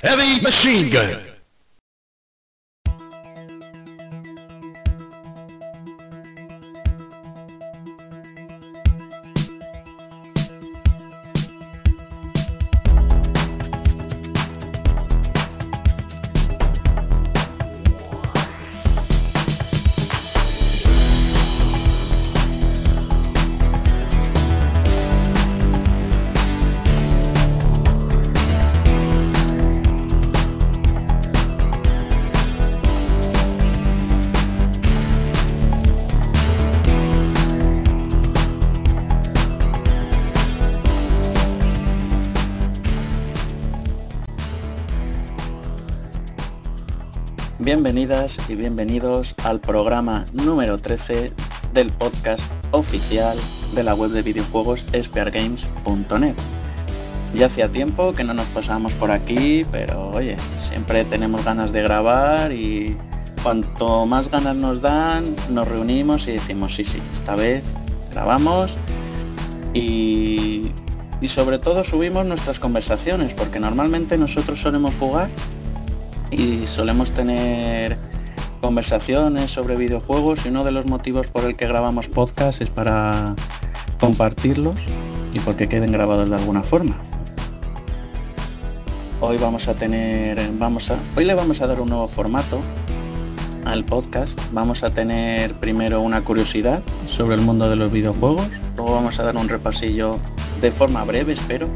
Heavy 0.00 0.40
Machine 0.40 0.90
Gun. 0.90 1.27
Y 48.48 48.54
bienvenidos 48.54 49.34
al 49.44 49.60
programa 49.60 50.24
número 50.32 50.78
13 50.78 51.30
del 51.74 51.90
podcast 51.92 52.42
oficial 52.70 53.36
de 53.74 53.82
la 53.82 53.94
web 53.94 54.12
de 54.12 54.22
videojuegos 54.22 54.86
speargames.net. 54.98 56.34
Ya 57.34 57.46
hacía 57.46 57.70
tiempo 57.70 58.14
que 58.14 58.24
no 58.24 58.32
nos 58.32 58.46
pasábamos 58.46 58.94
por 58.94 59.10
aquí, 59.10 59.66
pero 59.70 60.08
oye, 60.08 60.38
siempre 60.58 61.04
tenemos 61.04 61.44
ganas 61.44 61.70
de 61.70 61.82
grabar 61.82 62.50
y 62.50 62.96
cuanto 63.42 64.06
más 64.06 64.30
ganas 64.30 64.56
nos 64.56 64.80
dan, 64.80 65.36
nos 65.50 65.68
reunimos 65.68 66.28
y 66.28 66.32
decimos, 66.32 66.76
sí, 66.76 66.84
sí, 66.84 67.02
esta 67.12 67.36
vez 67.36 67.74
grabamos 68.10 68.78
y, 69.74 70.72
y 71.20 71.28
sobre 71.28 71.58
todo 71.58 71.84
subimos 71.84 72.24
nuestras 72.24 72.58
conversaciones, 72.58 73.34
porque 73.34 73.60
normalmente 73.60 74.16
nosotros 74.16 74.58
solemos 74.58 74.94
jugar 74.94 75.28
y 76.30 76.66
solemos 76.66 77.10
tener 77.12 78.07
conversaciones 78.60 79.50
sobre 79.50 79.76
videojuegos 79.76 80.44
y 80.44 80.48
uno 80.48 80.64
de 80.64 80.72
los 80.72 80.86
motivos 80.86 81.28
por 81.28 81.44
el 81.44 81.56
que 81.56 81.66
grabamos 81.66 82.08
podcast 82.08 82.60
es 82.60 82.70
para 82.70 83.34
compartirlos 84.00 84.76
y 85.32 85.40
porque 85.40 85.68
queden 85.68 85.92
grabados 85.92 86.28
de 86.28 86.36
alguna 86.36 86.62
forma. 86.62 86.96
Hoy 89.20 89.36
vamos 89.38 89.68
a 89.68 89.74
tener, 89.74 90.40
vamos 90.52 90.90
a, 90.90 90.96
hoy 91.16 91.24
le 91.24 91.34
vamos 91.34 91.60
a 91.60 91.66
dar 91.66 91.80
un 91.80 91.88
nuevo 91.88 92.06
formato 92.08 92.60
al 93.64 93.84
podcast. 93.84 94.40
Vamos 94.52 94.82
a 94.82 94.90
tener 94.90 95.54
primero 95.54 96.00
una 96.00 96.22
curiosidad 96.22 96.82
sobre 97.06 97.34
el 97.34 97.42
mundo 97.42 97.68
de 97.68 97.76
los 97.76 97.92
videojuegos, 97.92 98.48
luego 98.76 98.94
vamos 98.94 99.18
a 99.18 99.24
dar 99.24 99.36
un 99.36 99.48
repasillo 99.48 100.16
de 100.60 100.70
forma 100.70 101.04
breve, 101.04 101.32
espero, 101.32 101.68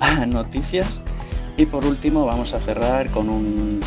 a 0.00 0.26
noticias 0.26 1.00
y 1.56 1.66
por 1.66 1.84
último 1.84 2.24
vamos 2.24 2.54
a 2.54 2.60
cerrar 2.60 3.10
con 3.10 3.28
un, 3.28 3.80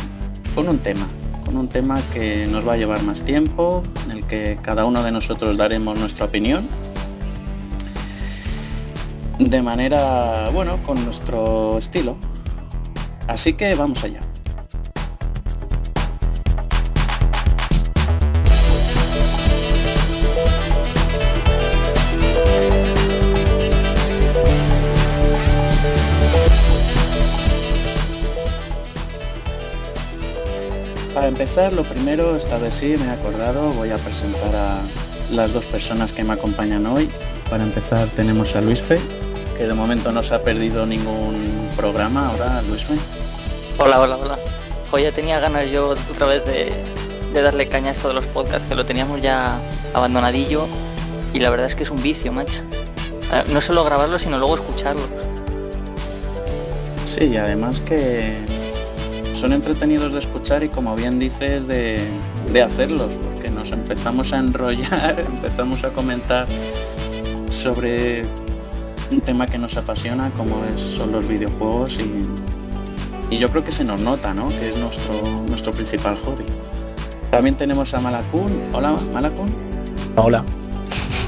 con 0.54 0.68
un 0.68 0.78
tema, 0.78 1.06
con 1.46 1.56
un 1.56 1.68
tema 1.68 2.02
que 2.12 2.46
nos 2.48 2.66
va 2.66 2.72
a 2.72 2.76
llevar 2.76 3.02
más 3.04 3.22
tiempo, 3.22 3.84
en 4.04 4.18
el 4.18 4.24
que 4.26 4.58
cada 4.60 4.84
uno 4.84 5.04
de 5.04 5.12
nosotros 5.12 5.56
daremos 5.56 5.98
nuestra 5.98 6.26
opinión. 6.26 6.68
De 9.38 9.62
manera, 9.62 10.50
bueno, 10.52 10.78
con 10.84 11.02
nuestro 11.04 11.78
estilo. 11.78 12.16
Así 13.28 13.52
que 13.52 13.74
vamos 13.76 14.02
allá. 14.02 14.25
Para 31.16 31.28
empezar, 31.28 31.72
lo 31.72 31.82
primero, 31.82 32.36
esta 32.36 32.58
vez 32.58 32.74
sí 32.74 32.94
me 32.98 33.06
he 33.06 33.10
acordado, 33.10 33.70
voy 33.70 33.88
a 33.88 33.96
presentar 33.96 34.54
a 34.54 34.80
las 35.30 35.50
dos 35.50 35.64
personas 35.64 36.12
que 36.12 36.22
me 36.22 36.34
acompañan 36.34 36.84
hoy. 36.84 37.08
Para 37.48 37.62
empezar 37.62 38.06
tenemos 38.08 38.54
a 38.54 38.60
Luis 38.60 38.82
Fe, 38.82 38.98
que 39.56 39.66
de 39.66 39.72
momento 39.72 40.12
no 40.12 40.22
se 40.22 40.34
ha 40.34 40.42
perdido 40.44 40.84
ningún 40.84 41.70
programa. 41.74 42.28
Ahora, 42.28 42.60
Luis 42.68 42.84
Fe. 42.84 42.96
Hola, 43.78 43.98
hola, 43.98 44.18
hola. 44.18 44.38
Hoy 44.92 45.04
ya 45.04 45.10
tenía 45.10 45.40
ganas 45.40 45.70
yo 45.70 45.94
otra 46.12 46.26
vez 46.26 46.44
de, 46.44 46.74
de 47.32 47.40
darle 47.40 47.66
caña 47.66 47.88
a 47.88 47.92
esto 47.94 48.08
de 48.08 48.14
los 48.14 48.26
podcasts, 48.26 48.68
que 48.68 48.74
lo 48.74 48.84
teníamos 48.84 49.22
ya 49.22 49.58
abandonadillo 49.94 50.66
y 51.32 51.40
la 51.40 51.48
verdad 51.48 51.64
es 51.68 51.74
que 51.76 51.84
es 51.84 51.90
un 51.90 52.02
vicio, 52.02 52.30
macho. 52.30 52.60
Eh, 53.32 53.42
No 53.54 53.62
solo 53.62 53.84
grabarlos, 53.84 54.20
sino 54.20 54.36
luego 54.36 54.56
escucharlos. 54.56 55.08
Sí, 57.06 57.24
y 57.24 57.36
además 57.38 57.80
que 57.80 58.36
son 59.36 59.52
entretenidos 59.52 60.12
de 60.12 60.18
escuchar 60.18 60.62
y 60.62 60.70
como 60.70 60.96
bien 60.96 61.18
dices 61.18 61.66
de, 61.68 62.00
de 62.52 62.62
hacerlos, 62.62 63.18
porque 63.22 63.50
nos 63.50 63.70
empezamos 63.70 64.32
a 64.32 64.38
enrollar, 64.38 65.20
empezamos 65.26 65.84
a 65.84 65.90
comentar 65.90 66.46
sobre 67.50 68.24
un 69.10 69.20
tema 69.20 69.46
que 69.46 69.58
nos 69.58 69.76
apasiona 69.76 70.30
como 70.30 70.64
es, 70.64 70.80
son 70.80 71.12
los 71.12 71.28
videojuegos 71.28 71.98
y, 71.98 73.34
y 73.34 73.38
yo 73.38 73.50
creo 73.50 73.62
que 73.62 73.72
se 73.72 73.84
nos 73.84 74.00
nota, 74.00 74.32
¿no? 74.32 74.48
Que 74.48 74.70
es 74.70 74.78
nuestro, 74.78 75.14
nuestro 75.48 75.72
principal 75.72 76.16
hobby. 76.24 76.46
También 77.30 77.56
tenemos 77.56 77.92
a 77.92 78.00
Malakun. 78.00 78.50
Hola, 78.72 78.96
Malakun. 79.12 79.50
Hola. 80.16 80.44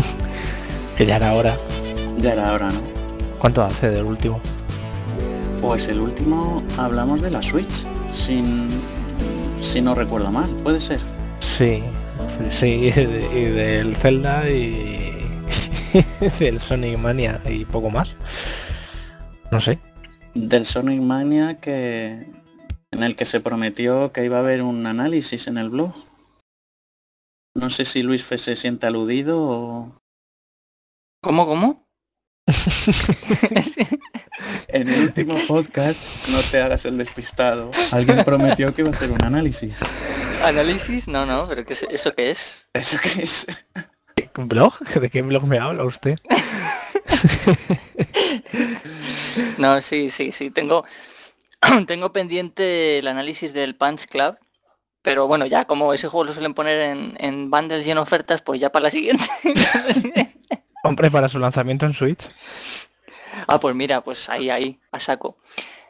que 0.96 1.04
ya 1.04 1.16
era 1.16 1.34
hora. 1.34 1.54
Ya 2.18 2.32
era 2.32 2.52
hora, 2.54 2.70
¿no? 2.70 2.80
¿Cuánto 3.38 3.62
hace 3.62 3.90
del 3.90 4.04
último? 4.04 4.40
Pues 5.60 5.88
el 5.88 6.00
último 6.00 6.62
hablamos 6.78 7.20
de 7.20 7.30
la 7.30 7.42
Switch, 7.42 7.84
sin, 8.28 8.68
si 9.62 9.80
no 9.80 9.94
recuerdo 9.94 10.30
mal, 10.30 10.50
puede 10.62 10.82
ser. 10.82 11.00
Sí, 11.38 11.82
sí, 12.50 12.66
y 12.66 12.90
de- 12.90 13.40
y 13.40 13.44
del 13.46 13.96
Zelda 13.96 14.50
y 14.50 15.14
del 16.38 16.60
Sonic 16.60 16.98
Mania 16.98 17.40
y 17.48 17.64
poco 17.64 17.88
más. 17.88 18.14
No 19.50 19.62
sé. 19.62 19.78
Del 20.34 20.66
Sonic 20.66 21.00
Mania 21.00 21.56
que 21.56 22.26
en 22.90 23.02
el 23.02 23.16
que 23.16 23.24
se 23.24 23.40
prometió 23.40 24.12
que 24.12 24.26
iba 24.26 24.36
a 24.36 24.40
haber 24.40 24.60
un 24.62 24.84
análisis 24.84 25.46
en 25.46 25.56
el 25.56 25.70
blog. 25.70 25.94
No 27.54 27.70
sé 27.70 27.86
si 27.86 28.02
Luis 28.02 28.24
Fe 28.24 28.36
se 28.36 28.56
siente 28.56 28.86
aludido 28.86 29.40
o 29.40 29.92
¿Cómo, 31.22 31.46
cómo? 31.46 31.87
en 34.68 34.88
el 34.88 35.02
último 35.02 35.36
podcast, 35.46 36.02
no 36.28 36.40
te 36.50 36.60
hagas 36.60 36.84
el 36.84 36.96
despistado, 36.96 37.70
alguien 37.92 38.18
prometió 38.24 38.74
que 38.74 38.82
iba 38.82 38.90
a 38.90 38.94
hacer 38.94 39.10
un 39.10 39.24
análisis. 39.24 39.74
¿Análisis? 40.42 41.08
No, 41.08 41.26
no, 41.26 41.46
pero 41.46 41.64
¿qué 41.64 41.74
es, 41.74 41.86
¿eso 41.90 42.14
qué 42.14 42.30
es? 42.30 42.66
¿Eso 42.72 42.98
qué 43.02 43.22
es? 43.22 43.46
¿Un 44.36 44.48
blog? 44.48 44.78
¿De 45.00 45.10
qué 45.10 45.22
blog 45.22 45.44
me 45.44 45.58
habla 45.58 45.84
usted? 45.84 46.18
No, 49.58 49.82
sí, 49.82 50.08
sí, 50.08 50.32
sí. 50.32 50.50
Tengo, 50.50 50.84
tengo 51.86 52.12
pendiente 52.12 52.98
el 52.98 53.08
análisis 53.08 53.52
del 53.52 53.76
Punch 53.76 54.06
Club. 54.06 54.38
Pero 55.02 55.26
bueno, 55.26 55.46
ya 55.46 55.64
como 55.64 55.94
ese 55.94 56.08
juego 56.08 56.24
lo 56.24 56.32
suelen 56.32 56.54
poner 56.54 56.80
en, 56.80 57.16
en 57.18 57.50
bundles 57.50 57.86
y 57.86 57.90
en 57.90 57.98
ofertas, 57.98 58.42
pues 58.42 58.60
ya 58.60 58.70
para 58.70 58.84
la 58.84 58.90
siguiente. 58.90 59.24
Hombre, 60.88 61.10
para 61.10 61.28
su 61.28 61.38
lanzamiento 61.38 61.84
en 61.84 61.92
Switch. 61.92 62.30
ah, 63.46 63.60
pues 63.60 63.74
mira, 63.74 64.00
pues 64.00 64.30
ahí, 64.30 64.48
ahí, 64.48 64.80
a 64.90 64.98
saco. 64.98 65.36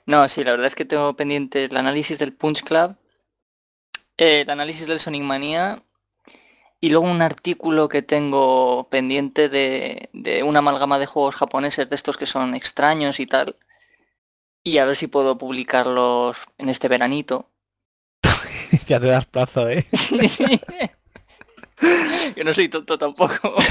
No, 0.06 0.28
sí, 0.28 0.42
la 0.42 0.50
verdad 0.50 0.66
es 0.66 0.75
que 0.75 0.84
tengo 0.84 1.14
pendiente 1.14 1.67
el 1.67 1.76
análisis 1.76 2.19
del 2.19 2.32
Punch 2.32 2.64
Club, 2.64 2.96
eh, 4.17 4.40
el 4.40 4.50
análisis 4.50 4.88
del 4.88 4.99
Sonic 4.99 5.23
Mania 5.23 5.84
y 6.81 6.90
luego 6.90 7.06
un 7.06 7.23
artículo 7.23 7.88
que 7.88 8.02
tengo 8.02 8.88
pendiente 8.90 9.49
de, 9.49 10.11
de 10.12 10.43
una 10.43 10.58
amalgama 10.58 10.99
de 10.99 11.06
juegos 11.06 11.37
japoneses 11.37 11.88
de 11.88 11.94
estos 11.94 12.17
que 12.17 12.26
son 12.26 12.56
extraños 12.56 13.20
y 13.20 13.26
tal. 13.26 13.55
Y 14.64 14.78
a 14.78 14.84
ver 14.84 14.96
si 14.96 15.06
puedo 15.06 15.38
publicarlos 15.38 16.38
en 16.58 16.70
este 16.70 16.88
veranito. 16.88 17.49
ya 18.87 18.99
te 18.99 19.06
das 19.06 19.26
plazo, 19.26 19.69
¿eh? 19.69 19.87
Yo 22.37 22.43
no 22.43 22.52
soy 22.52 22.69
tonto 22.69 22.99
tampoco. 22.99 23.55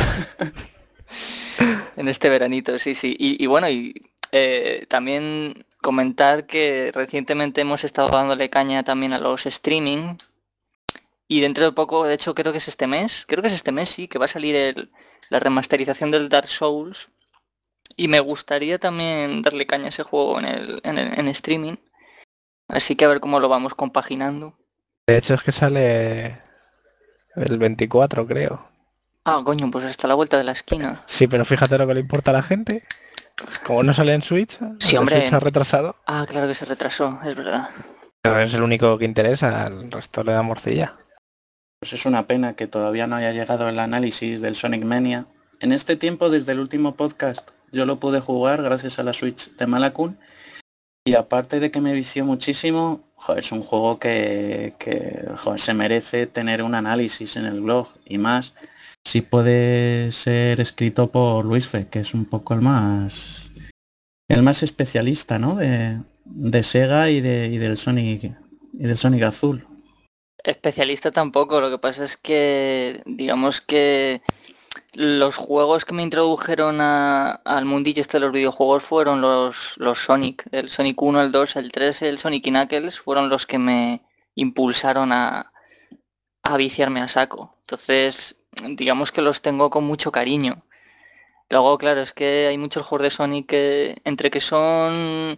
en 1.97 2.07
este 2.07 2.29
veranito, 2.29 2.77
sí, 2.79 2.95
sí. 2.95 3.15
Y, 3.19 3.45
bueno, 3.47 3.69
y 3.69 3.93
eh, 4.31 4.85
también 4.87 5.65
comentar 5.81 6.45
que 6.45 6.91
recientemente 6.93 7.61
hemos 7.61 7.83
estado 7.83 8.09
dándole 8.09 8.49
caña 8.49 8.83
también 8.83 9.13
a 9.13 9.19
los 9.19 9.45
streaming. 9.45 10.15
Y 11.27 11.41
dentro 11.41 11.65
de 11.65 11.71
poco, 11.73 12.05
de 12.05 12.13
hecho 12.13 12.33
creo 12.35 12.51
que 12.53 12.59
es 12.59 12.67
este 12.67 12.87
mes, 12.87 13.25
creo 13.27 13.41
que 13.41 13.49
es 13.49 13.53
este 13.53 13.71
mes, 13.73 13.89
sí, 13.89 14.07
que 14.07 14.19
va 14.19 14.25
a 14.25 14.29
salir 14.29 14.55
el- 14.55 14.91
la 15.29 15.39
remasterización 15.39 16.09
del 16.11 16.29
Dark 16.29 16.47
Souls. 16.47 17.09
Y 17.97 18.07
me 18.07 18.19
gustaría 18.19 18.79
también 18.79 19.41
darle 19.41 19.65
caña 19.65 19.85
a 19.85 19.89
ese 19.89 20.03
juego 20.03 20.39
en, 20.39 20.45
el, 20.45 20.79
en, 20.83 20.97
el- 20.97 21.19
en 21.19 21.27
streaming. 21.29 21.75
Así 22.69 22.95
que 22.95 23.05
a 23.05 23.07
ver 23.09 23.19
cómo 23.19 23.39
lo 23.39 23.49
vamos 23.49 23.73
compaginando. 23.75 24.57
De 25.07 25.17
hecho 25.17 25.33
es 25.33 25.41
que 25.43 25.51
sale 25.51 26.37
el 27.35 27.57
24, 27.57 28.27
creo. 28.27 28.69
Ah, 29.29 29.41
coño, 29.43 29.69
pues 29.69 29.83
está 29.83 30.07
a 30.07 30.09
la 30.09 30.15
vuelta 30.15 30.37
de 30.37 30.45
la 30.45 30.53
esquina. 30.53 31.03
Sí, 31.05 31.27
pero 31.27 31.43
fíjate 31.43 31.77
lo 31.77 31.85
que 31.85 31.93
le 31.95 31.99
importa 31.99 32.31
a 32.31 32.35
la 32.35 32.41
gente. 32.41 32.83
Como 33.65 33.83
no 33.83 33.93
sale 33.93 34.13
en 34.13 34.23
Switch, 34.23 34.57
Sí, 34.79 34.95
hombre. 34.95 35.17
Switch 35.17 35.29
se 35.29 35.35
ha 35.35 35.39
retrasado. 35.41 35.97
Ah, 36.05 36.25
claro 36.29 36.47
que 36.47 36.55
se 36.55 36.63
retrasó, 36.63 37.19
es 37.25 37.35
verdad. 37.35 37.69
Pero 38.21 38.39
es 38.39 38.53
el 38.53 38.61
único 38.61 38.97
que 38.97 39.03
interesa, 39.03 39.67
el 39.67 39.91
resto 39.91 40.23
le 40.23 40.31
da 40.31 40.43
morcilla. 40.43 40.95
Pues 41.81 41.91
es 41.91 42.05
una 42.05 42.25
pena 42.25 42.53
que 42.53 42.67
todavía 42.67 43.05
no 43.05 43.17
haya 43.17 43.33
llegado 43.33 43.67
el 43.67 43.79
análisis 43.79 44.39
del 44.39 44.55
Sonic 44.55 44.85
Mania. 44.85 45.27
En 45.59 45.73
este 45.73 45.97
tiempo, 45.97 46.29
desde 46.29 46.53
el 46.53 46.61
último 46.61 46.95
podcast, 46.95 47.51
yo 47.73 47.85
lo 47.85 47.99
pude 47.99 48.21
jugar 48.21 48.63
gracias 48.63 48.97
a 48.97 49.03
la 49.03 49.11
Switch 49.11 49.53
de 49.57 49.67
Malakun. 49.67 50.17
Y 51.03 51.15
aparte 51.15 51.59
de 51.59 51.69
que 51.69 51.81
me 51.81 51.91
vició 51.91 52.23
muchísimo, 52.23 53.01
joder, 53.15 53.43
es 53.43 53.51
un 53.51 53.61
juego 53.61 53.99
que, 53.99 54.73
que, 54.79 55.25
joder, 55.35 55.59
se 55.59 55.73
merece 55.73 56.27
tener 56.27 56.63
un 56.63 56.75
análisis 56.75 57.35
en 57.35 57.45
el 57.45 57.59
blog 57.59 57.89
y 58.05 58.17
más. 58.19 58.53
Si 59.07 59.21
puede 59.21 60.11
ser 60.11 60.59
escrito 60.59 61.09
por 61.09 61.45
Luis 61.45 61.65
Fe, 61.65 61.87
que 61.87 62.01
es 62.01 62.13
un 62.13 62.25
poco 62.25 62.53
el 62.53 62.59
más 62.59 63.49
el 64.27 64.43
más 64.43 64.63
especialista, 64.63 65.39
¿no? 65.39 65.55
De, 65.55 66.01
de 66.25 66.61
Sega 66.61 67.09
y, 67.09 67.21
de, 67.21 67.45
y 67.45 67.57
del 67.57 67.77
Sonic 67.77 68.35
y 68.73 68.83
del 68.83 68.97
Sonic 68.97 69.23
Azul. 69.23 69.65
Especialista 70.43 71.13
tampoco, 71.13 71.61
lo 71.61 71.69
que 71.69 71.77
pasa 71.77 72.03
es 72.03 72.17
que 72.17 73.01
digamos 73.05 73.61
que 73.61 74.21
los 74.93 75.37
juegos 75.37 75.85
que 75.85 75.93
me 75.93 76.03
introdujeron 76.03 76.81
al 76.81 77.63
mundillo 77.63 78.01
este 78.01 78.17
de 78.17 78.25
los 78.25 78.33
videojuegos 78.33 78.83
fueron 78.83 79.21
los, 79.21 79.75
los 79.77 79.99
Sonic, 79.99 80.45
el 80.51 80.67
Sonic 80.67 81.01
1, 81.01 81.21
el 81.21 81.31
2, 81.31 81.55
el 81.55 81.71
3, 81.71 82.01
el 82.01 82.19
Sonic 82.19 82.45
y 82.45 82.49
Knuckles 82.49 82.99
fueron 82.99 83.29
los 83.29 83.45
que 83.45 83.57
me 83.57 84.01
impulsaron 84.35 85.13
a, 85.13 85.53
a 86.43 86.57
viciarme 86.57 86.99
a 86.99 87.07
saco. 87.07 87.55
Entonces, 87.61 88.36
digamos 88.69 89.11
que 89.11 89.21
los 89.21 89.41
tengo 89.41 89.69
con 89.69 89.83
mucho 89.85 90.11
cariño. 90.11 90.63
Luego, 91.49 91.77
claro, 91.77 92.01
es 92.01 92.13
que 92.13 92.47
hay 92.47 92.57
muchos 92.57 92.83
juegos 92.83 93.03
de 93.03 93.09
Sonic 93.11 93.47
que 93.47 94.01
entre 94.03 94.29
que 94.31 94.41
son 94.41 95.37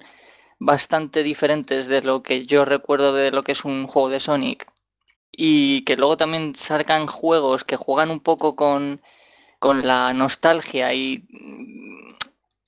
bastante 0.60 1.24
diferentes 1.24 1.88
de 1.88 2.01
lo 2.01 2.24
que 2.24 2.45
yo 2.45 2.66
recuerdo 2.66 3.13
de 3.13 3.31
lo 3.31 3.44
que 3.44 3.54
es 3.54 3.63
un 3.66 3.88
juego 3.88 4.10
de 4.10 4.19
Sonic 4.19 4.68
y 5.31 5.83
que 5.86 5.95
luego 5.95 6.18
también 6.18 6.56
sacan 6.56 7.07
juegos 7.07 7.63
que 7.63 7.77
juegan 7.77 8.12
un 8.12 8.19
poco 8.19 8.56
con, 8.56 9.01
con 9.60 9.88
la 9.88 10.13
nostalgia 10.13 10.94
y 10.94 11.25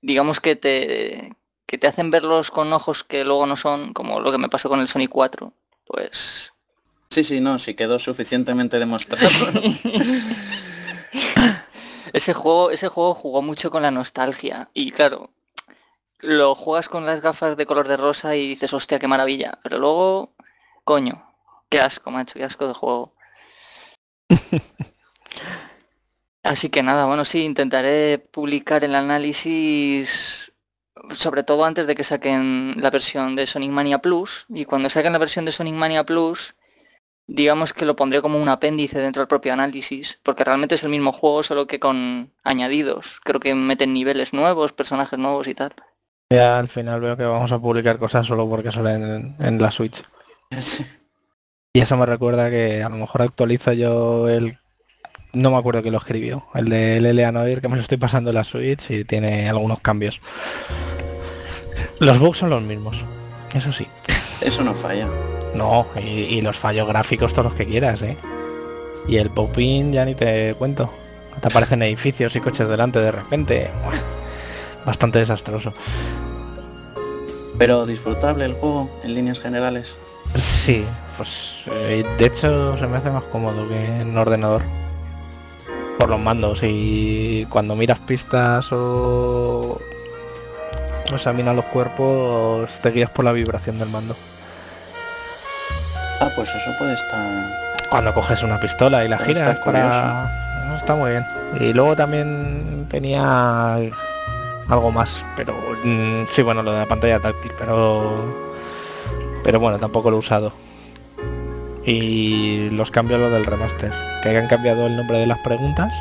digamos 0.01 0.39
que 0.39 0.55
te, 0.55 1.35
que 1.65 1.77
te 1.77 1.87
hacen 1.87 2.11
verlos 2.11 2.51
con 2.51 2.71
ojos 2.73 3.03
que 3.03 3.23
luego 3.23 3.45
no 3.45 3.55
son, 3.55 3.93
como 3.93 4.19
lo 4.21 4.31
que 4.31 4.37
me 4.37 4.49
pasó 4.49 4.69
con 4.69 4.79
el 4.79 4.87
Sonic 4.87 5.09
4. 5.09 5.53
Pues 5.85 6.50
Sí, 7.11 7.25
sí, 7.25 7.41
no, 7.41 7.59
sí 7.59 7.73
quedó 7.73 7.99
suficientemente 7.99 8.79
demostrado. 8.79 9.27
ese 12.13 12.33
juego, 12.33 12.71
ese 12.71 12.87
juego 12.87 13.13
jugó 13.13 13.41
mucho 13.41 13.69
con 13.69 13.83
la 13.83 13.91
nostalgia 13.91 14.69
y 14.73 14.91
claro, 14.91 15.29
lo 16.19 16.55
juegas 16.55 16.87
con 16.87 17.05
las 17.05 17.19
gafas 17.19 17.57
de 17.57 17.65
color 17.65 17.89
de 17.89 17.97
rosa 17.97 18.37
y 18.37 18.47
dices, 18.47 18.73
hostia, 18.73 18.97
qué 18.97 19.09
maravilla. 19.09 19.59
Pero 19.61 19.77
luego, 19.77 20.33
coño, 20.85 21.21
qué 21.67 21.81
asco, 21.81 22.11
macho, 22.11 22.35
qué 22.35 22.45
asco 22.45 22.65
de 22.65 22.73
juego. 22.73 23.13
Así 26.43 26.69
que 26.69 26.81
nada, 26.81 27.07
bueno, 27.07 27.25
sí, 27.25 27.43
intentaré 27.43 28.19
publicar 28.19 28.85
el 28.85 28.95
análisis, 28.95 30.53
sobre 31.13 31.43
todo 31.43 31.65
antes 31.65 31.87
de 31.87 31.95
que 31.95 32.05
saquen 32.05 32.75
la 32.77 32.89
versión 32.89 33.35
de 33.35 33.47
Sonic 33.47 33.71
Mania 33.71 33.97
Plus. 33.99 34.45
Y 34.47 34.63
cuando 34.63 34.89
saquen 34.89 35.11
la 35.11 35.19
versión 35.19 35.43
de 35.43 35.51
Sonic 35.51 35.75
Mania 35.75 36.05
Plus, 36.05 36.55
digamos 37.33 37.73
que 37.73 37.85
lo 37.85 37.95
pondré 37.95 38.21
como 38.21 38.41
un 38.41 38.49
apéndice 38.49 38.99
dentro 38.99 39.21
del 39.21 39.27
propio 39.27 39.53
análisis, 39.53 40.19
porque 40.23 40.43
realmente 40.43 40.75
es 40.75 40.83
el 40.83 40.89
mismo 40.89 41.11
juego, 41.11 41.43
solo 41.43 41.65
que 41.65 41.79
con 41.79 42.31
añadidos. 42.43 43.21
Creo 43.23 43.39
que 43.39 43.55
meten 43.55 43.93
niveles 43.93 44.33
nuevos, 44.33 44.73
personajes 44.73 45.17
nuevos 45.17 45.47
y 45.47 45.55
tal. 45.55 45.73
Ya 46.29 46.59
al 46.59 46.67
final 46.67 47.01
veo 47.01 47.17
que 47.17 47.23
vamos 47.23 47.51
a 47.51 47.59
publicar 47.59 47.97
cosas 47.99 48.25
solo 48.25 48.49
porque 48.49 48.71
salen 48.71 49.03
en, 49.03 49.35
en 49.39 49.61
la 49.61 49.71
Switch. 49.71 50.03
Y 51.73 51.79
eso 51.79 51.95
me 51.95 52.05
recuerda 52.05 52.49
que 52.49 52.83
a 52.83 52.89
lo 52.89 52.97
mejor 52.97 53.21
actualizo 53.21 53.71
yo 53.71 54.27
el... 54.27 54.57
No 55.31 55.51
me 55.51 55.57
acuerdo 55.57 55.81
que 55.81 55.91
lo 55.91 55.99
escribió. 55.99 56.43
El 56.53 56.67
de 56.67 56.97
L.L.A. 56.97 57.31
Noir 57.31 57.61
que 57.61 57.69
me 57.69 57.77
lo 57.77 57.81
estoy 57.81 57.97
pasando 57.97 58.31
en 58.31 58.35
la 58.35 58.43
Switch 58.43 58.91
y 58.91 59.05
tiene 59.05 59.49
algunos 59.49 59.79
cambios. 59.79 60.19
Los 61.99 62.19
bugs 62.19 62.39
son 62.39 62.49
los 62.49 62.61
mismos. 62.61 63.05
Eso 63.53 63.71
sí. 63.71 63.87
Eso 64.41 64.65
no 64.65 64.75
falla. 64.75 65.07
No, 65.55 65.85
y, 65.95 66.09
y 66.09 66.41
los 66.41 66.57
fallos 66.57 66.87
gráficos 66.87 67.33
todos 67.33 67.45
los 67.45 67.53
que 67.53 67.65
quieras, 67.65 68.01
¿eh? 68.01 68.17
Y 69.07 69.17
el 69.17 69.29
pop-in 69.29 69.91
ya 69.91 70.05
ni 70.05 70.15
te 70.15 70.55
cuento. 70.55 70.89
Te 71.41 71.47
aparecen 71.47 71.81
edificios 71.83 72.35
y 72.35 72.39
coches 72.39 72.67
delante 72.67 72.99
de 72.99 73.11
repente. 73.11 73.69
Bastante 74.85 75.19
desastroso. 75.19 75.73
Pero 77.57 77.85
disfrutable 77.85 78.45
el 78.45 78.53
juego 78.53 78.89
en 79.03 79.13
líneas 79.13 79.39
generales. 79.39 79.97
Sí, 80.35 80.85
pues 81.17 81.63
eh, 81.71 82.05
de 82.17 82.25
hecho 82.25 82.77
se 82.77 82.87
me 82.87 82.97
hace 82.97 83.11
más 83.11 83.23
cómodo 83.23 83.67
que 83.67 84.01
en 84.01 84.17
ordenador. 84.17 84.63
Por 85.99 86.09
los 86.09 86.19
mandos 86.19 86.61
y 86.63 87.45
cuando 87.49 87.75
miras 87.75 87.99
pistas 87.99 88.71
o 88.71 89.79
o 91.11 91.15
examinas 91.15 91.55
los 91.55 91.65
cuerpos 91.65 92.79
te 92.79 92.89
guías 92.91 93.09
por 93.09 93.25
la 93.25 93.33
vibración 93.33 93.77
del 93.77 93.89
mando. 93.89 94.15
Ah, 96.21 96.29
pues 96.35 96.53
eso 96.55 96.71
puede 96.77 96.93
estar... 96.93 97.59
Cuando 97.89 98.13
coges 98.13 98.43
una 98.43 98.59
pistola 98.59 99.03
y 99.03 99.09
la 99.09 99.17
giras 99.17 99.57
para... 99.59 100.63
No, 100.67 100.75
está 100.75 100.95
muy 100.95 101.11
bien. 101.11 101.25
Y 101.59 101.73
luego 101.73 101.95
también 101.95 102.87
tenía 102.89 103.75
algo 104.69 104.91
más, 104.91 105.25
pero 105.35 105.53
mm, 105.83 106.27
sí, 106.29 106.43
bueno, 106.43 106.63
lo 106.63 106.71
de 106.71 106.79
la 106.79 106.85
pantalla 106.85 107.19
táctil, 107.19 107.51
pero 107.57 108.15
pero 109.43 109.59
bueno, 109.59 109.79
tampoco 109.79 110.09
lo 110.09 110.17
he 110.17 110.19
usado. 110.19 110.53
Y 111.85 112.69
los 112.69 112.91
cambios 112.91 113.19
lo 113.19 113.29
del 113.29 113.45
remaster, 113.45 113.91
que 114.21 114.37
han 114.37 114.47
cambiado 114.47 114.85
el 114.85 114.95
nombre 114.95 115.17
de 115.17 115.25
las 115.25 115.39
preguntas. 115.39 115.91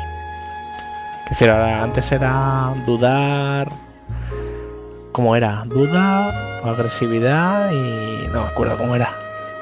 Que 1.27 1.49
ahora 1.49 1.81
antes 1.81 2.11
era 2.11 2.73
dudar, 2.85 3.69
¿cómo 5.11 5.35
era? 5.35 5.63
Duda, 5.65 6.59
agresividad 6.63 7.71
y 7.71 8.27
no 8.27 8.43
me 8.43 8.47
acuerdo 8.47 8.77
cómo 8.77 8.95
era. 8.95 9.09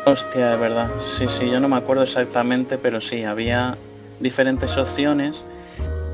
Hostia, 0.06 0.52
de 0.52 0.58
verdad. 0.58 0.90
Sí, 1.02 1.28
sí, 1.28 1.50
yo 1.50 1.60
no 1.60 1.68
me 1.70 1.76
acuerdo 1.76 2.04
exactamente, 2.04 2.78
pero 2.78 3.00
sí, 3.02 3.24
había 3.24 3.78
diferentes 4.20 4.76
opciones 4.78 5.44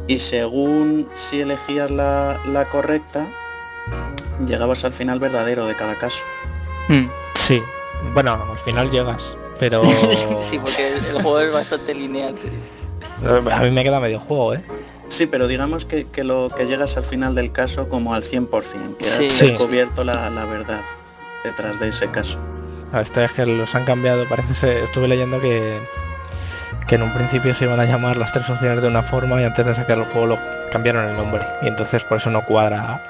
y 0.08 0.20
según 0.20 1.10
si 1.14 1.42
elegías 1.42 1.92
la, 1.92 2.40
la 2.46 2.66
correcta, 2.66 3.26
llegabas 4.46 4.84
al 4.86 4.92
final 4.92 5.20
verdadero 5.20 5.66
de 5.66 5.76
cada 5.76 5.96
caso. 5.98 6.24
Hmm. 6.90 7.08
Sí, 7.36 7.62
bueno, 8.14 8.34
al 8.52 8.60
final 8.60 8.90
llegas, 8.92 9.36
pero 9.60 9.84
sí, 10.44 10.60
porque 10.60 10.98
el 11.10 11.22
juego 11.22 11.40
es 11.40 11.54
bastante 11.54 11.94
lineal. 11.96 12.36
sí. 12.38 12.50
a 13.52 13.60
mí 13.62 13.72
me 13.72 13.84
queda 13.84 14.00
medio 14.00 14.20
juego, 14.20 14.56
¿eh? 14.56 14.62
Sí, 15.08 15.28
pero 15.28 15.48
digamos 15.48 15.86
que, 15.86 16.08
que 16.08 16.24
lo 16.24 16.50
que 16.50 16.66
llegas 16.66 16.98
al 16.98 17.04
final 17.06 17.36
del 17.36 17.52
caso 17.52 17.88
como 17.88 18.14
al 18.16 18.24
100%, 18.24 18.98
que 18.98 19.06
has 19.06 19.12
Sí. 19.12 19.30
Sí. 19.30 19.46
descubierto 19.52 20.04
la, 20.04 20.30
la 20.32 20.46
verdad 20.46 20.82
detrás 21.44 21.80
de 21.80 21.90
ese 21.90 22.10
caso. 22.10 22.40
A 22.92 23.02
Esto 23.02 23.22
es 23.22 23.32
que 23.32 23.46
los 23.46 23.74
han 23.76 23.86
cambiado, 23.86 24.28
parece 24.28 24.54
ser, 24.54 24.78
estuve 24.78 25.08
leyendo 25.08 25.42
que, 25.42 25.82
que 26.88 26.96
en 26.96 27.02
un 27.02 27.14
principio 27.14 27.54
se 27.54 27.66
iban 27.66 27.80
a 27.80 27.86
llamar 27.86 28.18
las 28.18 28.32
tres 28.32 28.50
opciones 28.50 28.82
de 28.82 28.88
una 28.88 29.04
forma 29.04 29.42
y 29.42 29.44
antes 29.44 29.66
de 29.66 29.76
sacar 29.76 29.98
el 29.98 30.06
juego 30.06 30.28
lo 30.28 30.40
cambiaron 30.72 31.10
el 31.10 31.18
nombre. 31.18 31.46
Y 31.62 31.68
entonces 31.68 32.04
por 32.04 32.18
eso 32.18 32.30
no 32.30 32.46
cuadra 32.46 33.02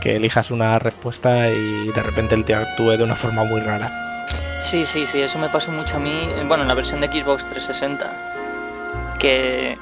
que 0.00 0.16
elijas 0.16 0.50
una 0.50 0.78
respuesta 0.78 1.48
y 1.48 1.88
de 1.88 2.02
repente 2.02 2.34
el 2.34 2.44
tío 2.44 2.58
actúe 2.58 2.96
de 2.96 3.04
una 3.04 3.14
forma 3.14 3.44
muy 3.44 3.60
rara. 3.60 4.26
Sí, 4.60 4.84
sí, 4.84 5.06
sí, 5.06 5.20
eso 5.20 5.38
me 5.38 5.48
pasó 5.48 5.72
mucho 5.72 5.96
a 5.96 6.00
mí, 6.00 6.28
eh, 6.36 6.44
bueno, 6.46 6.62
en 6.62 6.68
la 6.68 6.74
versión 6.74 7.00
de 7.00 7.08
Xbox 7.08 7.46
360, 7.46 9.16
que 9.18 9.78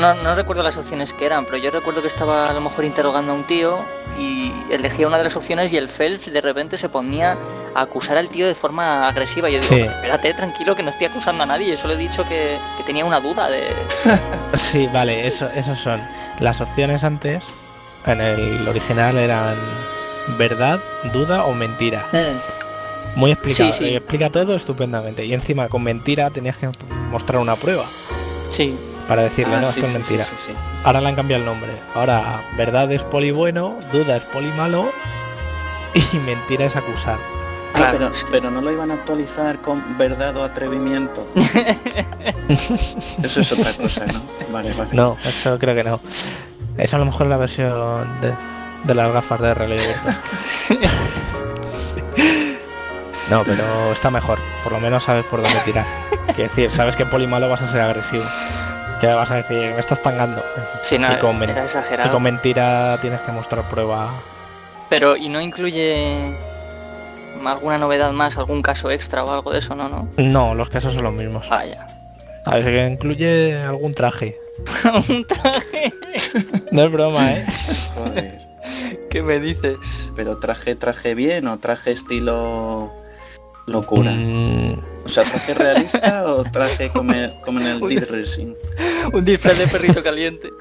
no, 0.00 0.14
no 0.14 0.34
recuerdo 0.34 0.62
las 0.62 0.76
opciones 0.76 1.12
que 1.12 1.26
eran, 1.26 1.44
pero 1.44 1.56
yo 1.58 1.70
recuerdo 1.70 2.00
que 2.02 2.08
estaba 2.08 2.48
a 2.48 2.52
lo 2.52 2.60
mejor 2.60 2.84
interrogando 2.84 3.32
a 3.32 3.34
un 3.36 3.46
tío 3.46 3.84
y 4.18 4.52
elegía 4.70 5.06
una 5.06 5.18
de 5.18 5.24
las 5.24 5.36
opciones 5.36 5.72
y 5.72 5.76
el 5.76 5.88
Phelps 5.88 6.32
de 6.32 6.40
repente 6.40 6.76
se 6.78 6.88
ponía 6.88 7.36
a 7.74 7.80
acusar 7.82 8.16
al 8.18 8.28
tío 8.28 8.46
de 8.46 8.54
forma 8.54 9.08
agresiva. 9.08 9.48
Yo 9.48 9.58
digo, 9.60 9.74
Sí. 9.74 9.80
espérate, 9.82 10.34
tranquilo, 10.34 10.76
que 10.76 10.82
no 10.82 10.90
estoy 10.90 11.06
acusando 11.06 11.42
a 11.42 11.46
nadie, 11.46 11.70
yo 11.70 11.76
solo 11.76 11.94
he 11.94 11.96
dicho 11.96 12.24
que, 12.28 12.58
que 12.76 12.82
tenía 12.84 13.04
una 13.04 13.20
duda 13.20 13.48
de... 13.48 13.68
Sí, 14.54 14.88
vale, 14.92 15.26
eso, 15.26 15.48
esos 15.54 15.78
son. 15.80 16.00
Las 16.38 16.60
opciones 16.60 17.04
antes, 17.04 17.42
en 18.06 18.20
el 18.20 18.68
original 18.68 19.16
eran 19.16 19.56
verdad, 20.38 20.80
duda 21.12 21.44
o 21.44 21.54
mentira. 21.54 22.06
Muy 23.16 23.32
explicado, 23.32 23.72
Sí, 23.72 23.94
explica 23.94 24.30
todo 24.30 24.54
estupendamente. 24.54 25.24
Y 25.24 25.34
encima 25.34 25.68
con 25.68 25.82
mentira 25.82 26.30
tenías 26.30 26.56
que 26.56 26.68
mostrar 27.10 27.40
una 27.40 27.56
prueba 27.56 27.84
Sí, 28.48 28.76
para 29.12 29.24
decirle, 29.24 29.56
Ah, 29.56 29.60
no, 29.60 29.66
sí, 29.66 29.80
esto 29.80 29.88
es 29.88 29.92
mentira. 29.92 30.24
sí, 30.24 30.34
sí, 30.38 30.44
sí. 30.46 30.52
Ahora 30.84 31.02
le 31.02 31.08
han 31.08 31.16
cambiado 31.16 31.40
el 31.40 31.44
nombre. 31.44 31.70
Ahora 31.94 32.42
verdad 32.56 32.90
es 32.92 33.02
poli 33.02 33.30
bueno, 33.30 33.78
duda 33.92 34.16
es 34.16 34.24
poli 34.24 34.50
malo 34.52 34.90
y 35.92 36.16
mentira 36.24 36.64
es 36.64 36.76
acusar. 36.76 37.18
Ah, 37.74 37.92
pero, 38.30 38.50
no 38.50 38.62
lo 38.62 38.72
iban 38.72 38.90
a 38.90 38.94
actualizar 38.94 39.60
con 39.60 39.98
verdad 39.98 40.34
o 40.38 40.44
atrevimiento. 40.44 41.26
eso 42.48 43.40
es 43.42 43.52
otra 43.52 43.74
cosa, 43.74 44.06
¿no? 44.06 44.22
Vale, 44.50 44.72
vale. 44.72 44.90
No, 44.94 45.18
eso 45.26 45.58
creo 45.58 45.74
que 45.74 45.84
no. 45.84 46.00
Es 46.78 46.94
a 46.94 46.98
lo 46.98 47.04
mejor 47.04 47.26
la 47.26 47.36
versión 47.36 48.08
de, 48.22 48.94
las 48.94 49.12
gafas 49.12 49.42
de 49.42 49.52
realidad 49.52 49.84
No, 53.28 53.44
pero 53.44 53.92
está 53.92 54.10
mejor. 54.10 54.38
Por 54.62 54.72
lo 54.72 54.80
menos 54.80 55.04
sabes 55.04 55.26
por 55.26 55.42
dónde 55.42 55.60
tirar. 55.66 55.84
Quiero 56.28 56.44
decir, 56.44 56.72
sabes 56.72 56.96
que 56.96 57.04
polimalo 57.04 57.50
vas 57.50 57.60
a 57.60 57.68
ser 57.68 57.82
agresivo. 57.82 58.24
Ya 59.02 59.16
vas 59.16 59.32
a 59.32 59.36
decir, 59.36 59.72
me 59.72 59.80
estás 59.80 60.00
tangando. 60.00 60.44
Sí, 60.82 60.96
no, 60.96 61.12
y, 61.12 61.16
con, 61.16 61.42
y 61.42 62.08
con 62.08 62.22
mentira 62.22 62.98
tienes 63.00 63.20
que 63.22 63.32
mostrar 63.32 63.68
prueba. 63.68 64.12
Pero, 64.88 65.16
¿y 65.16 65.28
no 65.28 65.40
incluye 65.40 66.36
alguna 67.44 67.78
novedad 67.78 68.12
más, 68.12 68.36
algún 68.36 68.62
caso 68.62 68.92
extra 68.92 69.24
o 69.24 69.32
algo 69.32 69.50
de 69.50 69.58
eso, 69.58 69.74
no? 69.74 69.88
No, 69.88 70.08
no 70.16 70.54
los 70.54 70.70
casos 70.70 70.94
son 70.94 71.02
los 71.02 71.12
mismos. 71.12 71.48
Ah, 71.50 71.64
ya. 71.66 71.84
A 72.44 72.56
ver, 72.56 72.64
que 72.64 72.86
incluye 72.86 73.60
algún 73.64 73.92
traje. 73.92 74.36
¿Un 75.08 75.26
traje? 75.26 75.92
no 76.70 76.82
es 76.82 76.92
broma, 76.92 77.32
¿eh? 77.32 77.44
Joder. 77.96 78.40
¿Qué 79.10 79.22
me 79.22 79.40
dices? 79.40 79.78
Pero 80.14 80.38
traje, 80.38 80.76
traje 80.76 81.16
bien 81.16 81.48
o 81.48 81.58
traje 81.58 81.90
estilo 81.90 82.92
locura. 83.72 84.12
Mm. 84.12 84.78
O 85.04 85.08
sea, 85.08 85.24
traje 85.24 85.54
realista 85.54 86.24
o 86.26 86.44
traje 86.44 86.90
como, 86.90 87.12
en 87.12 87.66
el 87.66 87.80
Dead 87.80 88.08
Racing. 88.08 88.54
Un 89.12 89.24
disfraz 89.24 89.58
de 89.58 89.66
perrito 89.66 90.02
caliente. 90.02 90.50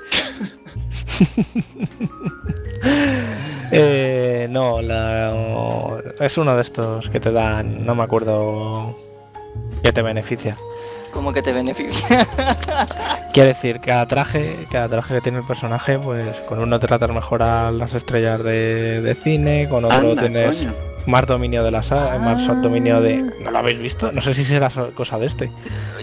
Eh, 3.74 4.48
no, 4.50 4.82
la, 4.82 5.34
es 6.20 6.38
uno 6.38 6.56
de 6.58 6.62
estos 6.62 7.10
que 7.10 7.22
te 7.22 7.32
dan, 7.32 7.86
no 7.86 7.96
me 7.96 8.04
acuerdo, 8.04 8.98
que 9.82 9.94
te 9.94 10.02
beneficia. 10.02 10.58
¿Cómo 11.12 11.34
que 11.34 11.42
te 11.42 11.54
beneficia? 11.54 12.28
Quiere 13.34 13.50
decir, 13.50 13.80
cada 13.80 14.06
traje, 14.08 14.66
cada 14.72 14.88
traje 14.88 15.16
que 15.16 15.22
tiene 15.22 15.40
el 15.40 15.44
personaje, 15.44 16.00
pues 16.00 16.38
con 16.48 16.60
uno 16.60 16.80
tratas 16.80 17.10
mejor 17.12 17.44
a 17.44 17.72
las 17.72 17.94
estrellas 17.94 18.44
de, 18.44 19.18
cine, 19.22 19.68
con 19.70 19.86
otro 19.86 20.16
tienes 20.16 20.68
más 21.06 21.26
dominio 21.26 21.64
de 21.64 21.72
la 21.72 21.84
sala, 21.84 22.18
más 22.20 22.48
ah. 22.48 22.54
dominio 22.56 23.02
de... 23.02 23.18
¿No 23.18 23.52
lo 23.52 23.58
habéis 23.58 23.80
visto? 23.80 24.12
No 24.12 24.22
sé 24.22 24.34
si 24.34 24.46
será 24.46 24.70
cosa 24.94 25.18
de 25.18 25.26
este. 25.26 25.52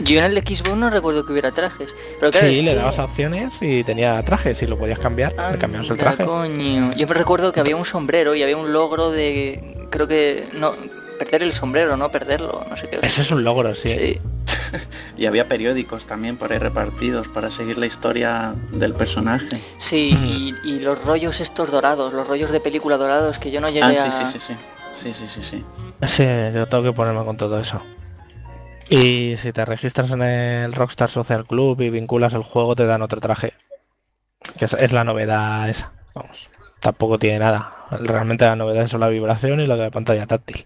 Yo 0.03 0.19
en 0.19 0.25
el 0.25 0.39
Xbox 0.39 0.77
no 0.77 0.91
recuerdo 0.91 1.25
que 1.25 1.33
hubiera 1.33 1.53
trajes. 1.53 1.91
Pero 2.19 2.33
sí, 2.33 2.63
le 2.63 2.75
dabas 2.75 2.99
opciones 2.99 3.55
y 3.61 3.85
tenía 3.85 4.23
trajes 4.25 4.63
y 4.63 4.67
lo 4.67 4.79
podías 4.79 4.99
cambiar. 4.99 5.35
le 5.53 5.59
cambiamos 5.59 5.91
el 5.91 5.97
traje. 5.97 6.25
Coño. 6.25 6.93
Yo 6.95 7.07
me 7.07 7.15
recuerdo 7.15 7.53
que 7.53 7.61
había 7.61 7.77
un 7.77 7.85
sombrero 7.85 8.35
y 8.35 8.43
había 8.43 8.57
un 8.57 8.73
logro 8.73 9.11
de... 9.11 9.87
Creo 9.91 10.09
que... 10.09 10.49
no 10.55 10.75
Perder 11.19 11.43
el 11.43 11.53
sombrero, 11.53 11.97
no 11.97 12.13
perderlo, 12.13 12.65
no 12.71 12.77
sé 12.77 12.89
qué. 12.89 13.01
Ese 13.03 13.23
es 13.23 13.31
un 13.33 13.43
logro, 13.43 13.75
sí. 13.75 14.21
y 15.17 15.27
había 15.27 15.49
periódicos 15.49 16.07
también 16.07 16.37
por 16.37 16.53
ahí 16.53 16.59
repartidos 16.59 17.29
para 17.29 17.51
seguir 17.51 17.79
la 17.79 17.87
historia 17.87 18.55
del 18.73 18.95
personaje. 18.95 19.61
Sí, 19.79 20.55
y, 20.65 20.79
los 20.79 21.03
rollos 21.05 21.41
estos 21.41 21.71
dorados, 21.71 22.13
los 22.13 22.27
rollos 22.27 22.51
de 22.51 22.61
película 22.61 22.97
dorados 22.97 23.39
que 23.39 23.51
yo 23.51 23.61
no 23.61 23.69
llegué 23.69 23.83
ah, 23.83 23.95
sí, 23.95 24.09
a... 24.09 24.11
sí, 24.11 24.27
sí, 24.27 24.39
sí. 24.39 24.55
Sí, 24.93 25.13
sí, 25.13 25.27
sí, 25.29 25.43
sí. 25.43 25.65
Sí, 26.07 26.25
yo 26.55 26.67
tengo 26.67 26.83
que 26.83 26.93
ponerme 26.93 27.25
con 27.25 27.37
todo 27.37 27.61
eso. 27.61 27.83
Y 28.91 29.37
si 29.39 29.53
te 29.53 29.65
registras 29.65 30.11
en 30.13 30.23
el 30.23 30.73
Rockstar 30.73 31.11
Social 31.11 31.45
Club 31.45 31.81
y 31.83 31.91
vinculas 31.91 32.33
el 32.33 32.43
juego, 32.43 32.75
te 32.75 32.87
dan 32.87 33.03
otro 33.03 33.21
traje. 33.21 33.53
Que 34.59 34.65
es, 34.65 34.93
la 34.93 35.05
novedad 35.05 35.69
esa. 35.69 35.93
Vamos. 36.15 36.49
Tampoco 36.81 37.19
tiene 37.19 37.41
nada. 37.41 37.73
Realmente 37.91 38.47
la 38.47 38.57
novedad 38.57 38.85
es 38.85 38.93
la 38.95 39.09
vibración 39.09 39.61
y 39.61 39.67
lo 39.67 39.77
de 39.77 39.85
la 39.85 39.91
pantalla 39.91 40.27
táctil. 40.27 40.65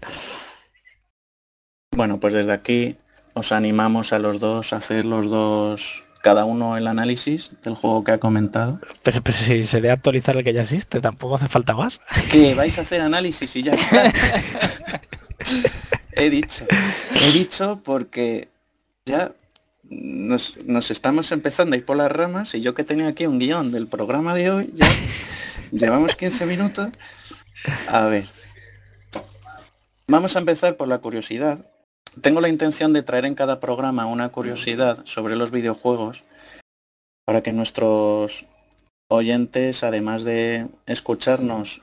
Bueno, 1.91 2.19
pues 2.19 2.33
desde 2.33 2.53
aquí 2.53 2.97
os 3.33 3.51
animamos 3.51 4.13
a 4.13 4.19
los 4.19 4.39
dos 4.39 4.73
a 4.73 4.77
hacer 4.77 5.05
los 5.05 5.29
dos 5.29 6.03
cada 6.23 6.45
uno 6.45 6.77
el 6.77 6.87
análisis 6.87 7.51
del 7.63 7.75
juego 7.75 8.03
que 8.05 8.13
ha 8.13 8.17
comentado. 8.17 8.79
Pero, 9.03 9.21
si 9.33 9.65
sería 9.65 9.91
actualizar 9.91 10.37
el 10.37 10.43
que 10.45 10.53
ya 10.53 10.61
existe, 10.61 11.01
tampoco 11.01 11.35
hace 11.35 11.49
falta 11.49 11.75
más. 11.75 11.99
Que 12.31 12.55
vais 12.55 12.79
a 12.79 12.83
hacer 12.83 13.01
análisis 13.01 13.53
y 13.57 13.61
ya 13.61 13.73
está. 13.73 14.05
he 16.13 16.29
dicho. 16.29 16.65
He 17.13 17.31
dicho 17.33 17.81
porque 17.83 18.47
ya 19.05 19.33
nos, 19.89 20.91
estamos 20.91 21.31
empezando 21.33 21.73
a 21.75 21.77
ir 21.77 21.85
por 21.85 21.97
las 21.97 22.11
ramas 22.11 22.55
y 22.55 22.61
yo 22.61 22.73
que 22.73 22.85
tenía 22.85 23.09
aquí 23.09 23.25
un 23.25 23.37
guion 23.37 23.71
del 23.71 23.87
programa 23.87 24.33
de 24.33 24.49
hoy, 24.49 24.71
ya 24.73 24.87
llevamos 25.73 26.15
15 26.15 26.45
minutos. 26.45 26.87
A 27.87 28.05
ver. 28.05 28.27
Vamos 30.07 30.37
a 30.37 30.39
empezar 30.39 30.77
por 30.77 30.87
la 30.87 30.99
curiosidad, 30.99 31.65
tengo 32.21 32.41
la 32.41 32.49
intención 32.49 32.93
de 32.93 33.03
traer 33.03 33.25
en 33.25 33.35
cada 33.35 33.59
programa 33.59 34.05
una 34.05 34.29
curiosidad 34.29 34.99
sobre 35.05 35.35
los 35.35 35.51
videojuegos 35.51 36.23
para 37.25 37.41
que 37.41 37.53
nuestros 37.53 38.45
oyentes, 39.07 39.83
además 39.83 40.23
de 40.23 40.67
escucharnos 40.85 41.81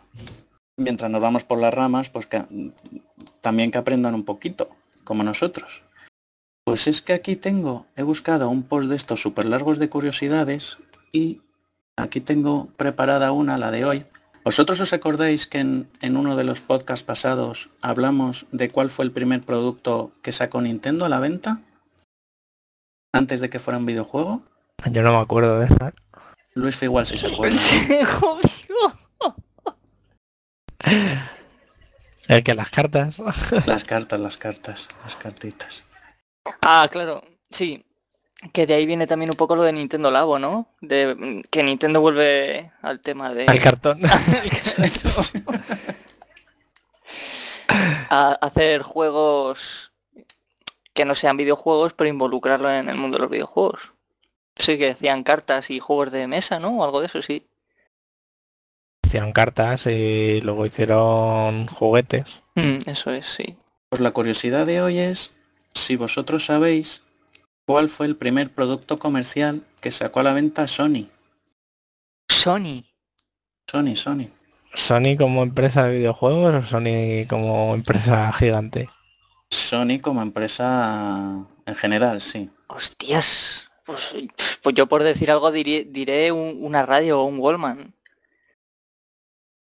mientras 0.76 1.10
nos 1.10 1.20
vamos 1.20 1.44
por 1.44 1.58
las 1.58 1.74
ramas, 1.74 2.08
pues 2.08 2.28
también 3.40 3.70
que 3.70 3.78
aprendan 3.78 4.14
un 4.14 4.24
poquito, 4.24 4.70
como 5.04 5.22
nosotros. 5.22 5.82
Pues 6.64 6.86
es 6.86 7.02
que 7.02 7.12
aquí 7.12 7.36
tengo, 7.36 7.86
he 7.96 8.02
buscado 8.02 8.48
un 8.48 8.62
post 8.62 8.88
de 8.88 8.96
estos 8.96 9.20
súper 9.20 9.44
largos 9.44 9.78
de 9.78 9.88
curiosidades 9.88 10.78
y 11.12 11.40
aquí 11.96 12.20
tengo 12.20 12.68
preparada 12.76 13.32
una, 13.32 13.58
la 13.58 13.70
de 13.70 13.84
hoy, 13.84 14.06
¿Vosotros 14.42 14.80
os 14.80 14.92
acordáis 14.92 15.46
que 15.46 15.58
en, 15.58 15.88
uno 16.16 16.34
de 16.34 16.44
los 16.44 16.62
podcasts 16.62 17.04
pasados 17.04 17.68
hablamos 17.82 18.46
de 18.52 18.70
cuál 18.70 18.88
fue 18.88 19.04
el 19.04 19.12
primer 19.12 19.42
producto 19.42 20.12
que 20.22 20.32
sacó 20.32 20.62
Nintendo 20.62 21.04
a 21.04 21.10
la 21.10 21.20
venta? 21.20 21.60
Antes 23.12 23.40
de 23.40 23.50
que 23.50 23.58
fuera 23.58 23.76
un 23.78 23.84
videojuego. 23.86 24.42
Yo 24.90 25.02
no 25.02 25.12
me 25.12 25.18
acuerdo 25.18 25.58
de 25.58 25.66
esa. 25.66 25.92
Luis 26.54 26.76
fue 26.76 26.86
igual 26.86 27.04
si 27.06 27.18
se 27.18 27.26
acuerda. 27.26 27.58
el 32.28 32.42
que 32.42 32.54
las 32.54 32.70
cartas. 32.70 33.18
las 33.66 33.84
cartas, 33.84 34.20
las 34.20 34.38
cartas, 34.38 34.88
las 35.04 35.16
cartitas. 35.16 35.82
Ah, 36.62 36.88
claro. 36.90 37.22
Sí, 37.50 37.84
que 38.52 38.66
de 38.66 38.74
ahí 38.74 38.86
viene 38.86 39.06
también 39.06 39.30
un 39.30 39.36
poco 39.36 39.54
lo 39.54 39.62
de 39.62 39.72
Nintendo 39.72 40.10
Labo, 40.10 40.38
¿no? 40.38 40.66
De 40.80 41.42
que 41.50 41.62
Nintendo 41.62 42.00
vuelve 42.00 42.72
al 42.82 43.00
tema 43.00 43.34
de... 43.34 43.46
Al 43.46 43.60
cartón. 43.60 44.00
a 48.10 48.32
hacer 48.40 48.82
juegos 48.82 49.92
que 50.92 51.04
no 51.04 51.14
sean 51.14 51.36
videojuegos, 51.36 51.92
pero 51.92 52.08
involucrarlo 52.08 52.72
en 52.72 52.88
el 52.88 52.96
mundo 52.96 53.18
de 53.18 53.22
los 53.22 53.30
videojuegos. 53.30 53.92
Sí 54.56 54.78
que 54.78 54.90
hacían 54.90 55.22
cartas 55.22 55.70
y 55.70 55.78
juegos 55.78 56.10
de 56.10 56.26
mesa, 56.26 56.58
¿no? 56.58 56.78
O 56.78 56.84
algo 56.84 57.00
de 57.00 57.06
eso, 57.06 57.22
sí. 57.22 57.46
Hicieron 59.04 59.32
cartas 59.32 59.86
y 59.86 60.40
luego 60.42 60.66
hicieron 60.66 61.66
juguetes. 61.68 62.42
Mm, 62.54 62.78
eso 62.86 63.12
es, 63.12 63.26
sí. 63.26 63.56
Pues 63.88 64.00
la 64.00 64.10
curiosidad 64.12 64.66
de 64.66 64.82
hoy 64.82 64.98
es 64.98 65.32
si 65.74 65.96
vosotros 65.96 66.44
sabéis 66.46 67.02
¿Cuál 67.70 67.88
fue 67.88 68.06
el 68.06 68.16
primer 68.16 68.52
producto 68.52 68.98
comercial 68.98 69.62
que 69.80 69.92
sacó 69.92 70.18
a 70.18 70.22
la 70.24 70.32
venta 70.32 70.66
Sony? 70.66 71.06
Sony. 72.28 72.82
Sony, 73.70 73.94
Sony. 73.94 74.26
¿Sony 74.74 75.16
como 75.16 75.44
empresa 75.44 75.84
de 75.84 75.98
videojuegos 75.98 76.52
o 76.52 76.66
Sony 76.66 77.28
como 77.28 77.72
empresa 77.76 78.32
gigante? 78.32 78.88
Sony 79.52 80.00
como 80.02 80.20
empresa 80.20 81.46
en 81.64 81.74
general, 81.76 82.20
sí. 82.20 82.50
Hostias. 82.66 83.70
Pues, 83.86 84.14
pues 84.62 84.74
yo 84.74 84.88
por 84.88 85.04
decir 85.04 85.30
algo 85.30 85.52
diré, 85.52 86.32
una 86.32 86.84
radio 86.84 87.20
o 87.20 87.24
un 87.24 87.38
Wallman. 87.38 87.94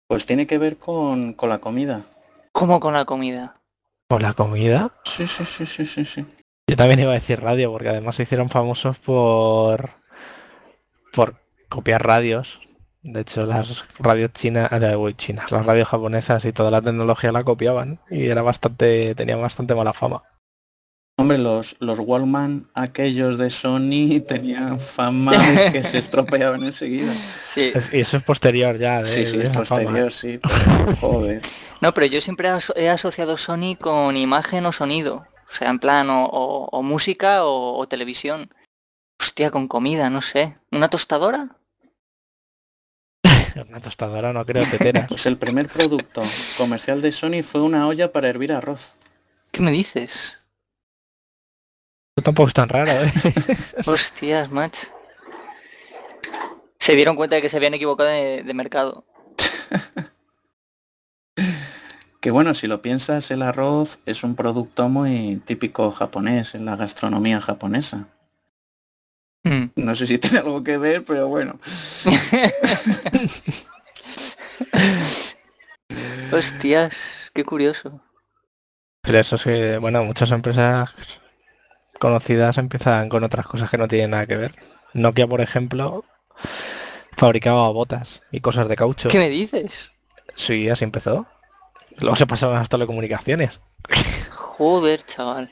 Pues 0.08 0.26
tiene 0.26 0.46
que 0.46 0.58
ver 0.58 0.76
con, 0.76 1.32
con 1.32 1.48
la 1.48 1.56
comida. 1.56 2.02
¿Cómo 2.52 2.80
con 2.80 2.92
la 2.92 3.06
comida? 3.06 3.62
¿Con 4.10 4.20
la 4.20 4.34
comida? 4.34 4.90
Sí, 5.06 5.26
sí, 5.26 5.44
sí, 5.44 5.64
sí, 5.64 5.86
sí, 5.86 6.04
sí. 6.04 6.26
Yo 6.66 6.76
también 6.76 7.00
iba 7.00 7.10
a 7.10 7.14
decir 7.14 7.40
radio, 7.40 7.70
porque 7.70 7.90
además 7.90 8.16
se 8.16 8.22
hicieron 8.22 8.48
famosos 8.48 8.98
por 8.98 9.90
por 11.12 11.36
copiar 11.68 12.04
radios. 12.06 12.60
De 13.02 13.20
hecho, 13.20 13.44
las 13.44 13.84
radios 13.98 14.32
chinas, 14.32 14.70
eh, 14.72 15.14
chinas, 15.16 15.52
las 15.52 15.66
radios 15.66 15.88
japonesas 15.88 16.44
y 16.46 16.52
toda 16.52 16.70
la 16.70 16.80
tecnología 16.80 17.32
la 17.32 17.44
copiaban 17.44 17.98
y 18.10 18.26
era 18.26 18.40
bastante, 18.40 19.14
tenía 19.14 19.36
bastante 19.36 19.74
mala 19.74 19.92
fama. 19.92 20.22
Hombre, 21.16 21.38
los, 21.38 21.76
los 21.80 22.00
Wallman, 22.00 22.66
aquellos 22.74 23.38
de 23.38 23.50
Sony, 23.50 24.20
tenían 24.26 24.80
fama 24.80 25.36
que 25.70 25.84
se 25.84 25.98
estropeaban 25.98 26.64
enseguida. 26.64 27.12
Sí. 27.44 27.72
y 27.92 28.00
eso 28.00 28.16
es 28.16 28.22
posterior 28.22 28.78
ya. 28.78 29.04
sí, 29.04 29.26
sí, 29.26 29.38
es 29.38 29.50
posterior, 29.50 30.10
sí. 30.10 30.40
joder. 31.00 31.42
No, 31.82 31.92
pero 31.92 32.06
yo 32.06 32.22
siempre 32.22 32.48
he 32.76 32.88
asociado 32.88 33.36
Sony 33.36 33.76
con 33.78 34.16
imagen 34.16 34.64
o 34.64 34.72
sonido. 34.72 35.26
O 35.54 35.56
sea, 35.56 35.70
en 35.70 35.78
plan, 35.78 36.08
o, 36.10 36.82
música 36.82 37.44
o, 37.44 37.86
televisión. 37.86 38.52
Hostia, 39.20 39.52
con 39.52 39.68
comida, 39.68 40.10
no 40.10 40.20
sé. 40.20 40.58
¿Una 40.72 40.90
tostadora? 40.90 41.56
Una 43.68 43.78
tostadora, 43.78 44.32
no 44.32 44.44
creo, 44.44 44.68
tetera. 44.68 45.06
Pues 45.08 45.26
el 45.26 45.36
primer 45.36 45.68
producto 45.68 46.24
comercial 46.58 47.00
de 47.00 47.12
Sony 47.12 47.44
fue 47.44 47.60
una 47.62 47.86
olla 47.86 48.10
para 48.10 48.28
hervir 48.28 48.52
arroz. 48.52 48.94
¿Qué 49.52 49.62
me 49.62 49.70
dices? 49.70 50.40
Tampoco 52.20 52.48
es 52.48 52.54
tan 52.54 52.68
raro, 52.68 52.90
¿eh? 52.90 53.12
Hostias, 53.86 54.50
macho. 54.50 54.88
Se 56.80 56.96
dieron 56.96 57.14
cuenta 57.14 57.36
de 57.36 57.42
que 57.42 57.48
se 57.48 57.58
habían 57.58 57.74
equivocado 57.74 58.08
de, 58.08 58.42
de 58.42 58.54
mercado. 58.54 59.04
Que 62.24 62.30
bueno, 62.30 62.54
si 62.54 62.68
lo 62.68 62.80
piensas, 62.80 63.30
el 63.30 63.42
arroz 63.42 63.98
es 64.06 64.24
un 64.24 64.34
producto 64.34 64.88
muy 64.88 65.42
típico 65.44 65.90
japonés 65.90 66.54
en 66.54 66.64
la 66.64 66.74
gastronomía 66.74 67.38
japonesa. 67.38 68.08
Mm. 69.42 69.64
No 69.76 69.94
sé 69.94 70.06
si 70.06 70.16
tiene 70.18 70.38
algo 70.38 70.62
que 70.62 70.78
ver, 70.78 71.04
pero 71.04 71.28
bueno. 71.28 71.60
Hostias, 76.32 77.30
qué 77.34 77.44
curioso. 77.44 78.00
Pero 79.02 79.18
eso 79.18 79.36
sí, 79.36 79.50
bueno, 79.78 80.02
muchas 80.04 80.30
empresas 80.30 80.94
conocidas 81.98 82.56
empiezan 82.56 83.10
con 83.10 83.22
otras 83.22 83.46
cosas 83.46 83.68
que 83.68 83.76
no 83.76 83.86
tienen 83.86 84.12
nada 84.12 84.24
que 84.24 84.38
ver. 84.38 84.54
Nokia, 84.94 85.26
por 85.26 85.42
ejemplo, 85.42 86.06
fabricaba 87.18 87.68
botas 87.68 88.22
y 88.32 88.40
cosas 88.40 88.66
de 88.66 88.76
caucho. 88.76 89.10
¿Qué 89.10 89.18
me 89.18 89.28
dices? 89.28 89.92
Sí, 90.36 90.70
así 90.70 90.84
empezó. 90.84 91.26
Luego 92.00 92.16
se 92.16 92.26
pasaron 92.26 92.56
a 92.56 92.60
las 92.60 92.68
telecomunicaciones. 92.68 93.60
Joder, 94.30 95.02
chaval. 95.04 95.50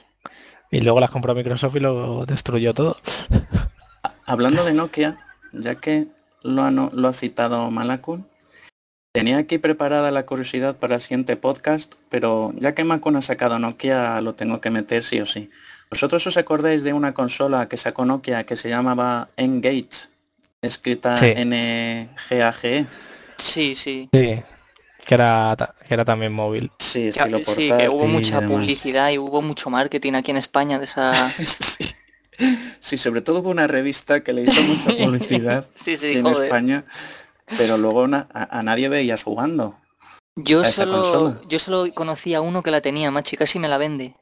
Y 0.71 0.81
luego 0.81 1.01
las 1.01 1.11
compró 1.11 1.35
Microsoft 1.35 1.77
y 1.77 1.81
lo 1.81 2.25
destruyó 2.27 2.73
todo. 2.75 2.97
Hablando 4.27 4.65
de 4.65 4.73
Nokia, 4.73 5.17
ya 5.53 5.75
que 5.75 6.07
lo 6.43 6.63
ha, 6.63 6.71
no- 6.71 6.91
lo 6.95 7.09
ha 7.09 7.13
citado 7.13 7.71
Malakun, 7.71 8.27
tenía 9.13 9.37
aquí 9.39 9.59
preparada 9.59 10.11
la 10.11 10.25
curiosidad 10.25 10.77
para 10.77 10.95
el 10.97 11.01
siguiente 11.01 11.37
podcast, 11.37 11.95
pero 12.09 12.53
ya 12.57 12.75
que 12.75 12.85
Malakun 12.85 13.17
ha 13.17 13.23
sacado 13.23 13.59
Nokia, 13.59 14.21
lo 14.23 14.35
tengo 14.35 14.61
que 14.61 14.71
meter 14.71 15.05
sí 15.05 15.21
o 15.21 15.27
sí. 15.27 15.51
¿Vosotros 15.91 16.27
os 16.27 16.37
acordáis 16.39 16.83
de 16.83 16.95
una 16.95 17.13
consola 17.13 17.69
que 17.69 17.77
sacó 17.77 18.05
Nokia 18.07 18.45
que 18.45 18.57
se 18.57 18.71
llamaba 18.71 19.29
Engage? 19.37 20.09
Escrita 20.63 21.17
Sí. 21.19 21.33
N-G-A-G-E. 21.37 22.87
Sí, 23.37 23.75
sí. 23.75 24.09
Sí. 24.13 24.43
Que 25.07 25.15
era, 25.15 25.57
que 25.87 25.95
era 25.95 26.05
también 26.05 26.33
móvil. 26.33 26.71
Sí, 26.79 27.11
sí, 27.13 27.19
que 27.21 27.89
hubo 27.89 28.05
y 28.05 28.09
mucha 28.09 28.41
publicidad 28.47 29.11
y 29.11 29.19
hubo 29.19 29.43
mucho 29.43 29.69
marketing 29.71 30.15
aquí 30.15 30.31
en 30.31 30.37
España 30.37 30.79
de 30.79 30.85
esa... 30.85 31.13
sí. 31.45 31.85
Sí, 32.81 32.97
sobre 32.99 33.21
todo 33.21 33.41
hubo 33.41 33.51
una 33.51 33.67
revista 33.67 34.23
que 34.23 34.33
le 34.33 34.43
hizo 34.43 34.63
mucha 34.63 34.91
publicidad 34.97 35.69
Sí, 35.77 35.97
sí, 35.97 36.15
en 36.15 36.23
joder. 36.25 36.45
España, 36.45 36.85
pero 37.57 37.77
luego 37.77 38.07
na- 38.09 38.29
a, 38.33 38.59
a 38.59 38.63
nadie 38.63 38.89
veías 38.89 39.23
jugando. 39.23 39.79
Yo 40.37 40.65
solo, 40.65 40.91
consola. 41.03 41.41
yo 41.49 41.59
solo 41.59 41.93
conocí 41.95 42.35
a 42.35 42.41
uno 42.41 42.63
que 42.63 42.71
la 42.71 42.81
tenía, 42.81 43.11
macho, 43.11 43.35
y 43.35 43.39
casi 43.39 43.59
me 43.59 43.69
la 43.69 43.77
vende. 43.79 44.17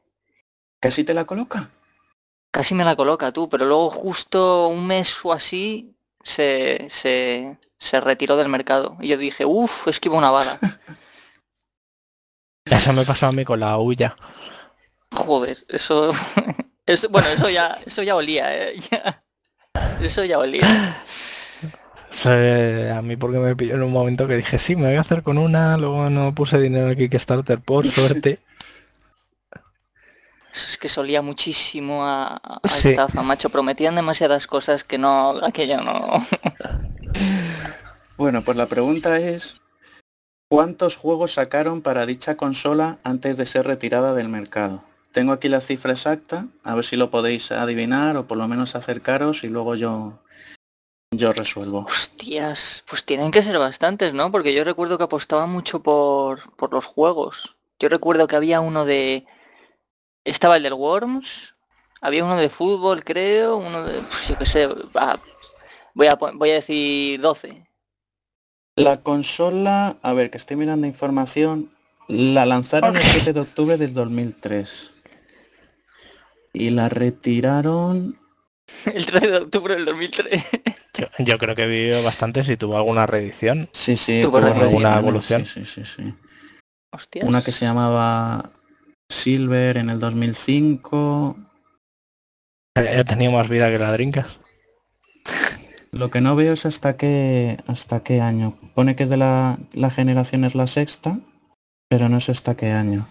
¿Casi 0.80 1.04
te 1.04 1.14
la 1.14 1.24
coloca? 1.24 1.70
Casi 2.52 2.74
me 2.74 2.84
la 2.84 2.96
coloca 2.96 3.32
tú, 3.32 3.48
pero 3.48 3.64
luego 3.64 3.90
justo 3.90 4.66
un 4.68 4.86
mes 4.86 5.14
o 5.24 5.32
así 5.32 5.94
se, 6.22 6.86
se, 6.90 7.56
se 7.78 8.00
retiró 8.00 8.36
del 8.36 8.48
mercado. 8.48 8.96
Y 9.00 9.08
yo 9.08 9.16
dije, 9.16 9.44
uff, 9.44 9.88
esquivo 9.88 10.16
una 10.18 10.30
bala. 10.30 10.58
Eso 12.64 12.92
me 12.92 13.04
pasó 13.04 13.26
a 13.26 13.32
mí 13.32 13.44
con 13.44 13.60
la 13.60 13.78
huya. 13.78 14.14
Joder, 15.12 15.58
eso, 15.68 16.12
eso 16.86 17.08
bueno, 17.08 17.28
eso 17.28 17.50
ya, 17.50 17.76
eso 17.84 18.02
ya 18.02 18.14
olía, 18.14 18.54
¿eh? 18.54 18.78
Ya. 18.90 19.24
Eso 20.00 20.24
ya 20.24 20.38
olía. 20.38 21.02
Eh, 22.26 22.92
a 22.94 23.02
mí 23.02 23.16
porque 23.16 23.38
me 23.38 23.56
pilló 23.56 23.74
en 23.74 23.82
un 23.82 23.92
momento 23.92 24.26
que 24.26 24.36
dije, 24.36 24.58
sí, 24.58 24.76
me 24.76 24.88
voy 24.88 24.96
a 24.96 25.00
hacer 25.00 25.22
con 25.22 25.38
una, 25.38 25.76
luego 25.76 26.10
no 26.10 26.34
puse 26.34 26.58
dinero 26.58 26.86
en 26.86 26.90
el 26.90 26.96
Kickstarter, 26.96 27.60
por 27.60 27.86
suerte. 27.86 28.38
Es 30.52 30.78
que 30.78 30.88
solía 30.88 31.22
muchísimo 31.22 32.04
a, 32.04 32.36
a 32.42 32.60
Sí. 32.68 32.90
estafa, 32.90 33.22
macho. 33.22 33.50
Prometían 33.50 33.94
demasiadas 33.96 34.46
cosas 34.46 34.84
que 34.84 34.98
no, 34.98 35.38
aquello 35.44 35.80
no. 35.80 36.26
Bueno, 38.16 38.42
pues 38.42 38.56
la 38.58 38.66
pregunta 38.66 39.16
es, 39.18 39.62
¿cuántos 40.50 40.94
juegos 40.96 41.32
sacaron 41.34 41.80
para 41.80 42.04
dicha 42.04 42.36
consola 42.36 42.98
antes 43.02 43.38
de 43.38 43.46
ser 43.46 43.66
retirada 43.66 44.12
del 44.12 44.28
mercado? 44.28 44.84
Tengo 45.12 45.32
aquí 45.32 45.48
la 45.48 45.62
cifra 45.62 45.92
exacta, 45.92 46.46
a 46.62 46.74
ver 46.74 46.84
si 46.84 46.96
lo 46.96 47.10
podéis 47.10 47.50
adivinar 47.50 48.16
o 48.18 48.26
por 48.26 48.36
lo 48.36 48.46
menos 48.46 48.76
acercaros 48.76 49.42
y 49.42 49.48
luego 49.48 49.74
yo, 49.74 50.18
yo 51.10 51.32
resuelvo. 51.32 51.86
Hostias, 51.88 52.84
pues 52.88 53.04
tienen 53.04 53.30
que 53.30 53.42
ser 53.42 53.58
bastantes, 53.58 54.12
¿no? 54.12 54.30
Porque 54.30 54.52
yo 54.52 54.64
recuerdo 54.64 54.98
que 54.98 55.04
apostaba 55.04 55.46
mucho 55.46 55.82
por, 55.82 56.54
por 56.56 56.72
los 56.74 56.84
juegos. 56.84 57.56
Yo 57.78 57.88
recuerdo 57.88 58.26
que 58.26 58.36
había 58.36 58.60
uno 58.60 58.84
de... 58.84 59.24
Estaba 60.24 60.56
el 60.56 60.62
del 60.62 60.74
Worms, 60.74 61.54
había 62.00 62.24
uno 62.24 62.36
de 62.36 62.48
fútbol, 62.48 63.04
creo, 63.04 63.56
uno 63.56 63.84
de... 63.84 64.00
pues, 64.00 64.28
yo 64.28 64.38
qué 64.38 64.46
sé, 64.46 64.66
va, 64.66 65.18
voy, 65.94 66.06
a, 66.06 66.14
voy 66.14 66.50
a 66.50 66.54
decir 66.54 67.20
12. 67.20 67.66
La 68.76 68.98
consola, 68.98 69.96
a 70.02 70.12
ver, 70.12 70.30
que 70.30 70.38
estoy 70.38 70.56
mirando 70.56 70.86
información, 70.86 71.70
la 72.08 72.46
lanzaron 72.46 72.96
el 72.96 73.02
7 73.02 73.32
de 73.32 73.40
octubre 73.40 73.76
del 73.76 73.92
2003. 73.92 74.92
Y 76.52 76.70
la 76.70 76.88
retiraron... 76.88 78.18
El 78.86 79.04
13 79.04 79.30
de 79.30 79.36
octubre 79.38 79.74
del 79.74 79.84
2003. 79.84 80.44
Yo, 80.94 81.06
yo 81.18 81.38
creo 81.38 81.56
que 81.56 81.66
vivió 81.66 82.04
bastante 82.04 82.44
si 82.44 82.56
tuvo 82.56 82.76
alguna 82.76 83.04
reedición. 83.04 83.68
Sí, 83.72 83.96
sí, 83.96 84.20
Tuvo 84.22 84.38
tuvo 84.38 84.62
alguna 84.62 84.96
evolución. 84.96 85.44
Sí, 85.44 85.64
sí, 85.64 85.84
sí, 85.84 85.96
sí. 85.96 86.14
Hostias. 86.92 87.24
Una 87.24 87.42
que 87.42 87.50
se 87.50 87.64
llamaba 87.64 88.52
Silver 89.10 89.76
en 89.76 89.90
el 89.90 89.98
2005. 89.98 91.36
Eh, 92.76 93.04
tenía 93.06 93.30
más 93.30 93.48
vida 93.48 93.68
que 93.70 93.78
la 93.78 93.92
Drinkas. 93.92 94.38
Lo 95.92 96.08
que 96.08 96.20
no 96.20 96.36
veo 96.36 96.52
es 96.52 96.66
hasta 96.66 96.96
qué 96.96 97.58
hasta 97.66 98.02
qué 98.04 98.20
año. 98.20 98.56
Pone 98.74 98.94
que 98.94 99.02
es 99.02 99.10
de 99.10 99.16
la, 99.16 99.58
la 99.72 99.90
generación 99.90 100.44
es 100.44 100.54
la 100.54 100.68
sexta, 100.68 101.18
pero 101.88 102.08
no 102.08 102.20
sé 102.20 102.30
hasta 102.32 102.56
qué 102.56 102.70
año. 102.70 103.06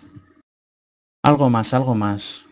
Algo 1.24 1.50
más, 1.50 1.74
algo 1.74 1.94
más. 1.96 2.46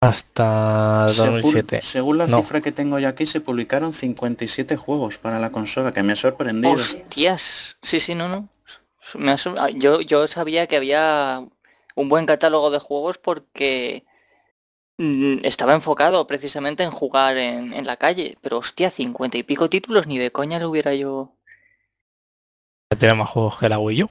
Hasta 0.00 1.06
Según, 1.08 1.42
2007. 1.42 1.82
según 1.82 2.18
la 2.18 2.26
No. 2.28 2.38
cifra 2.38 2.60
que 2.62 2.72
tengo 2.72 2.98
yo 2.98 3.08
aquí, 3.08 3.26
se 3.26 3.40
publicaron 3.42 3.92
57 3.92 4.76
juegos 4.76 5.18
para 5.18 5.38
la 5.38 5.50
consola, 5.50 5.92
que 5.92 6.02
me 6.02 6.14
ha 6.14 6.16
sorprendido. 6.16 6.72
Hostias. 6.74 7.76
Sí, 7.82 8.00
sí, 8.00 8.14
no, 8.14 8.28
no. 8.28 8.48
Me 9.18 9.32
ha 9.32 9.36
sor- 9.38 9.58
ah, 9.58 9.68
yo, 9.70 10.00
yo 10.00 10.26
sabía 10.28 10.66
que 10.66 10.76
había 10.76 11.46
un 11.98 12.08
buen 12.08 12.26
catálogo 12.26 12.70
de 12.70 12.78
juegos 12.78 13.18
porque 13.18 14.04
mm, 14.98 15.38
estaba 15.42 15.74
enfocado 15.74 16.26
precisamente 16.26 16.84
en 16.84 16.90
jugar 16.92 17.36
en, 17.36 17.72
en 17.72 17.86
la 17.86 17.96
calle. 17.96 18.38
Pero 18.40 18.58
hostia, 18.58 18.88
cincuenta 18.90 19.36
y 19.36 19.42
pico 19.42 19.68
títulos, 19.68 20.06
ni 20.06 20.18
de 20.18 20.30
coña 20.30 20.58
lo 20.60 20.70
hubiera 20.70 20.94
yo. 20.94 21.32
Tiene 22.98 23.14
más 23.14 23.28
juegos 23.28 23.58
que 23.58 23.68
la 23.68 23.78
Wii 23.78 24.04
U. 24.04 24.10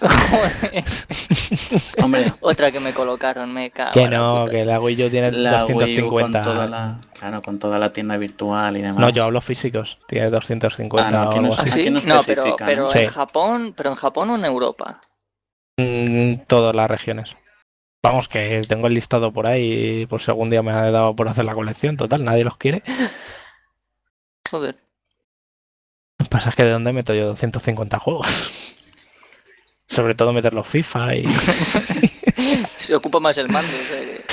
Hombre, 2.02 2.32
Otra 2.40 2.70
que 2.70 2.80
me 2.80 2.92
colocaron, 2.92 3.52
me 3.52 3.70
cago. 3.70 3.92
Que 3.92 4.08
la 4.08 4.18
no, 4.18 4.46
que 4.46 4.64
la 4.64 4.80
Wii 4.80 5.04
U 5.04 5.10
tiene 5.10 5.32
la 5.32 5.64
Wii 5.64 5.74
U 5.74 5.78
250. 5.80 6.42
con 6.42 6.54
toda 6.54 6.66
la, 6.66 7.00
claro, 7.18 7.42
con 7.42 7.58
toda 7.58 7.78
la 7.78 7.92
tienda 7.92 8.16
virtual 8.16 8.76
y 8.76 8.82
demás. 8.82 9.00
No, 9.00 9.08
yo 9.08 9.24
hablo 9.24 9.40
físicos. 9.40 9.98
Tiene 10.06 10.30
250 10.30 11.08
Ah, 11.08 11.10
no, 11.10 11.42
no. 11.42 11.48
¿Ah, 11.56 11.66
sí? 11.66 11.90
No 11.90 12.00
No, 12.00 12.20
pero, 12.24 12.90
en 12.92 12.98
Sí. 12.98 13.06
Japón, 13.06 13.74
pero 13.76 13.90
en 13.90 13.96
Japón 13.96 14.30
o 14.30 14.36
en 14.36 14.44
Europa. 14.44 15.00
Todas 16.46 16.74
las 16.74 16.90
regiones. 16.90 17.36
Vamos, 18.02 18.28
que 18.28 18.62
tengo 18.66 18.86
el 18.88 18.94
listado 18.94 19.32
por 19.32 19.46
ahí, 19.46 20.06
por 20.06 20.20
si 20.20 20.30
algún 20.30 20.50
día 20.50 20.62
me 20.62 20.72
ha 20.72 20.90
dado 20.90 21.14
por 21.14 21.28
hacer 21.28 21.44
la 21.44 21.54
colección, 21.54 21.96
total, 21.96 22.24
nadie 22.24 22.44
los 22.44 22.56
quiere. 22.56 22.82
Joder. 24.50 24.76
Lo 26.18 26.24
que 26.24 26.30
pasa 26.30 26.48
es 26.50 26.56
que 26.56 26.64
de 26.64 26.70
dónde 26.72 26.92
meto 26.92 27.14
yo 27.14 27.26
250 27.26 27.98
juegos. 27.98 28.26
Sobre 29.86 30.14
todo 30.14 30.32
meter 30.32 30.52
los 30.52 30.66
FIFA 30.66 31.14
y... 31.16 31.26
Se 32.78 32.94
ocupa 32.94 33.20
más 33.20 33.38
el 33.38 33.48
mando. 33.48 33.72
o 33.72 33.84
sea 33.88 34.00
que- 34.00 34.24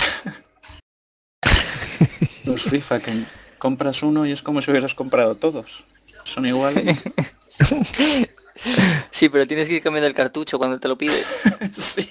Los 2.43 2.63
FIFA 2.63 2.99
que 3.01 3.23
compras 3.59 4.03
uno 4.03 4.25
y 4.25 4.31
es 4.31 4.41
como 4.41 4.61
si 4.61 4.71
hubieras 4.71 4.95
comprado 4.95 5.35
todos. 5.35 5.83
Son 6.23 6.45
iguales. 6.45 7.03
Sí, 9.11 9.29
pero 9.29 9.47
tienes 9.47 9.69
que 9.69 9.75
ir 9.75 9.81
cambiando 9.81 10.07
el 10.07 10.13
cartucho 10.13 10.57
cuando 10.57 10.77
te 10.79 10.87
lo 10.89 10.97
pide. 10.97 11.13
sí. 11.71 12.09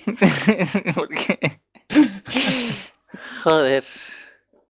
Porque... 0.94 1.60
Joder. 3.42 3.84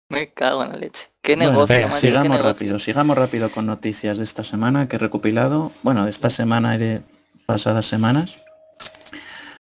Me 0.09 0.33
cago 0.33 0.63
en 0.65 0.71
la 0.71 0.77
leche. 0.79 1.11
Qué 1.21 1.37
Bueno, 1.37 1.53
negocio, 1.53 1.77
venga, 1.77 1.89
macho, 1.89 2.01
qué 2.01 2.07
sigamos 2.07 2.29
negocio. 2.39 2.53
rápido, 2.53 2.79
sigamos 2.79 3.19
rápido 3.19 3.51
con 3.51 3.67
noticias 3.67 4.19
de 4.19 4.25
esta 4.25 4.45
semana 4.45 4.89
que 4.89 4.97
he 4.97 4.99
recopilado, 4.99 5.73
bueno, 5.83 6.05
de 6.05 6.11
esta 6.11 6.31
semana 6.31 6.75
y 6.75 6.79
de 6.79 7.03
pasadas 7.47 7.87
semanas. 7.87 8.39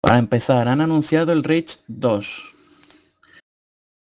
Para 0.01 0.19
empezar, 0.19 0.67
han 0.67 0.81
anunciado 0.81 1.31
el 1.33 1.43
Rage 1.43 1.79
2. 1.87 2.53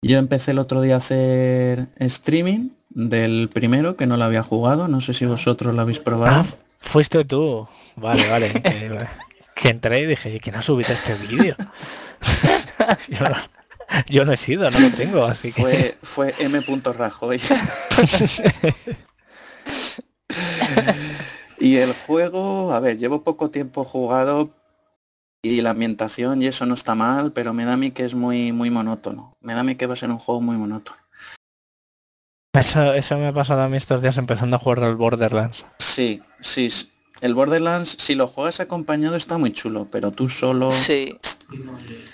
Yo 0.03 0.19
empecé 0.19 0.53
el 0.53 0.59
otro 0.59 0.81
día 0.81 0.95
a 0.95 0.99
hacer 0.99 1.89
streaming 1.97 2.71
del 2.91 3.49
primero, 3.53 3.97
que 3.97 4.07
no 4.07 4.17
lo 4.17 4.25
había 4.25 4.43
jugado, 4.43 4.89
no 4.89 5.01
sé 5.01 5.13
si 5.15 5.27
vosotros 5.27 5.75
lo 5.75 5.81
habéis 5.83 6.01
probado. 6.01 6.47
Ah, 6.49 6.55
Fuiste 6.81 7.25
tú. 7.25 7.69
Vale, 7.97 8.29
vale. 8.29 8.51
que, 9.55 9.69
entré 9.69 10.01
y 10.01 10.07
dije, 10.07 10.41
¿quién 10.41 10.57
ha 10.57 10.63
subido 10.63 10.93
este 10.93 11.15
vídeo? 11.15 11.55
yo, 14.09 14.25
no, 14.25 14.33
he 14.33 14.37
sido, 14.37 14.71
no 14.71 14.81
lo 14.81 14.91
tengo, 14.91 15.25
así 15.25 15.53
que... 15.53 15.63
Fue, 15.63 15.99
fue 16.03 16.35
M. 16.39 16.61
Rajoy. 16.83 17.41
y 21.61 21.77
el 21.77 21.93
juego, 21.93 22.73
a 22.73 22.81
ver, 22.81 22.99
llevo 22.99 23.23
poco 23.23 23.51
tiempo 23.51 23.85
jugado 23.85 24.51
y 25.43 25.61
la 25.61 25.71
ambientación 25.71 26.43
y 26.43 26.47
eso 26.47 26.67
no 26.67 26.75
está 26.75 26.95
mal, 26.95 27.33
pero 27.33 27.55
me 27.55 27.65
da 27.65 27.75
a 27.75 27.77
mí 27.77 27.93
que 27.93 28.05
es 28.05 28.15
muy, 28.15 28.53
muy 28.53 28.71
monótono. 28.71 29.37
Me 29.41 29.55
da 29.55 29.61
a 29.61 29.65
mí 29.65 29.75
que 29.77 29.87
va 29.87 29.95
a 29.95 29.97
ser 29.97 30.11
un 30.11 30.19
juego 30.19 30.41
muy 30.41 30.57
monótono. 30.57 30.99
Eso, 32.53 32.95
eso 32.95 33.17
me 33.17 33.29
ha 33.29 33.33
pasado 33.33 33.63
a 33.63 33.69
mí 33.69 33.77
estos 33.77 34.03
días 34.03 34.17
empezando 34.17 34.57
a 34.57 34.59
jugar 34.59 34.83
al 34.83 34.97
Borderlands. 34.97 35.65
Sí, 35.79 36.21
sí. 36.41 36.69
El 37.21 37.35
Borderlands, 37.35 37.97
si 37.99 38.15
lo 38.15 38.27
juegas 38.27 38.61
acompañado 38.61 39.15
está 39.15 39.39
muy 39.39 39.53
chulo, 39.53 39.87
pero 39.91 40.11
tú 40.11 40.29
solo... 40.29 40.71
Sí. 40.71 41.17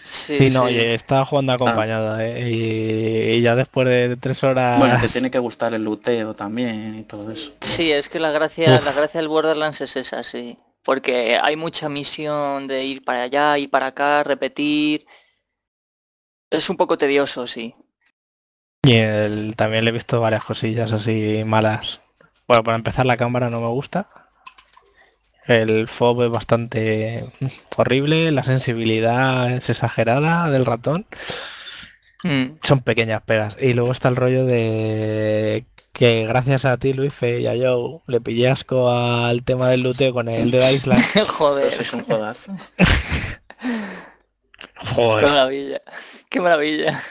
Sí, 0.03 0.51
no, 0.51 0.69
Y 0.69 0.79
estaba 0.79 1.25
jugando 1.27 1.53
ah. 1.53 1.57
acompañado 1.57 2.19
¿eh? 2.21 3.37
y, 3.37 3.43
ya 3.43 3.55
después 3.55 3.87
de 3.87 4.17
tres 4.17 4.43
horas... 4.43 4.79
Bueno, 4.79 4.99
te 5.01 5.09
tiene 5.09 5.31
que 5.31 5.39
gustar 5.39 5.75
el 5.75 5.85
luteo 5.85 6.35
también 6.35 6.99
y 6.99 7.03
todo 7.05 7.31
eso. 7.31 7.53
Sí, 7.61 7.93
es 7.93 8.09
que 8.09 8.19
la 8.19 8.31
gracia, 8.31 8.69
la 8.69 8.93
gracia 8.93 9.21
del 9.21 9.29
Borderlands 9.29 9.81
es 9.83 9.97
esa, 9.97 10.23
sí. 10.23 10.59
Porque 10.83 11.39
hay 11.43 11.57
mucha 11.57 11.89
misión 11.89 12.67
de 12.67 12.85
ir 12.85 13.05
para 13.05 13.23
allá, 13.23 13.59
ir 13.59 13.71
para 13.71 13.87
acá, 13.87 14.23
repetir. 14.23 15.07
Es 16.51 16.71
un 16.71 16.77
poco 16.77 16.97
tedioso, 16.97 17.47
sí. 17.47 17.75
Y 18.87 18.99
el, 18.99 19.57
también 19.57 19.85
le 19.85 19.91
he 19.91 19.93
visto 19.93 20.21
varias 20.21 20.45
cosillas 20.45 20.93
así 20.93 21.43
malas. 21.45 21.99
Bueno, 22.47 22.63
para 22.63 22.77
empezar 22.77 23.05
la 23.05 23.17
cámara 23.17 23.51
no 23.51 23.61
me 23.61 23.67
gusta. 23.67 24.07
El 25.49 25.89
FOB 25.89 26.27
es 26.27 26.31
bastante 26.31 27.25
horrible, 27.77 28.31
la 28.31 28.45
sensibilidad 28.45 29.51
es 29.51 29.69
exagerada 29.71 30.49
del 30.51 30.65
ratón. 30.65 31.05
Mm. 32.23 32.59
Son 32.63 32.79
pequeñas 32.79 33.23
pegas. 33.23 33.57
Y 33.61 33.75
luego 33.75 33.91
está 33.91 34.09
el 34.09 34.15
rollo 34.15 34.45
de 34.45 35.65
que 35.93 36.25
gracias 36.29 36.65
a 36.65 36.77
ti, 36.77 36.93
Luis 36.93 37.13
Fe 37.13 37.41
y 37.41 37.49
a 37.49 37.55
Joe, 37.57 37.99
le 38.07 38.21
pillé 38.21 38.51
asco 38.51 38.89
al 38.89 39.43
tema 39.43 39.69
del 39.69 39.83
luteo 39.83 40.15
con 40.15 40.29
el 40.29 40.53
de 40.53 40.61
la 40.61 40.71
isla. 40.71 40.97
Joder. 41.29 41.73
es 41.73 41.93
un 41.93 42.05
jodazo. 42.05 42.57
Joder. 44.95 45.25
Qué 45.25 45.31
maravilla. 45.31 45.83
Qué 46.29 46.41
maravilla. 46.41 47.03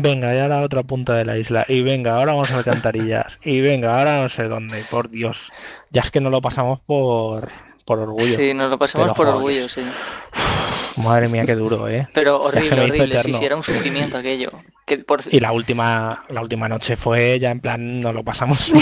Venga, 0.00 0.32
y 0.32 0.38
ahora 0.38 0.62
otra 0.62 0.84
punta 0.84 1.14
de 1.14 1.24
la 1.24 1.36
isla. 1.38 1.64
Y 1.66 1.82
venga, 1.82 2.16
ahora 2.16 2.32
vamos 2.32 2.52
a 2.52 2.58
Alcantarillas. 2.58 3.40
Y 3.42 3.60
venga, 3.60 3.98
ahora 3.98 4.22
no 4.22 4.28
sé 4.28 4.44
dónde. 4.44 4.84
Por 4.88 5.10
Dios. 5.10 5.50
Ya 5.90 6.02
es 6.02 6.12
que 6.12 6.20
no 6.20 6.30
lo 6.30 6.40
pasamos 6.40 6.80
por, 6.80 7.48
por 7.84 7.98
orgullo. 7.98 8.36
Sí, 8.36 8.54
nos 8.54 8.70
lo 8.70 8.78
pasamos 8.78 9.16
por 9.16 9.26
orgullo, 9.26 9.68
sí. 9.68 9.82
Madre 11.02 11.28
mía, 11.28 11.44
qué 11.44 11.56
duro, 11.56 11.88
¿eh? 11.88 12.08
Pero 12.14 12.40
horrible, 12.40 12.82
horrible. 12.82 13.22
Si 13.22 13.44
era 13.44 13.56
un 13.56 13.64
sufrimiento 13.64 14.16
aquello. 14.16 14.52
Y 15.30 15.40
la 15.40 15.52
última 15.52 16.24
la 16.28 16.40
última 16.40 16.68
noche 16.68 16.96
fue 16.96 17.38
ya 17.38 17.50
en 17.50 17.60
plan, 17.60 18.00
no 18.00 18.12
lo 18.12 18.24
pasamos. 18.24 18.72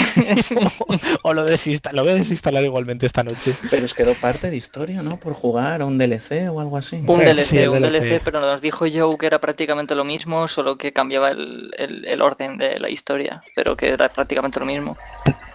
o 1.23 1.33
lo, 1.33 1.45
desinsta 1.45 1.91
lo 1.93 2.03
voy 2.03 2.11
a 2.11 2.15
desinstalar 2.15 2.63
igualmente 2.63 3.05
esta 3.05 3.23
noche. 3.23 3.55
Pero 3.69 3.85
os 3.85 3.93
quedó 3.93 4.13
parte 4.21 4.49
de 4.49 4.57
historia, 4.57 5.01
¿no? 5.01 5.19
Por 5.19 5.33
jugar 5.33 5.81
a 5.81 5.85
un 5.85 5.97
DLC 5.97 6.49
o 6.51 6.59
algo 6.59 6.77
así. 6.77 6.97
Un 7.05 7.19
DLC, 7.19 7.69
un 7.69 7.81
DLC. 7.81 8.21
pero 8.23 8.39
nos 8.39 8.61
dijo 8.61 8.85
Joe 8.91 9.17
que 9.17 9.25
era 9.25 9.39
prácticamente 9.39 9.95
lo 9.95 10.03
mismo, 10.03 10.47
solo 10.47 10.77
que 10.77 10.93
cambiaba 10.93 11.31
el, 11.31 11.71
el 11.77 12.21
orden 12.21 12.57
de 12.57 12.79
la 12.79 12.89
historia, 12.89 13.41
pero 13.55 13.75
que 13.75 13.89
era 13.89 14.09
prácticamente 14.09 14.59
lo 14.59 14.65
mismo. 14.65 14.97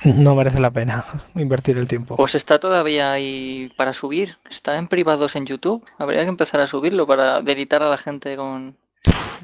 No 0.05 0.35
merece 0.35 0.61
la 0.61 0.71
pena 0.71 1.05
invertir 1.37 1.79
el 1.79 1.87
tiempo. 1.87 2.17
Pues 2.17 2.35
está 2.35 2.59
todavía 2.59 3.13
ahí 3.13 3.71
para 3.77 3.93
subir. 3.93 4.37
Está 4.51 4.77
en 4.77 4.89
privados 4.89 5.37
en 5.37 5.47
YouTube. 5.47 5.85
Habría 5.99 6.23
que 6.23 6.29
empezar 6.29 6.61
a 6.61 6.67
subirlo 6.67 7.07
para 7.07 7.41
delitar 7.41 7.83
a 7.83 7.91
la 7.91 7.99
gente 7.99 8.37
con, 8.37 8.77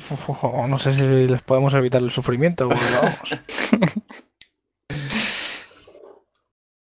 no 0.68 0.78
sé 0.78 0.94
si 0.94 1.02
les 1.26 1.42
podemos 1.42 1.74
evitar 1.74 2.02
el 2.02 2.10
sufrimiento. 2.10 2.68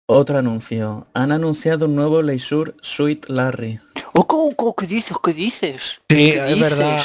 Otro 0.09 0.39
anuncio. 0.39 1.09
Han 1.15 1.33
anunciado 1.33 1.87
un 1.87 1.97
nuvo 1.97 2.23
Leisure 2.23 2.75
Suite 2.81 3.33
Larry. 3.33 3.81
Oh, 4.13 4.75
¿qué 4.77 4.87
dices? 4.87 5.17
¿Qué 5.23 5.33
dices? 5.35 6.01
Sí, 6.09 6.31
es 6.31 6.61
verdad 6.61 7.03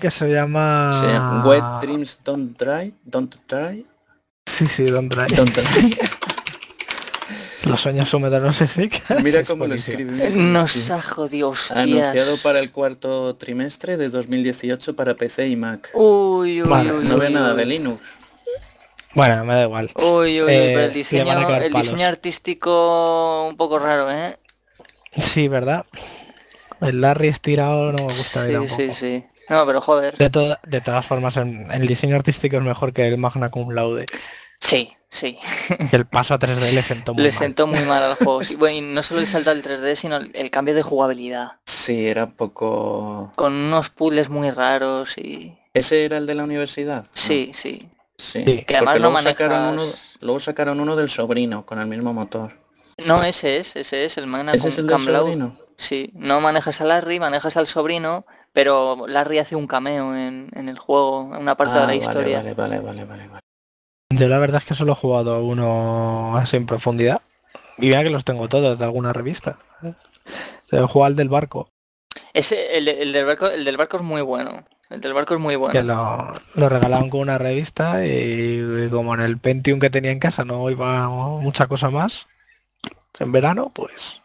que 0.00 0.10
se 0.10 0.28
llama... 0.28 1.42
Wet 1.46 1.64
Dreams 1.80 2.18
Don't 2.24 2.56
Try. 2.56 2.94
Don't 3.04 3.34
Try. 3.46 3.86
Sí, 4.46 4.66
sí, 4.66 4.84
Don't 4.84 5.10
Try. 5.10 5.34
Don't 5.34 5.50
try. 5.50 5.64
Los 7.64 7.80
sueños 7.80 8.12
húmedos 8.12 8.42
no 8.42 8.52
se 8.52 8.66
secan. 8.66 9.22
Mira 9.22 9.44
cómo 9.44 9.66
lo 9.66 9.74
escribe. 9.74 10.30
Nos 10.30 10.90
ha 10.90 11.00
jodido, 11.00 11.54
Anunciado 11.70 12.36
para 12.38 12.58
el 12.58 12.70
cuarto 12.70 13.36
trimestre 13.36 13.96
de 13.96 14.08
2018 14.08 14.96
para 14.96 15.14
PC 15.14 15.48
y 15.48 15.56
Mac. 15.56 15.90
Uy, 15.94 16.62
uy, 16.62 16.90
uy, 16.90 17.04
No 17.06 17.18
ve 17.18 17.30
nada 17.30 17.54
de 17.54 17.64
Linux. 17.64 18.00
Bueno, 19.14 19.44
me 19.44 19.54
da 19.54 19.62
igual. 19.64 19.90
Uy, 19.94 20.40
uy, 20.40 20.46
pero 20.46 20.80
el 20.80 20.90
eh, 20.90 20.94
diseño, 20.94 21.58
el 21.58 21.72
diseño 21.72 22.06
artístico 22.06 23.46
un 23.46 23.56
poco 23.56 23.78
raro, 23.78 24.10
¿eh? 24.10 24.38
Sí, 25.12 25.48
¿verdad? 25.48 25.84
El 26.80 27.00
Larry 27.00 27.28
estirado 27.28 27.92
no 27.92 27.98
me 27.98 28.04
gusta. 28.04 28.46
Sí, 28.46 28.54
sí, 28.74 28.90
sí. 28.92 29.24
No, 29.50 29.66
pero 29.66 29.80
joder. 29.82 30.16
De, 30.16 30.56
de 30.62 30.80
todas 30.80 31.04
formas, 31.04 31.36
el 31.36 31.86
diseño 31.86 32.16
artístico 32.16 32.56
es 32.56 32.62
mejor 32.62 32.92
que 32.92 33.06
el 33.06 33.18
Magna 33.18 33.50
Cum 33.50 33.70
Laude. 33.70 34.06
Sí, 34.62 34.92
sí. 35.08 35.36
El 35.90 36.06
paso 36.06 36.34
a 36.34 36.38
3D 36.38 36.72
le 36.72 36.82
sentó 36.84 37.14
muy 37.14 37.24
le 37.24 37.30
mal. 37.30 37.38
sentó 37.38 37.66
muy 37.66 37.80
mal 37.80 38.02
al 38.02 38.14
juego. 38.14 38.40
bueno, 38.58 38.78
y 38.78 38.80
no 38.80 39.02
solo 39.02 39.20
el 39.20 39.26
salto 39.26 39.50
al 39.50 39.60
3D, 39.60 39.96
sino 39.96 40.18
el 40.18 40.50
cambio 40.50 40.72
de 40.74 40.82
jugabilidad. 40.82 41.54
Sí, 41.66 42.06
era 42.06 42.24
un 42.24 42.32
poco... 42.32 43.32
Con 43.34 43.52
unos 43.52 43.90
puzzles 43.90 44.28
muy 44.28 44.52
raros 44.52 45.18
y... 45.18 45.58
¿Ese 45.74 46.04
era 46.04 46.18
el 46.18 46.26
de 46.26 46.36
la 46.36 46.44
universidad? 46.44 47.06
Sí, 47.12 47.50
sí. 47.52 47.90
Sí, 48.16 48.44
que 48.44 48.76
además 48.76 49.00
no 49.00 49.10
luego, 49.10 49.18
sacaron 49.18 49.74
uno, 49.74 49.82
luego 50.20 50.38
sacaron 50.38 50.78
uno 50.78 50.94
del 50.94 51.08
sobrino 51.08 51.66
con 51.66 51.80
el 51.80 51.88
mismo 51.88 52.14
motor. 52.14 52.56
No, 53.04 53.24
ese 53.24 53.56
es, 53.56 53.74
ese 53.74 54.04
es, 54.04 54.16
el 54.16 54.28
Magna 54.28 54.52
¿Ese 54.52 54.68
es 54.68 54.78
el 54.78 54.86
del 54.86 55.00
sobrino? 55.00 55.58
Sí, 55.76 56.12
no 56.14 56.40
manejas 56.40 56.80
a 56.80 56.84
Larry, 56.84 57.18
manejas 57.18 57.56
al 57.56 57.66
sobrino, 57.66 58.26
pero 58.52 59.06
Larry 59.08 59.38
hace 59.38 59.56
un 59.56 59.66
cameo 59.66 60.14
en, 60.14 60.50
el 60.54 60.78
juego, 60.78 61.32
en 61.34 61.40
una 61.40 61.56
parte 61.56 61.80
de 61.80 61.86
la 61.86 61.92
ah, 61.92 61.96
historia. 61.96 62.36
Vale, 62.38 62.54
vale, 62.54 62.78
vale, 62.78 63.04
vale, 63.04 63.28
vale. 63.28 63.51
Yo 64.16 64.28
la 64.28 64.38
verdad 64.38 64.60
es 64.62 64.68
que 64.68 64.74
solo 64.74 64.92
he 64.92 64.96
jugado 64.96 65.44
uno 65.44 66.36
así 66.36 66.56
en 66.56 66.66
profundidad. 66.66 67.20
Y 67.78 67.90
vea 67.90 68.02
que 68.02 68.10
los 68.10 68.24
tengo 68.24 68.48
todos 68.48 68.78
de 68.78 68.84
alguna 68.84 69.12
revista. 69.12 69.58
He 70.70 70.80
jugado 70.80 71.04
al 71.04 71.16
del 71.16 71.28
barco. 71.28 71.68
Ese, 72.34 72.76
el, 72.78 73.12
del 73.12 73.24
barco, 73.24 73.48
el 73.48 73.64
del 73.64 73.76
barco 73.76 73.96
es 73.96 74.02
muy 74.02 74.22
bueno. 74.22 74.64
El 74.90 75.00
del 75.00 75.14
barco 75.14 75.34
es 75.34 75.40
muy 75.40 75.56
bueno. 75.56 75.72
Que 75.72 75.82
lo, 75.82 76.34
lo 76.54 76.68
regalaron 76.68 77.08
con 77.08 77.20
una 77.20 77.38
revista 77.38 78.04
y, 78.06 78.88
como 78.90 79.14
en 79.14 79.20
el 79.20 79.38
Pentium 79.38 79.80
que 79.80 79.90
tenía 79.90 80.10
en 80.10 80.18
casa 80.18 80.44
no 80.44 80.68
iba 80.68 81.08
mucha 81.08 81.66
cosa 81.66 81.88
más, 81.88 82.26
en 83.18 83.32
verano, 83.32 83.72
pues 83.74 84.20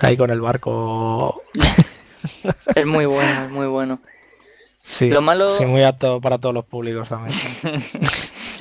ahí 0.00 0.16
con 0.16 0.30
el 0.30 0.40
barco. 0.40 1.40
es 2.74 2.86
muy 2.86 3.06
bueno, 3.06 3.44
es 3.44 3.50
muy 3.50 3.66
bueno. 3.66 4.00
Sí, 4.92 5.08
lo 5.08 5.22
malo... 5.22 5.56
sí, 5.56 5.64
muy 5.64 5.82
apto 5.82 6.20
para 6.20 6.36
todos 6.36 6.54
los 6.54 6.66
públicos 6.66 7.08
también. 7.08 7.34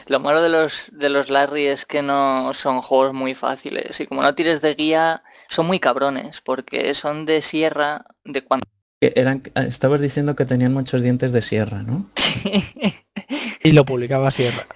Lo 0.08 0.20
malo 0.20 0.42
de 0.42 0.50
los 0.50 0.88
de 0.92 1.10
los 1.10 1.30
Larry 1.30 1.68
es 1.68 1.86
que 1.86 2.02
no 2.02 2.54
son 2.54 2.82
juegos 2.82 3.14
muy 3.14 3.34
fáciles 3.34 3.98
y 4.00 4.08
como 4.08 4.22
no 4.22 4.36
tires 4.36 4.60
de 4.60 4.74
guía 4.76 5.24
son 5.48 5.68
muy 5.68 5.80
cabrones 5.80 6.42
porque 6.42 6.94
son 6.96 7.26
de 7.26 7.42
sierra 7.42 8.04
de 8.26 8.44
cuando 8.44 8.66
eran 9.00 9.42
estabas 9.56 10.02
diciendo 10.02 10.36
que 10.36 10.46
tenían 10.46 10.74
muchos 10.74 11.02
dientes 11.02 11.32
de 11.32 11.42
sierra, 11.42 11.82
¿no? 11.84 12.10
y 13.64 13.72
lo 13.72 13.86
publicaba 13.86 14.32
Sierra. 14.32 14.68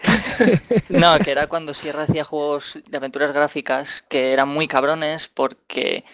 no, 0.90 1.20
que 1.20 1.32
era 1.32 1.48
cuando 1.48 1.74
Sierra 1.74 2.04
hacía 2.04 2.24
juegos 2.24 2.80
de 2.88 2.98
aventuras 2.98 3.34
gráficas 3.34 4.04
que 4.08 4.32
eran 4.34 4.48
muy 4.48 4.68
cabrones 4.68 5.28
porque 5.28 6.06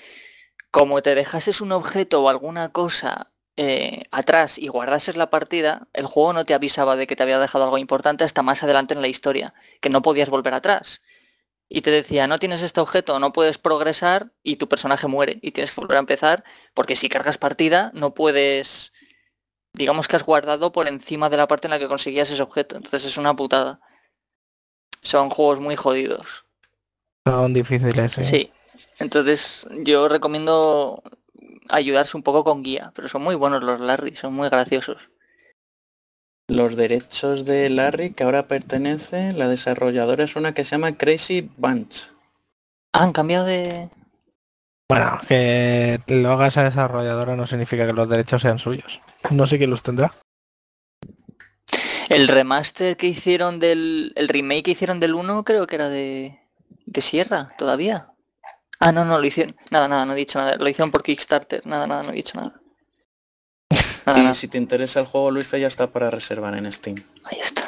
como 0.72 1.02
te 1.02 1.16
dejases 1.16 1.62
un 1.62 1.72
objeto 1.72 2.24
o 2.24 2.30
alguna 2.30 2.70
cosa 2.70 3.32
eh, 3.58 4.04
atrás 4.12 4.58
y 4.58 4.70
guardases 4.70 5.18
la 5.18 5.30
partida, 5.30 5.88
el 5.94 6.06
juego 6.06 6.34
no 6.34 6.46
te 6.46 6.54
avisaba 6.54 6.96
de 6.96 7.06
que 7.06 7.16
te 7.16 7.24
había 7.24 7.40
dejado 7.40 7.66
algo 7.66 7.78
importante 7.78 8.24
hasta 8.24 8.44
más 8.44 8.64
adelante 8.64 8.94
en 8.94 9.02
la 9.02 9.08
historia, 9.08 9.54
que 9.82 9.90
no 9.90 10.02
podías 10.02 10.30
volver 10.30 10.54
atrás. 10.54 11.02
Y 11.68 11.82
te 11.82 11.92
decía, 11.92 12.28
no 12.28 12.40
tienes 12.40 12.64
este 12.64 12.80
objeto, 12.80 13.20
no 13.20 13.34
puedes 13.34 13.58
progresar 13.58 14.32
y 14.44 14.58
tu 14.58 14.68
personaje 14.68 15.08
muere 15.08 15.40
y 15.42 15.52
tienes 15.52 15.72
que 15.72 15.82
volver 15.82 15.98
a 15.98 16.02
empezar 16.02 16.44
porque 16.74 16.96
si 16.96 17.08
cargas 17.08 17.38
partida 17.38 17.92
no 17.94 18.14
puedes, 18.14 18.94
digamos 19.74 20.08
que 20.08 20.18
has 20.18 20.26
guardado 20.26 20.72
por 20.72 20.88
encima 20.88 21.30
de 21.30 21.38
la 21.38 21.48
parte 21.48 21.68
en 21.68 21.72
la 21.72 21.80
que 21.80 21.88
conseguías 21.88 22.30
ese 22.30 22.42
objeto. 22.42 22.76
Entonces 22.76 23.06
es 23.06 23.18
una 23.18 23.36
putada. 23.36 23.80
Son 25.02 25.30
juegos 25.30 25.60
muy 25.60 25.76
jodidos. 25.76 26.46
Son 27.26 27.54
difíciles. 27.54 28.14
Sí. 28.24 28.52
Entonces 29.00 29.66
yo 29.84 30.08
recomiendo 30.08 31.04
ayudarse 31.70 32.18
un 32.18 32.24
poco 32.24 32.44
con 32.44 32.64
guía, 32.64 32.92
pero 32.96 33.10
son 33.10 33.24
muy 33.24 33.36
buenos 33.36 33.64
los 33.64 33.80
Larry, 33.80 34.16
son 34.16 34.34
muy 34.34 34.50
graciosos. 34.50 35.10
Los 36.48 36.76
derechos 36.76 37.46
de 37.46 37.70
Larry 37.70 38.12
que 38.12 38.24
ahora 38.24 38.44
pertenece, 38.44 39.32
la 39.32 39.48
desarrolladora 39.48 40.26
es 40.26 40.36
una 40.36 40.54
que 40.54 40.66
se 40.66 40.72
llama 40.72 40.98
Crazy 40.98 41.50
Bunch. 41.58 42.12
han 42.92 43.14
cambiado 43.14 43.46
de... 43.46 43.90
Bueno, 44.90 45.22
que 45.30 46.02
lo 46.08 46.34
haga 46.34 46.48
esa 46.48 46.66
desarrolladora 46.66 47.38
no 47.38 47.48
significa 47.48 47.88
que 47.88 47.94
los 47.94 48.10
derechos 48.10 48.42
sean 48.42 48.60
suyos. 48.60 49.00
No 49.30 49.48
sé 49.48 49.58
quién 49.58 49.70
los 49.70 49.84
tendrá. 49.84 50.14
El 52.10 52.28
remaster 52.28 52.98
que 52.98 53.08
hicieron 53.08 53.60
del... 53.60 54.12
El 54.18 54.28
remake 54.28 54.64
que 54.64 54.72
hicieron 54.72 55.00
del 55.00 55.16
1 55.16 55.46
creo 55.46 55.68
que 55.68 55.76
era 55.76 55.88
de... 55.88 56.38
De 56.86 57.00
Sierra, 57.00 57.50
todavía. 57.58 58.11
Ah, 58.82 58.92
no, 58.92 59.06
no, 59.06 59.20
lo 59.20 59.26
hicieron... 59.26 59.56
Nada, 59.70 59.88
nada, 59.88 60.08
no 60.08 60.14
he 60.14 60.16
dicho 60.16 60.40
nada. 60.40 60.56
Lo 60.56 60.68
hicieron 60.68 60.90
por 60.90 61.04
Kickstarter. 61.04 61.66
Nada, 61.68 61.86
nada, 61.86 62.02
no 62.02 62.10
he 62.10 62.16
dicho 62.16 62.36
nada. 62.36 62.60
y 64.18 64.34
si 64.34 64.48
te 64.48 64.58
interesa 64.58 65.02
el 65.02 65.06
juego, 65.06 65.30
Luis 65.30 65.50
ya 65.52 65.68
está 65.68 65.92
para 65.92 66.10
reservar 66.10 66.58
en 66.58 66.70
Steam. 66.72 66.96
Ahí 67.26 67.40
está. 67.40 67.64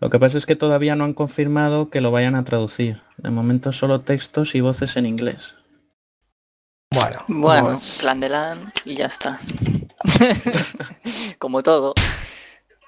Lo 0.00 0.10
que 0.10 0.18
pasa 0.18 0.36
es 0.36 0.44
que 0.44 0.56
todavía 0.56 0.94
no 0.94 1.04
han 1.04 1.14
confirmado 1.14 1.88
que 1.88 2.02
lo 2.02 2.10
vayan 2.10 2.34
a 2.34 2.44
traducir. 2.44 3.00
De 3.16 3.30
momento 3.30 3.72
solo 3.72 4.02
textos 4.02 4.54
y 4.54 4.60
voces 4.60 4.98
en 4.98 5.06
inglés. 5.06 5.54
Bueno, 6.90 7.24
bueno, 7.26 7.80
plan 7.98 8.20
de 8.20 8.28
LAN 8.28 8.58
y 8.84 8.96
ya 8.96 9.06
está. 9.06 9.40
Como 11.38 11.62
todo. 11.62 11.94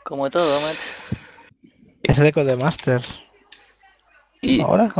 Como 0.04 0.28
todo, 0.28 0.60
macho. 0.60 0.90
Es 2.02 2.18
de 2.18 2.30
Codemaster. 2.30 3.02
Y, 4.42 4.60
¿Ahora? 4.60 4.92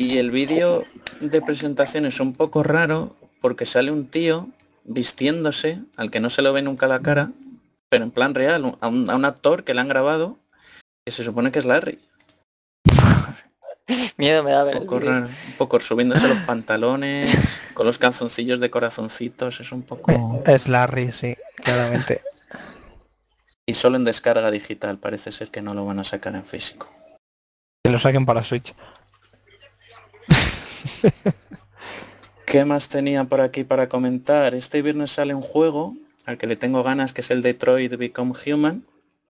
Y 0.00 0.16
el 0.16 0.30
vídeo 0.30 0.86
de 1.20 1.42
presentación 1.42 2.06
es 2.06 2.20
un 2.20 2.32
poco 2.32 2.62
raro 2.62 3.14
porque 3.42 3.66
sale 3.66 3.90
un 3.90 4.06
tío 4.06 4.48
vistiéndose, 4.84 5.80
al 5.98 6.10
que 6.10 6.20
no 6.20 6.30
se 6.30 6.40
lo 6.40 6.54
ve 6.54 6.62
nunca 6.62 6.88
la 6.88 7.00
cara, 7.00 7.32
pero 7.90 8.04
en 8.04 8.10
plan 8.10 8.34
real, 8.34 8.78
a 8.80 8.88
un, 8.88 9.10
a 9.10 9.16
un 9.16 9.24
actor 9.26 9.62
que 9.62 9.74
le 9.74 9.82
han 9.82 9.88
grabado 9.88 10.38
que 11.04 11.12
se 11.12 11.22
supone 11.22 11.52
que 11.52 11.58
es 11.58 11.66
Larry. 11.66 11.98
Miedo 14.16 14.42
me 14.42 14.52
da 14.52 14.64
ver. 14.64 14.76
Un 14.76 14.86
poco, 14.86 15.00
raro, 15.00 15.26
un 15.26 15.56
poco 15.58 15.78
subiéndose 15.80 16.28
los 16.28 16.38
pantalones, 16.46 17.60
con 17.74 17.84
los 17.84 17.98
calzoncillos 17.98 18.58
de 18.58 18.70
corazoncitos, 18.70 19.60
es 19.60 19.70
un 19.70 19.82
poco... 19.82 20.42
Es 20.46 20.66
Larry, 20.66 21.12
sí, 21.12 21.36
claramente. 21.56 22.22
y 23.66 23.74
solo 23.74 23.98
en 23.98 24.04
descarga 24.04 24.50
digital, 24.50 24.96
parece 24.96 25.30
ser 25.30 25.50
que 25.50 25.60
no 25.60 25.74
lo 25.74 25.84
van 25.84 25.98
a 25.98 26.04
sacar 26.04 26.34
en 26.36 26.46
físico. 26.46 26.88
Que 27.84 27.90
lo 27.90 27.98
saquen 27.98 28.24
para 28.24 28.42
Switch. 28.42 28.74
¿Qué 32.46 32.64
más 32.64 32.88
tenía 32.88 33.24
por 33.24 33.40
aquí 33.40 33.64
para 33.64 33.88
comentar? 33.88 34.54
Este 34.54 34.82
viernes 34.82 35.12
sale 35.12 35.34
un 35.34 35.42
juego 35.42 35.94
al 36.26 36.38
que 36.38 36.46
le 36.46 36.56
tengo 36.56 36.82
ganas, 36.82 37.12
que 37.12 37.20
es 37.20 37.30
el 37.30 37.42
Detroit 37.42 37.96
Become 37.96 38.32
Human. 38.46 38.84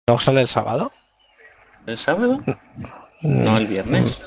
¿No 0.07 0.19
sale 0.19 0.43
el 0.43 0.49
sábado? 0.49 0.91
¿El 1.87 1.99
sábado? 1.99 2.43
No, 3.23 3.57
el 3.57 3.67
viernes. 3.67 4.21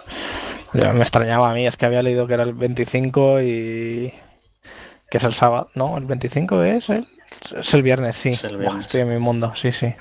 Ya 0.74 0.94
me 0.94 1.02
extrañaba 1.02 1.52
a 1.52 1.54
mí, 1.54 1.68
es 1.68 1.78
que 1.78 1.86
había 1.86 2.04
leído 2.04 2.28
que 2.28 2.34
era 2.34 2.44
el 2.44 2.54
25 2.54 3.42
y 3.42 4.14
que 5.10 5.18
es 5.18 5.24
el 5.24 5.34
sábado. 5.34 5.70
No, 5.76 5.98
el 5.98 6.06
25 6.06 6.64
es 6.64 6.90
el, 6.90 7.08
es 7.58 7.74
el 7.74 7.84
viernes, 7.84 8.16
sí. 8.16 8.30
estoy 8.30 9.02
en 9.02 9.10
mi 9.10 9.20
mundo, 9.20 9.54
sí, 9.56 9.72
sí. 9.72 9.94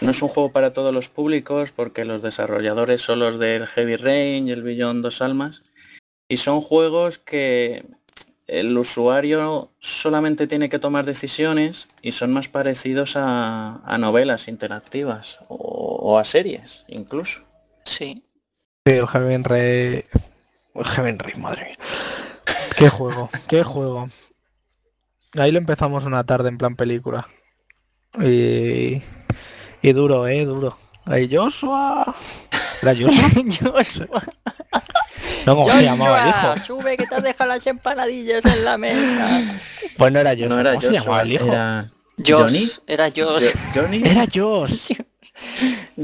No 0.00 0.10
es 0.10 0.20
un 0.22 0.28
juego 0.28 0.52
para 0.52 0.72
todos 0.72 0.92
los 0.92 1.08
públicos 1.08 1.72
porque 1.74 2.04
los 2.04 2.22
desarrolladores 2.22 3.00
son 3.00 3.20
los 3.20 3.38
del 3.38 3.66
Heavy 3.66 3.96
Rain 3.96 4.48
y 4.48 4.50
el 4.50 4.62
Billón 4.62 5.02
Dos 5.02 5.22
Almas. 5.22 5.62
Y 6.28 6.38
son 6.38 6.60
juegos 6.60 7.18
que 7.18 7.84
el 8.46 8.76
usuario 8.76 9.70
solamente 9.78 10.46
tiene 10.46 10.68
que 10.68 10.78
tomar 10.78 11.06
decisiones 11.06 11.88
y 12.02 12.12
son 12.12 12.32
más 12.32 12.48
parecidos 12.48 13.14
a, 13.16 13.96
novelas 13.98 14.48
interactivas 14.48 15.40
o, 15.48 16.18
a 16.18 16.24
series 16.24 16.84
incluso. 16.88 17.42
Sí. 17.84 18.24
Sí, 18.86 18.92
el 18.92 19.06
Heaven 19.06 19.44
Ray... 19.44 20.04
El 20.74 20.84
Heaven 20.84 21.18
Ray, 21.18 21.34
madre 21.36 21.64
mía. 21.64 21.76
Qué 22.76 22.88
juego, 22.90 23.30
qué 23.48 23.62
juego. 23.62 24.08
Ahí 25.38 25.52
lo 25.52 25.58
empezamos 25.58 26.04
una 26.04 26.24
tarde 26.24 26.48
en 26.48 26.58
plan 26.58 26.76
película. 26.76 27.26
Y... 28.22 29.02
Y 29.82 29.92
duro, 29.92 30.26
eh, 30.26 30.44
duro. 30.44 30.76
Ahí 31.04 31.28
Joshua. 31.30 32.14
¿Era 32.82 32.94
Joshua? 32.94 33.42
Joshua. 33.72 34.22
No, 35.46 35.56
¿cómo 35.56 35.68
se 35.68 35.82
llamaba 35.82 36.22
el 36.22 36.28
hijo? 36.28 36.66
Sube 36.66 36.96
que 36.96 37.06
te 37.06 37.14
has 37.14 37.22
dejado 37.22 37.50
las 37.50 37.66
empanadillas 37.66 38.44
en 38.44 38.64
la 38.64 38.78
mesa. 38.78 39.60
Pues 39.96 40.12
no 40.12 40.18
era 40.18 40.34
yo. 40.34 40.48
No 40.48 40.58
era 40.58 40.74
¿Cómo 40.74 40.82
se 40.82 40.92
llamaba 40.92 41.22
el 41.22 41.32
hijo? 41.32 41.46
Era... 41.46 41.90
Johnny. 42.24 42.70
Era 42.86 43.10
Josh. 43.10 43.46
Johnny. 43.74 44.02
Era 44.04 44.26
Josh. 44.32 44.92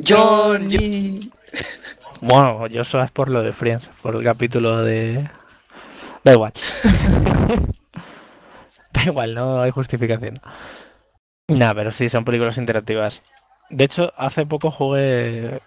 Johnny. 0.07 1.31
Bueno, 2.21 2.67
yo 2.67 2.83
es 2.83 3.11
por 3.13 3.31
lo 3.31 3.43
de 3.43 3.53
Friends, 3.53 3.91
por 4.03 4.17
el 4.17 4.25
capítulo 4.25 4.83
de... 4.83 5.27
Da 6.23 6.33
igual. 6.33 6.53
da 8.93 9.05
igual, 9.05 9.35
no 9.35 9.63
hay 9.63 9.71
justificación. 9.71 10.41
Nada, 11.49 11.75
pero 11.75 11.93
sí, 11.93 12.11
son 12.11 12.25
películas 12.25 12.59
interactivas. 12.59 13.23
De 13.71 13.85
hecho, 13.85 14.13
hace 14.17 14.45
poco 14.45 14.71
jugué 14.71 15.61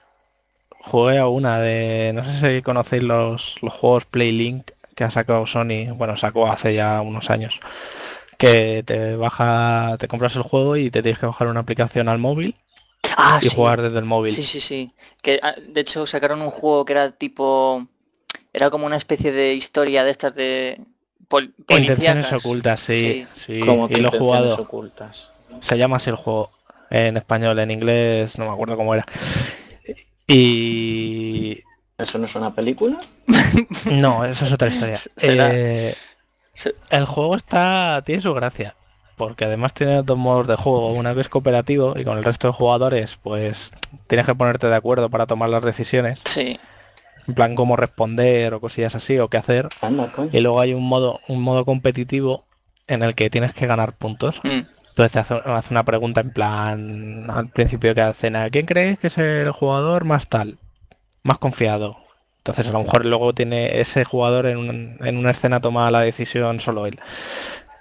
jugué 0.83 1.17
a 1.17 1.27
una 1.27 1.59
de, 1.59 2.11
no 2.13 2.25
sé 2.25 2.57
si 2.57 2.61
conocéis 2.61 3.03
los, 3.03 3.55
los 3.61 3.73
juegos 3.73 4.05
Playlink 4.05 4.71
que 4.95 5.03
ha 5.03 5.09
sacado 5.09 5.45
Sony, 5.45 5.93
bueno, 5.95 6.17
sacó 6.17 6.51
hace 6.51 6.75
ya 6.75 7.01
unos 7.01 7.29
años, 7.29 7.59
que 8.37 8.83
te 8.85 9.15
baja, 9.15 9.95
te 9.97 10.07
compras 10.07 10.35
el 10.35 10.43
juego 10.43 10.77
y 10.77 10.91
te 10.91 11.01
tienes 11.01 11.19
que 11.19 11.25
bajar 11.25 11.47
una 11.47 11.61
aplicación 11.61 12.09
al 12.09 12.19
móvil 12.19 12.55
ah, 13.17 13.39
y 13.41 13.49
jugar 13.49 13.81
desde 13.81 13.97
el 13.97 14.05
móvil. 14.05 14.33
Sí, 14.33 14.43
sí, 14.43 14.59
sí. 14.59 14.91
Que 15.21 15.39
ah, 15.41 15.55
de 15.57 15.81
hecho 15.81 16.05
sacaron 16.05 16.41
un 16.41 16.51
juego 16.51 16.85
que 16.85 16.93
era 16.93 17.11
tipo, 17.11 17.87
era 18.51 18.69
como 18.69 18.85
una 18.85 18.97
especie 18.97 19.31
de 19.31 19.53
historia 19.53 20.03
de 20.03 20.11
estas 20.11 20.35
de 20.35 20.81
pol 21.27 21.53
Intenciones 21.69 22.31
ocultas, 22.33 22.81
sí, 22.81 23.25
sí. 23.33 23.61
Como 23.61 23.87
y 23.89 23.95
lo 23.95 24.13
he 24.13 24.19
jugado. 24.19 24.53
Ocultas. 24.55 25.31
Se 25.61 25.77
llama 25.77 25.97
así 25.97 26.09
el 26.09 26.17
juego 26.17 26.51
en 26.89 27.17
español, 27.17 27.57
en 27.57 27.71
inglés, 27.71 28.37
no 28.37 28.45
me 28.45 28.51
acuerdo 28.51 28.77
cómo 28.77 28.93
era. 28.93 29.07
Y... 30.27 31.59
¿Eso 31.97 32.17
no 32.17 32.25
es 32.25 32.35
una 32.35 32.53
película? 32.53 32.99
no, 33.85 34.25
eso 34.25 34.45
es 34.45 34.53
otra 34.53 34.67
historia. 34.67 34.99
Eh, 35.21 35.95
el 36.91 37.05
juego 37.05 37.35
está 37.35 38.03
tiene 38.05 38.21
su 38.21 38.33
gracia, 38.33 38.75
porque 39.17 39.45
además 39.45 39.73
tiene 39.73 40.03
dos 40.03 40.17
modos 40.17 40.47
de 40.47 40.55
juego. 40.55 40.93
Una 40.93 41.13
vez 41.13 41.29
cooperativo 41.29 41.95
y 41.97 42.03
con 42.03 42.17
el 42.17 42.23
resto 42.23 42.47
de 42.47 42.53
jugadores, 42.53 43.17
pues 43.21 43.71
tienes 44.07 44.25
que 44.25 44.35
ponerte 44.35 44.67
de 44.67 44.75
acuerdo 44.75 45.09
para 45.09 45.25
tomar 45.25 45.49
las 45.49 45.63
decisiones. 45.63 46.21
Sí. 46.25 46.59
En 47.27 47.33
plan 47.33 47.55
cómo 47.55 47.75
responder 47.75 48.53
o 48.53 48.59
cosillas 48.59 48.95
así 48.95 49.17
o 49.17 49.29
qué 49.29 49.37
hacer. 49.37 49.69
y 50.31 50.39
luego 50.41 50.59
hay 50.59 50.73
un 50.73 50.83
modo, 50.83 51.21
un 51.27 51.41
modo 51.41 51.65
competitivo 51.65 52.43
en 52.87 53.01
el 53.01 53.15
que 53.15 53.29
tienes 53.29 53.53
que 53.53 53.65
ganar 53.65 53.93
puntos. 53.93 54.41
Mm. 54.43 54.61
Entonces 54.93 55.11
te 55.11 55.19
hace, 55.19 55.71
una 55.71 55.83
pregunta 55.83 56.21
en 56.21 56.29
plan 56.29 57.27
al 57.27 57.49
principio 57.49 57.89
de 57.89 57.95
cada 57.95 58.13
cena. 58.13 58.47
¿Quién 58.51 58.67
crees 58.67 58.99
que 58.99 59.07
es 59.07 59.17
el 59.17 59.49
jugador 59.51 60.05
más 60.05 60.27
tal? 60.29 60.59
Más 61.23 61.39
confiado. 61.39 61.97
Entonces 62.37 62.67
a 62.67 62.71
lo 62.71 62.83
mejor 62.83 63.03
luego 63.03 63.33
tiene 63.33 63.79
ese 63.81 64.05
jugador 64.05 64.45
en, 64.45 65.17
una 65.17 65.31
escena 65.31 65.61
toma 65.61 65.89
la 65.89 66.01
decisión 66.01 66.59
solo 66.59 66.85
él. 66.85 66.99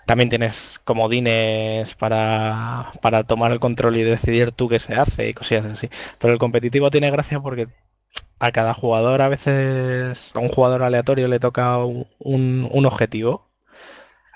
También 0.06 0.30
tienes 0.30 0.80
comodines 0.84 1.94
para, 1.96 2.92
tomar 3.26 3.52
el 3.52 3.60
control 3.60 3.98
y 3.98 4.04
decidir 4.04 4.52
tú 4.52 4.70
qué 4.70 4.78
se 4.78 4.94
hace 4.94 5.28
y 5.28 5.34
cosillas 5.34 5.66
así. 5.66 5.90
Pero 6.18 6.32
el 6.32 6.38
competitivo 6.38 6.90
tiene 6.90 7.10
gracia 7.10 7.40
porque 7.40 7.68
a 8.38 8.52
cada 8.52 8.72
jugador 8.72 9.20
a 9.20 9.28
veces, 9.28 10.32
a 10.34 10.38
un 10.38 10.48
jugador 10.48 10.82
aleatorio 10.82 11.28
le 11.28 11.40
toca 11.40 11.76
un 11.76 12.86
objetivo 12.86 13.51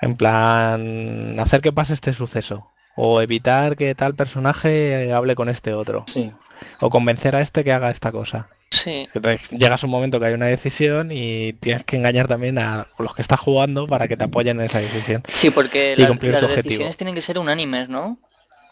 en 0.00 0.16
plan, 0.16 1.38
hacer 1.40 1.60
que 1.60 1.72
pase 1.72 1.94
este 1.94 2.12
suceso. 2.12 2.70
O 2.96 3.20
evitar 3.20 3.76
que 3.76 3.94
tal 3.94 4.14
personaje 4.14 5.12
hable 5.12 5.34
con 5.34 5.48
este 5.48 5.74
otro. 5.74 6.04
Sí. 6.06 6.32
O 6.80 6.88
convencer 6.88 7.36
a 7.36 7.42
este 7.42 7.62
que 7.62 7.72
haga 7.72 7.90
esta 7.90 8.10
cosa. 8.10 8.48
Sí. 8.70 9.08
llegas 9.52 9.84
un 9.84 9.90
momento 9.90 10.18
que 10.18 10.26
hay 10.26 10.34
una 10.34 10.46
decisión 10.46 11.10
y 11.12 11.52
tienes 11.54 11.84
que 11.84 11.96
engañar 11.96 12.26
también 12.26 12.58
a 12.58 12.88
los 12.98 13.14
que 13.14 13.22
estás 13.22 13.38
jugando 13.38 13.86
para 13.86 14.08
que 14.08 14.16
te 14.16 14.24
apoyen 14.24 14.58
en 14.58 14.66
esa 14.66 14.80
decisión. 14.80 15.22
Sí, 15.32 15.50
porque 15.50 15.94
las 15.96 16.56
decisiones 16.56 16.96
tienen 16.96 17.14
que 17.14 17.20
ser 17.20 17.38
unánimes, 17.38 17.88
¿no? 17.88 18.18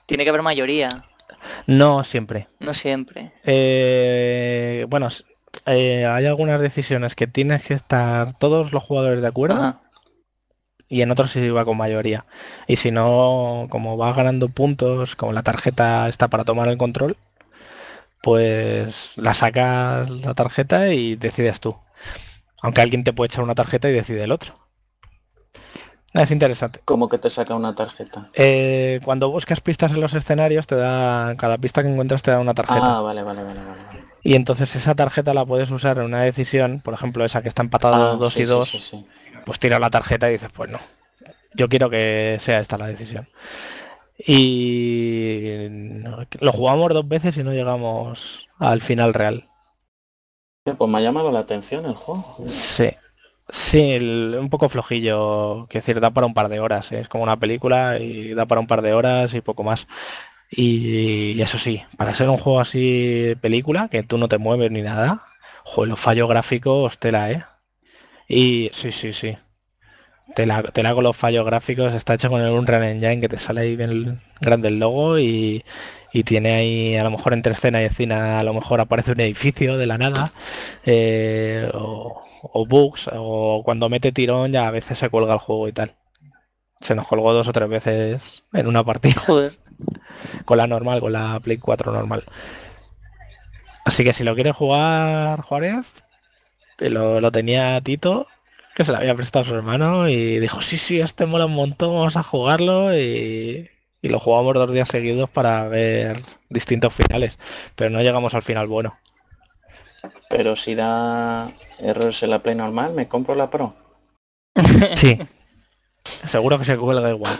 Tiene 0.06 0.24
que 0.24 0.30
haber 0.30 0.42
mayoría. 0.42 1.04
No 1.66 2.02
siempre. 2.04 2.48
No 2.58 2.74
siempre. 2.74 3.32
Eh, 3.44 4.86
bueno, 4.88 5.08
eh, 5.66 6.06
hay 6.06 6.26
algunas 6.26 6.60
decisiones 6.60 7.14
que 7.14 7.26
tienes 7.26 7.62
que 7.62 7.74
estar 7.74 8.36
todos 8.38 8.72
los 8.72 8.82
jugadores 8.82 9.22
de 9.22 9.28
acuerdo 9.28 9.80
y 10.88 11.02
en 11.02 11.10
otros 11.10 11.30
sí 11.30 11.48
va 11.50 11.64
con 11.64 11.76
mayoría. 11.76 12.24
Y 12.66 12.76
si 12.76 12.90
no, 12.90 13.66
como 13.70 13.96
va 13.96 14.12
ganando 14.12 14.48
puntos, 14.48 15.16
como 15.16 15.32
la 15.32 15.42
tarjeta 15.42 16.08
está 16.08 16.28
para 16.28 16.44
tomar 16.44 16.68
el 16.68 16.78
control, 16.78 17.16
pues 18.22 19.12
la 19.16 19.34
sacas 19.34 20.08
la 20.10 20.34
tarjeta 20.34 20.88
y 20.88 21.16
decides 21.16 21.60
tú. 21.60 21.76
Aunque 22.62 22.82
alguien 22.82 23.04
te 23.04 23.12
puede 23.12 23.26
echar 23.26 23.44
una 23.44 23.54
tarjeta 23.54 23.90
y 23.90 23.92
decide 23.92 24.24
el 24.24 24.32
otro. 24.32 24.54
Es 26.14 26.30
interesante. 26.30 26.80
¿Cómo 26.84 27.08
que 27.08 27.18
te 27.18 27.28
saca 27.28 27.56
una 27.56 27.74
tarjeta? 27.74 28.28
Eh, 28.34 29.00
cuando 29.04 29.30
buscas 29.30 29.60
pistas 29.60 29.92
en 29.92 30.00
los 30.00 30.14
escenarios, 30.14 30.66
te 30.66 30.76
da. 30.76 31.34
Cada 31.36 31.58
pista 31.58 31.82
que 31.82 31.88
encuentras 31.88 32.22
te 32.22 32.30
da 32.30 32.38
una 32.38 32.54
tarjeta. 32.54 32.98
Ah, 32.98 33.00
vale, 33.00 33.24
vale, 33.24 33.42
vale, 33.42 33.58
vale. 33.58 34.04
Y 34.22 34.36
entonces 34.36 34.74
esa 34.76 34.94
tarjeta 34.94 35.34
la 35.34 35.44
puedes 35.44 35.70
usar 35.70 35.98
en 35.98 36.04
una 36.04 36.22
decisión, 36.22 36.80
por 36.82 36.94
ejemplo, 36.94 37.24
esa 37.24 37.42
que 37.42 37.48
está 37.48 37.62
empatado 37.62 38.16
2 38.16 38.36
y 38.38 38.44
2, 38.44 38.96
pues 39.44 39.58
tira 39.58 39.78
la 39.78 39.90
tarjeta 39.90 40.28
y 40.28 40.32
dices, 40.32 40.50
pues 40.54 40.70
no, 40.70 40.78
yo 41.54 41.68
quiero 41.68 41.90
que 41.90 42.36
sea 42.40 42.60
esta 42.60 42.78
la 42.78 42.86
decisión. 42.86 43.28
Y 44.18 45.68
lo 46.40 46.52
jugamos 46.52 46.92
dos 46.92 47.08
veces 47.08 47.36
y 47.36 47.42
no 47.42 47.52
llegamos 47.52 48.48
al 48.58 48.80
final 48.80 49.12
real. 49.12 49.48
Pues 50.64 50.90
me 50.90 50.98
ha 50.98 51.02
llamado 51.02 51.30
la 51.30 51.40
atención 51.40 51.84
el 51.84 51.94
juego. 51.94 52.24
Sí, 52.48 52.90
sí, 53.48 53.96
un 54.38 54.48
poco 54.48 54.68
flojillo, 54.68 55.66
que 55.68 55.78
decir, 55.78 56.00
da 56.00 56.10
para 56.10 56.26
un 56.26 56.34
par 56.34 56.48
de 56.48 56.60
horas, 56.60 56.90
¿eh? 56.92 57.00
es 57.00 57.08
como 57.08 57.24
una 57.24 57.38
película 57.38 57.98
y 57.98 58.32
da 58.34 58.46
para 58.46 58.60
un 58.60 58.66
par 58.66 58.80
de 58.80 58.94
horas 58.94 59.34
y 59.34 59.40
poco 59.40 59.62
más. 59.62 59.86
Y, 60.50 61.40
eso 61.42 61.58
sí, 61.58 61.82
para 61.96 62.14
ser 62.14 62.28
un 62.30 62.38
juego 62.38 62.60
así 62.60 63.34
película, 63.40 63.88
que 63.88 64.04
tú 64.04 64.16
no 64.16 64.28
te 64.28 64.38
mueves 64.38 64.70
ni 64.70 64.82
nada, 64.82 65.22
joder, 65.64 65.90
los 65.90 66.00
fallos 66.00 66.28
gráficos 66.28 66.98
tela, 66.98 67.30
¿eh? 67.30 67.44
Y 68.28 68.70
sí, 68.72 68.92
sí, 68.92 69.12
sí. 69.12 69.36
Te 70.34 70.46
la, 70.46 70.62
te 70.62 70.82
la 70.82 70.94
con 70.94 71.04
los 71.04 71.16
fallos 71.16 71.44
gráficos, 71.44 71.92
está 71.94 72.14
hecho 72.14 72.30
con 72.30 72.40
el 72.40 72.50
Unreal 72.50 72.82
Engine 72.82 73.20
que 73.20 73.28
te 73.28 73.38
sale 73.38 73.60
ahí 73.60 73.76
bien 73.76 74.20
grande 74.40 74.68
el 74.68 74.78
logo 74.78 75.18
y, 75.18 75.62
y 76.14 76.22
tiene 76.22 76.54
ahí 76.54 76.96
a 76.96 77.02
lo 77.02 77.10
mejor 77.10 77.32
entre 77.32 77.52
escena 77.52 77.82
y 77.82 77.86
escena 77.86 78.38
a 78.38 78.44
lo 78.44 78.54
mejor 78.54 78.80
aparece 78.80 79.12
un 79.12 79.20
edificio 79.20 79.76
de 79.76 79.86
la 79.86 79.98
nada 79.98 80.30
eh, 80.86 81.68
o, 81.74 82.66
bugs 82.66 83.10
o 83.12 83.62
cuando 83.64 83.88
mete 83.88 84.12
tirón 84.12 84.52
ya 84.52 84.68
a 84.68 84.70
veces 84.70 84.96
se 84.96 85.10
cuelga 85.10 85.34
el 85.34 85.40
juego 85.40 85.66
y 85.66 85.72
tal 85.72 85.90
se 86.80 86.94
nos 86.94 87.08
colgó 87.08 87.32
dos 87.32 87.48
o 87.48 87.52
tres 87.52 87.68
veces 87.68 88.44
en 88.52 88.68
una 88.68 88.84
partida 88.84 89.20
Joder. 89.26 89.54
con 90.44 90.56
la 90.56 90.68
normal 90.68 91.00
con 91.00 91.12
la 91.12 91.40
play 91.40 91.58
4 91.58 91.92
normal 91.92 92.24
así 93.84 94.04
que 94.04 94.12
si 94.12 94.22
lo 94.22 94.36
quiere 94.36 94.52
jugar 94.52 95.40
Juárez 95.40 96.03
lo, 96.78 97.20
lo 97.20 97.32
tenía 97.32 97.80
Tito 97.80 98.26
que 98.74 98.84
se 98.84 98.92
lo 98.92 98.98
había 98.98 99.14
prestado 99.14 99.44
a 99.44 99.48
su 99.48 99.54
hermano 99.54 100.08
y 100.08 100.40
dijo 100.40 100.60
sí 100.60 100.78
sí 100.78 101.00
este 101.00 101.26
mola 101.26 101.46
un 101.46 101.54
montón 101.54 101.90
vamos 101.90 102.16
a 102.16 102.22
jugarlo 102.22 102.96
y 102.96 103.70
y 104.04 104.10
lo 104.10 104.20
jugamos 104.20 104.52
dos 104.52 104.70
días 104.70 104.86
seguidos 104.86 105.30
para 105.30 105.66
ver 105.66 106.22
distintos 106.50 106.92
finales, 106.92 107.38
pero 107.74 107.88
no 107.88 108.02
llegamos 108.02 108.34
al 108.34 108.42
final 108.42 108.66
bueno. 108.66 108.94
Pero 110.28 110.56
si 110.56 110.74
da 110.74 111.48
errores 111.80 112.22
en 112.22 112.28
la 112.28 112.40
Play 112.40 112.54
normal, 112.54 112.92
¿me 112.92 113.08
compro 113.08 113.34
la 113.34 113.48
Pro? 113.48 113.74
Sí. 114.94 115.18
Seguro 116.04 116.58
que 116.58 116.66
se 116.66 116.76
cuelga 116.76 117.08
igual. 117.08 117.32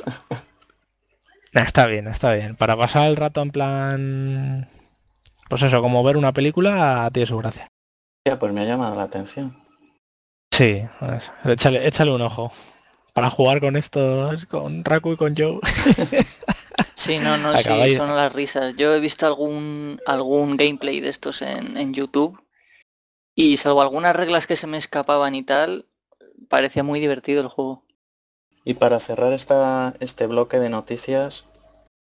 Está 1.52 1.86
bien, 1.86 2.08
está 2.08 2.34
bien. 2.34 2.56
Para 2.56 2.76
pasar 2.76 3.08
el 3.08 3.16
rato 3.16 3.42
en 3.42 3.50
plan... 3.50 4.68
Pues 5.48 5.62
eso, 5.62 5.82
como 5.82 6.02
ver 6.02 6.16
una 6.16 6.32
película, 6.32 7.08
tiene 7.12 7.26
su 7.26 7.36
gracia. 7.36 7.68
Ya, 8.26 8.38
pues 8.38 8.52
me 8.52 8.62
ha 8.62 8.64
llamado 8.64 8.94
la 8.96 9.02
atención. 9.02 9.56
Sí, 10.52 10.82
pues, 11.00 11.30
échale, 11.44 11.86
échale 11.86 12.10
un 12.10 12.22
ojo 12.22 12.52
para 13.12 13.30
jugar 13.30 13.60
con 13.60 13.76
esto, 13.76 14.30
con 14.48 14.84
Raku 14.84 15.12
y 15.12 15.16
con 15.16 15.34
Joe. 15.36 15.60
Sí, 16.96 17.18
no, 17.18 17.36
no, 17.36 17.56
sí, 17.56 17.94
son 17.96 18.14
las 18.14 18.32
risas. 18.32 18.76
Yo 18.76 18.94
he 18.94 19.00
visto 19.00 19.26
algún 19.26 20.00
algún 20.06 20.56
gameplay 20.56 21.00
de 21.00 21.08
estos 21.08 21.42
en, 21.42 21.92
YouTube 21.92 22.40
y 23.34 23.56
salvo 23.56 23.82
algunas 23.82 24.14
reglas 24.14 24.46
que 24.46 24.56
se 24.56 24.66
me 24.66 24.78
escapaban 24.78 25.34
y 25.34 25.42
tal, 25.42 25.86
parecía 26.48 26.84
muy 26.84 27.00
divertido 27.00 27.42
el 27.42 27.48
juego. 27.48 27.84
Y 28.64 28.74
para 28.74 29.00
cerrar 29.00 29.32
esta, 29.32 29.94
este 30.00 30.26
bloque 30.26 30.58
de 30.58 30.70
noticias, 30.70 31.46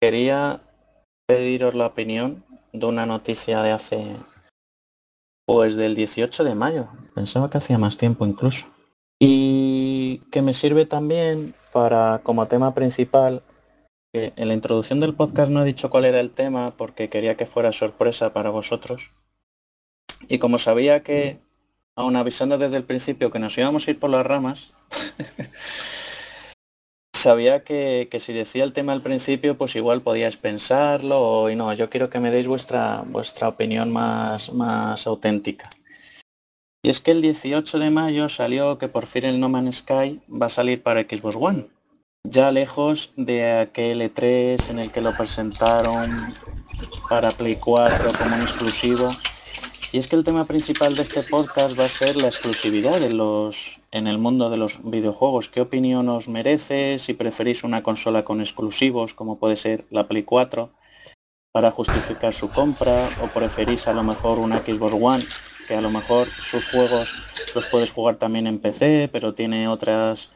quería 0.01 0.61
pediros 1.27 1.75
la 1.75 1.87
opinión 1.87 2.45
de 2.73 2.87
una 2.87 3.07
noticia 3.07 3.63
de 3.63 3.71
hace, 3.71 4.17
pues 5.53 5.77
del 5.77 5.95
18 5.95 6.45
de 6.45 6.55
mayo. 6.55 6.89
Pensaba 7.15 7.51
que 7.51 7.59
hacía 7.59 7.77
más 7.77 7.99
tiempo 7.99 8.25
incluso 8.25 8.69
y 9.19 10.23
que 10.31 10.41
me 10.41 10.55
sirve 10.55 10.87
también 10.87 11.55
para 11.75 12.23
como 12.23 12.49
tema 12.49 12.73
principal 12.73 13.43
que 14.15 14.33
en 14.37 14.49
la 14.49 14.55
introducción 14.55 14.99
del 14.99 15.15
podcast 15.15 15.53
no 15.53 15.61
he 15.61 15.67
dicho 15.67 15.91
cuál 15.91 16.07
era 16.07 16.21
el 16.21 16.31
tema 16.31 16.73
porque 16.75 17.11
quería 17.11 17.37
que 17.37 17.45
fuera 17.45 17.71
sorpresa 17.73 18.33
para 18.33 18.49
vosotros 18.49 19.11
y 20.27 20.39
como 20.39 20.59
sabía 20.59 21.03
que 21.03 21.39
aún 21.97 22.17
avisando 22.17 22.57
desde 22.57 22.79
el 22.79 22.85
principio 22.85 23.31
que 23.31 23.39
nos 23.39 23.57
íbamos 23.59 23.87
a 23.87 23.91
ir 23.91 23.99
por 24.01 24.09
las 24.09 24.25
ramas 24.25 24.73
sabía 27.23 27.65
que, 27.65 28.09
que, 28.11 28.21
si 28.21 28.33
decía 28.33 28.65
el 28.65 28.73
tema 28.73 28.93
al 28.93 29.03
principio 29.03 29.57
pues 29.57 29.77
igual 29.77 30.03
podíais 30.03 30.37
pensarlo 30.37 31.49
y 31.51 31.57
no 31.57 31.73
yo 31.73 31.89
quiero 31.89 32.11
que 32.11 32.21
me 32.21 32.31
deis 32.31 32.47
vuestra 32.47 33.05
vuestra 33.07 33.49
opinión 33.49 33.91
más 33.91 34.53
más 34.53 35.07
auténtica 35.07 35.71
y 36.85 36.91
es 36.91 37.01
que 37.01 37.13
el 37.13 37.23
18 37.23 37.79
de 37.79 37.91
mayo 37.91 38.29
salió 38.29 38.77
que 38.77 38.89
por 38.89 39.07
fin 39.07 39.25
el 39.25 39.39
No 39.39 39.49
Man's 39.49 39.77
Sky 39.77 40.21
va 40.29 40.47
a 40.47 40.51
salir 40.51 40.83
para 40.83 41.03
Xbox 41.03 41.37
One. 41.39 41.69
Ya 42.29 42.51
lejos 42.51 43.13
de 43.17 43.61
aquel 43.61 44.01
E3 44.01 44.71
en 44.71 44.81
el 44.81 44.91
que 44.91 45.01
lo 45.01 45.13
presentaron 45.17 46.35
para 47.09 47.31
Play 47.31 47.55
4 47.55 48.11
como 48.19 48.35
un 48.35 48.43
exclusivo. 48.43 49.15
Y 49.93 49.99
es 49.99 50.09
que 50.09 50.17
el 50.17 50.25
tema 50.25 50.47
principal 50.47 50.95
de 50.95 51.03
este 51.03 51.23
podcast 51.23 51.79
va 51.79 51.85
a 51.85 51.89
ser 51.89 52.17
la 52.17 52.29
exclusividad 52.29 52.99
de 52.99 53.13
los, 53.13 53.79
en 53.91 54.07
el 54.07 54.17
mundo 54.17 54.49
de 54.49 54.57
los 54.57 54.83
videojuegos. 54.83 55.51
¿Qué 55.51 55.61
opinión 55.61 56.09
os 56.09 56.29
merece? 56.29 56.99
Si 56.99 57.13
preferís 57.13 57.63
una 57.63 57.83
consola 57.83 58.25
con 58.25 58.41
exclusivos, 58.41 59.13
como 59.13 59.39
puede 59.39 59.57
ser 59.57 59.85
la 59.91 60.09
Play 60.09 60.23
4, 60.23 60.73
para 61.53 61.71
justificar 61.71 62.33
su 62.33 62.49
compra, 62.49 63.07
o 63.23 63.27
preferís 63.27 63.87
a 63.87 63.93
lo 63.93 64.03
mejor 64.03 64.39
una 64.39 64.57
Xbox 64.57 64.95
One 64.99 65.25
que 65.69 65.75
a 65.75 65.83
lo 65.83 65.91
mejor 65.91 66.27
sus 66.27 66.71
juegos 66.71 67.53
los 67.55 67.67
puedes 67.67 67.93
jugar 67.93 68.17
también 68.17 68.47
en 68.47 68.61
PC, 68.61 69.11
pero 69.13 69.35
tiene 69.35 69.69
otras 69.69 70.31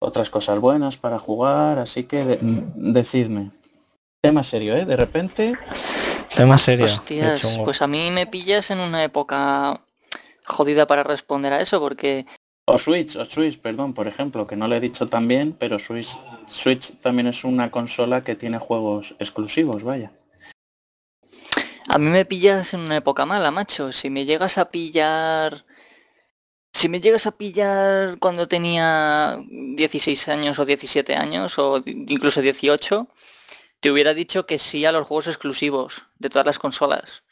otras 0.00 0.28
cosas 0.28 0.60
buenas 0.60 0.98
para 0.98 1.18
jugar, 1.18 1.78
así 1.78 2.04
que 2.04 2.38
decidme. 2.76 3.52
Tema 4.20 4.42
serio, 4.42 4.76
¿eh? 4.76 4.84
De 4.84 4.96
repente. 4.96 5.54
Tema 6.34 6.56
serio. 6.58 6.86
pues 7.64 7.82
a 7.82 7.86
mí 7.86 8.10
me 8.10 8.26
pillas 8.26 8.70
en 8.70 8.78
una 8.78 9.04
época 9.04 9.82
jodida 10.46 10.86
para 10.86 11.02
responder 11.02 11.52
a 11.52 11.60
eso, 11.60 11.80
porque... 11.80 12.26
O 12.64 12.78
Switch, 12.78 13.16
o 13.16 13.24
Switch, 13.24 13.58
perdón, 13.58 13.92
por 13.92 14.06
ejemplo, 14.06 14.46
que 14.46 14.56
no 14.56 14.68
le 14.68 14.76
he 14.76 14.80
dicho 14.80 15.06
también, 15.06 15.52
pero 15.52 15.78
Switch, 15.78 16.18
Switch 16.46 16.92
también 17.00 17.26
es 17.26 17.44
una 17.44 17.70
consola 17.70 18.22
que 18.22 18.36
tiene 18.36 18.58
juegos 18.58 19.14
exclusivos, 19.18 19.82
vaya. 19.82 20.12
A 21.88 21.98
mí 21.98 22.06
me 22.06 22.24
pillas 22.24 22.72
en 22.74 22.80
una 22.80 22.96
época 22.96 23.26
mala, 23.26 23.50
macho. 23.50 23.92
Si 23.92 24.08
me 24.08 24.24
llegas 24.24 24.58
a 24.58 24.70
pillar... 24.70 25.64
Si 26.72 26.88
me 26.88 27.00
llegas 27.00 27.26
a 27.26 27.32
pillar 27.32 28.18
cuando 28.18 28.48
tenía 28.48 29.38
16 29.50 30.28
años 30.28 30.58
o 30.58 30.64
17 30.64 31.14
años 31.14 31.58
o 31.58 31.82
incluso 31.84 32.40
18, 32.40 33.08
te 33.82 33.90
hubiera 33.90 34.14
dicho 34.14 34.46
que 34.46 34.60
sí 34.60 34.84
a 34.84 34.92
los 34.92 35.08
juegos 35.08 35.26
exclusivos 35.26 36.06
de 36.20 36.30
todas 36.30 36.46
las 36.46 36.60
consolas. 36.60 37.24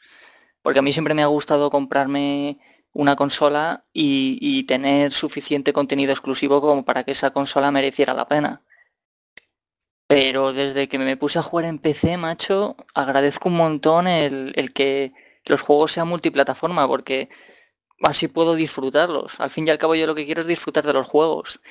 Porque 0.61 0.79
a 0.79 0.81
mí 0.81 0.91
siempre 0.91 1.13
me 1.13 1.23
ha 1.23 1.27
gustado 1.27 1.69
comprarme 1.69 2.59
una 2.91 3.15
consola 3.15 3.85
y, 3.93 4.63
tener 4.65 5.13
suficiente 5.13 5.71
contenido 5.71 6.11
exclusivo 6.11 6.59
como 6.59 6.83
para 6.83 7.05
que 7.05 7.13
esa 7.13 7.31
consola 7.31 7.71
mereciera 7.71 8.13
la 8.13 8.27
pena. 8.27 8.61
Pero 10.07 10.51
desde 10.51 10.89
que 10.89 10.99
me 10.99 11.15
puse 11.15 11.39
a 11.39 11.41
jugar 11.41 11.65
en 11.65 11.79
PC, 11.79 12.17
macho, 12.17 12.75
agradezco 12.93 13.47
un 13.47 13.55
montón 13.55 14.07
el, 14.09 14.73
que 14.73 15.13
los 15.45 15.61
juegos 15.61 15.93
sean 15.93 16.09
multiplataforma, 16.09 16.85
porque 16.85 17.29
así 18.03 18.27
puedo 18.27 18.55
disfrutarlos. 18.55 19.39
Al 19.39 19.51
fin 19.51 19.67
y 19.67 19.71
al 19.71 19.79
cabo 19.79 19.95
yo 19.95 20.05
lo 20.05 20.15
que 20.15 20.25
quiero 20.25 20.41
es 20.41 20.47
disfrutar 20.47 20.85
de 20.85 20.91
los 20.91 21.07
juegos. 21.07 21.61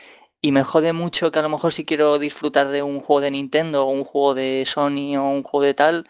Y 0.43 0.53
me 0.53 0.65
jode 0.65 0.93
mucho 0.93 1.31
que 1.31 1.39
a 1.39 1.43
lo 1.43 1.49
mejor 1.51 1.73
si 1.73 1.85
quiero 1.85 2.19
disfrutar 2.19 2.69
de 2.69 2.83
un 2.83 3.01
juego 3.01 3.21
de 3.21 3.31
Nintendo 3.31 3.85
o 3.85 3.91
un 3.91 4.05
juego 4.05 4.35
de 4.35 4.65
Sony 4.67 5.17
o 5.17 5.29
un 5.29 5.43
juego 5.43 5.65
de 5.65 5.75
tal, 5.75 6.09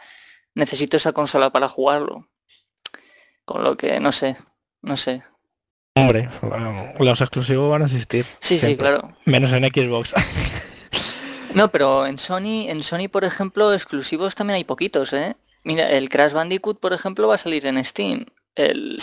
necesito 0.55 0.97
esa 0.97 1.13
consola 1.13 1.51
para 1.51 1.69
jugarlo. 1.69 2.29
Con 3.45 3.65
lo 3.65 3.77
que 3.77 3.99
no 3.99 4.13
sé, 4.13 4.37
no 4.83 4.97
sé. 4.97 5.23
Hombre, 5.97 6.29
los 7.01 7.21
exclusivos 7.21 7.71
van 7.71 7.83
a 7.83 7.87
existir. 7.87 8.25
Sí, 8.39 8.59
sí, 8.59 8.77
claro. 8.77 9.17
Menos 9.25 9.53
en 9.53 9.65
Xbox. 9.65 10.15
No, 11.55 11.69
pero 11.73 12.07
en 12.07 12.19
Sony, 12.19 12.69
en 12.69 12.83
Sony, 12.85 13.09
por 13.11 13.25
ejemplo, 13.25 13.75
exclusivos 13.75 14.37
también 14.37 14.55
hay 14.55 14.65
poquitos, 14.65 15.13
¿eh? 15.13 15.35
Mira, 15.65 15.91
el 15.91 16.09
Crash 16.09 16.33
Bandicoot, 16.33 16.79
por 16.79 16.93
ejemplo, 16.93 17.27
va 17.27 17.35
a 17.35 17.39
salir 17.39 17.67
en 17.67 17.85
Steam. 17.85 18.27
El, 18.57 18.99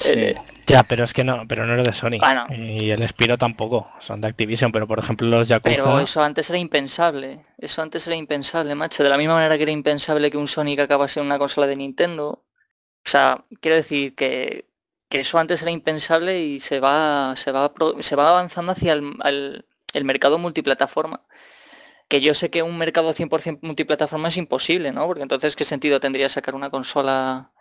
Ya, 0.65 0.83
pero 0.83 1.03
es 1.03 1.13
que 1.13 1.23
no, 1.23 1.47
pero 1.47 1.65
no 1.65 1.73
era 1.73 1.83
de 1.83 1.93
Sony. 1.93 2.19
Y 2.49 2.89
el 2.89 3.07
Spiro 3.07 3.37
tampoco, 3.37 3.89
son 3.99 4.21
de 4.21 4.27
Activision, 4.27 4.71
pero 4.71 4.87
por 4.87 4.99
ejemplo 4.99 5.27
los 5.27 5.47
Yakuza... 5.47 5.75
Pero 5.75 5.99
eso 5.99 6.21
antes 6.21 6.49
era 6.49 6.59
impensable, 6.59 7.45
eso 7.57 7.81
antes 7.81 8.05
era 8.07 8.15
impensable, 8.15 8.75
macho. 8.75 9.03
De 9.03 9.09
la 9.09 9.17
misma 9.17 9.35
manera 9.35 9.57
que 9.57 9.63
era 9.63 9.71
impensable 9.71 10.29
que 10.29 10.37
un 10.37 10.47
Sonic 10.47 10.81
acabase 10.81 11.19
en 11.19 11.25
una 11.25 11.39
consola 11.39 11.67
de 11.67 11.75
Nintendo. 11.75 12.45
O 13.05 13.09
sea, 13.09 13.45
quiero 13.61 13.77
decir 13.77 14.15
que, 14.15 14.65
eso 15.09 15.39
antes 15.39 15.61
era 15.61 15.71
impensable 15.71 16.41
y 16.41 16.59
se 16.59 16.79
va, 16.79 17.33
se 17.37 17.51
va, 17.51 17.71
se 17.99 18.15
va 18.15 18.29
avanzando 18.29 18.73
hacia 18.73 18.93
el, 18.93 19.65
el 19.93 20.05
mercado 20.05 20.37
multiplataforma 20.37 21.23
que 22.09 22.21
yo 22.21 22.33
sé 22.33 22.49
que 22.49 22.63
un 22.63 22.77
mercado 22.77 23.13
100% 23.13 23.59
multiplataforma 23.61 24.29
es 24.29 24.37
imposible, 24.37 24.91
¿no? 24.91 25.05
Porque 25.07 25.23
entonces, 25.23 25.55
¿qué 25.55 25.65
sentido 25.65 25.99
tendría 25.99 26.29
sacar 26.29 26.55
una 26.55 26.69
consola 26.69 27.51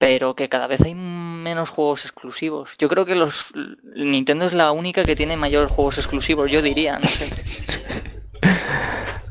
pero 0.00 0.34
que 0.34 0.48
cada 0.48 0.66
vez 0.66 0.80
hay 0.80 0.94
menos 0.94 1.68
juegos 1.68 2.06
exclusivos. 2.06 2.70
Yo 2.78 2.88
creo 2.88 3.04
que 3.04 3.14
los 3.14 3.52
Nintendo 3.94 4.46
es 4.46 4.54
la 4.54 4.72
única 4.72 5.04
que 5.04 5.14
tiene 5.14 5.36
mayores 5.36 5.70
juegos 5.70 5.98
exclusivos, 5.98 6.50
yo 6.50 6.62
diría, 6.62 6.98
no 6.98 7.06
sé. 7.06 7.28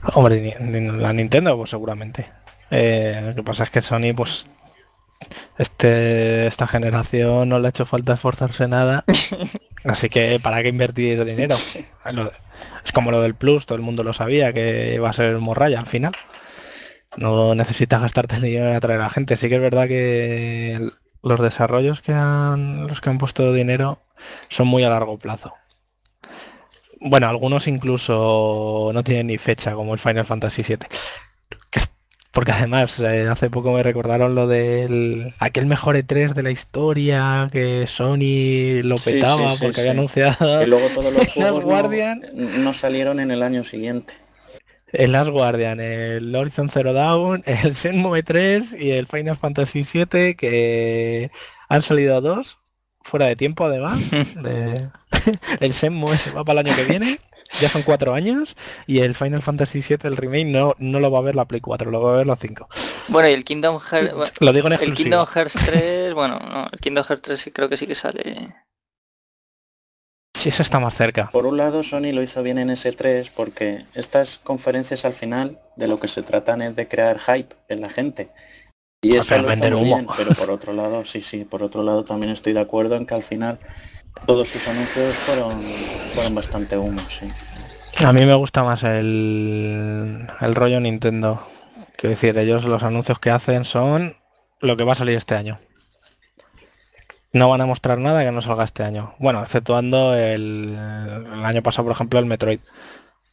Hombre, 0.13 0.55
la 0.59 1.11
Nintendo, 1.11 1.57
pues 1.57 1.72
seguramente. 1.72 2.30
Eh, 2.70 3.20
lo 3.26 3.34
que 3.34 3.41
pasa 3.41 3.63
es 3.63 3.72
que 3.72 3.82
Sony, 3.82 4.13
pues 4.15 4.45
este 5.57 6.45
esta 6.45 6.67
generación 6.67 7.49
no 7.49 7.57
le 7.57 7.65
ha 7.65 7.70
hecho 7.70 7.88
falta 7.88 8.13
esforzarse 8.13 8.67
nada. 8.67 9.03
así 9.86 10.07
que 10.07 10.39
para 10.39 10.61
qué 10.61 10.67
invertir 10.67 11.26
dinero. 11.26 11.55
Es 11.55 12.91
como 12.93 13.09
lo 13.09 13.24
del 13.24 13.34
Plus, 13.34 13.65
todo 13.65 13.76
el 13.76 13.82
mundo 13.82 14.03
lo 14.03 14.13
sabía 14.13 14.53
que 14.53 14.93
iba 14.93 15.09
a 15.09 15.13
ser 15.13 15.39
morralla 15.39 15.80
al 15.80 15.88
final. 15.88 16.13
No 17.20 17.53
necesitas 17.53 18.01
gastarte 18.01 18.38
el 18.38 18.43
dinero 18.43 18.70
en 18.70 18.76
atraer 18.78 19.01
a 19.01 19.03
la 19.03 19.09
gente. 19.09 19.36
Sí 19.36 19.49
que 19.49 19.55
es 19.55 19.61
verdad 19.61 19.89
que 19.89 20.89
los 21.22 21.41
desarrollos 21.41 22.01
que 22.01 22.13
han 22.13 22.88
los 22.88 23.01
que 23.01 23.09
han 23.09 23.17
puesto 23.17 23.53
dinero 23.53 23.99
son 24.47 24.67
muy 24.67 24.86
a 24.86 24.89
largo 24.89 25.17
plazo. 25.17 25.53
Bueno, 27.01 27.28
algunos 27.28 27.67
incluso 27.67 28.91
no 28.93 29.03
tienen 29.03 29.28
ni 29.28 29.38
fecha, 29.38 29.74
como 29.74 29.93
el 29.93 29.99
Final 29.99 30.26
Fantasy 30.26 30.63
VII. 30.63 30.88
Porque 32.32 32.51
además, 32.51 32.99
eh, 32.99 33.28
hace 33.28 33.49
poco 33.49 33.74
me 33.74 33.84
recordaron 33.84 34.36
lo 34.36 34.47
del 34.47 35.34
aquel 35.39 35.65
mejor 35.65 35.97
E3 35.97 36.34
de 36.34 36.43
la 36.43 36.51
historia, 36.51 37.49
que 37.51 37.86
Sony 37.86 38.82
lo 38.84 38.95
petaba 38.95 39.55
porque 39.59 39.82
había 39.82 39.91
anunciado. 39.91 40.63
Y 40.63 40.67
luego 40.67 40.88
todos 40.95 41.11
los 41.11 41.28
juegos. 41.34 41.65
No, 42.34 42.72
salieron 42.72 43.20
en 43.20 43.32
el 43.32 43.43
año 43.43 43.65
siguiente. 43.65 44.13
El 44.91 45.11
Last 45.11 45.29
Guardian, 45.29 45.79
el 45.79 46.35
Horizon 46.35 46.69
Zero 46.69 46.93
Dawn, 46.93 47.43
el 47.45 47.73
Shenmue 47.73 48.23
3 48.23 48.75
y 48.79 48.91
el 48.91 49.07
Final 49.07 49.37
Fantasy 49.37 49.83
VII 49.83 50.35
que 50.35 51.31
han 51.67 51.81
salido 51.81 52.21
dos 52.21 52.57
fuera 53.01 53.27
de 53.27 53.35
tiempo 53.35 53.65
además. 53.65 53.99
el 55.59 55.71
Shenmue 55.71 56.17
se 56.17 56.31
va 56.31 56.43
para 56.43 56.61
el 56.61 56.67
año 56.67 56.75
que 56.75 56.85
viene 56.85 57.19
ya 57.59 57.69
son 57.69 57.81
cuatro 57.81 58.13
años 58.13 58.55
y 58.85 58.99
el 58.99 59.15
Final 59.15 59.41
Fantasy 59.41 59.81
VII, 59.81 59.97
el 60.03 60.17
remake, 60.17 60.45
no, 60.45 60.75
no 60.77 60.99
lo 60.99 61.11
va 61.11 61.19
a 61.19 61.23
ver 61.23 61.35
la 61.35 61.45
Play 61.45 61.61
4, 61.61 61.89
lo 61.89 62.01
va 62.01 62.13
a 62.13 62.17
ver 62.17 62.27
los 62.27 62.39
5. 62.39 62.67
Bueno, 63.09 63.27
y 63.29 63.33
el 63.33 63.43
Kingdom 63.43 63.79
Hearts... 63.79 64.33
lo 64.39 64.53
digo 64.53 64.67
en 64.67 64.73
El 64.73 64.93
Kingdom 64.93 65.25
Hearts 65.25 65.57
3, 65.65 66.13
bueno, 66.13 66.39
no, 66.39 66.67
el 66.71 66.79
Kingdom 66.79 67.03
Hearts 67.03 67.21
3 67.23 67.39
sí 67.39 67.51
creo 67.51 67.69
que 67.69 67.77
sí 67.77 67.87
que 67.87 67.95
sale... 67.95 68.55
Sí, 70.39 70.47
eso 70.47 70.61
está 70.61 70.79
más 70.79 70.95
cerca. 70.95 71.29
Por 71.31 71.45
un 71.45 71.57
lado, 71.57 71.83
Sony 71.83 72.13
lo 72.13 72.21
hizo 72.21 72.41
bien 72.41 72.59
en 72.59 72.69
S3 72.69 73.29
porque 73.35 73.83
estas 73.93 74.37
conferencias 74.37 75.03
al 75.03 75.11
final 75.11 75.59
de 75.75 75.89
lo 75.89 75.99
que 75.99 76.07
se 76.07 76.21
tratan 76.23 76.61
es 76.61 76.77
de 76.77 76.87
crear 76.87 77.19
hype 77.19 77.53
en 77.67 77.81
la 77.81 77.89
gente. 77.89 78.29
Y 79.01 79.17
eso 79.17 79.37
lo 79.37 79.53
hizo 79.53 79.83
bien, 79.83 80.07
pero 80.15 80.33
por 80.35 80.49
otro 80.49 80.71
lado, 80.71 81.03
sí, 81.03 81.19
sí, 81.19 81.43
por 81.43 81.61
otro 81.61 81.83
lado 81.83 82.05
también 82.05 82.31
estoy 82.31 82.53
de 82.53 82.61
acuerdo 82.61 82.95
en 82.95 83.05
que 83.05 83.15
al 83.15 83.23
final 83.23 83.59
todos 84.25 84.47
sus 84.47 84.65
anuncios 84.69 85.13
fueron, 85.17 85.61
fueron 86.13 86.35
bastante 86.35 86.77
humos, 86.77 87.05
sí. 87.09 87.27
A 88.05 88.13
mí 88.13 88.25
me 88.25 88.35
gusta 88.35 88.63
más 88.63 88.83
el, 88.83 90.25
el 90.39 90.55
rollo 90.55 90.79
Nintendo. 90.79 91.45
Quiero 91.97 92.11
decir, 92.11 92.37
ellos 92.37 92.63
los 92.63 92.83
anuncios 92.83 93.19
que 93.19 93.29
hacen 93.29 93.65
son 93.65 94.15
lo 94.61 94.77
que 94.77 94.85
va 94.85 94.93
a 94.93 94.95
salir 94.95 95.17
este 95.17 95.35
año. 95.35 95.59
No 97.32 97.49
van 97.49 97.61
a 97.61 97.65
mostrar 97.65 97.99
nada 97.99 98.23
que 98.23 98.32
no 98.32 98.41
salga 98.41 98.63
este 98.63 98.84
año. 98.84 99.13
Bueno, 99.19 99.41
exceptuando 99.41 100.15
el, 100.15 100.75
el 100.75 101.45
año 101.45 101.61
pasado, 101.61 101.86
por 101.86 101.93
ejemplo, 101.93 102.19
el 102.19 102.25
Metroid. 102.25 102.59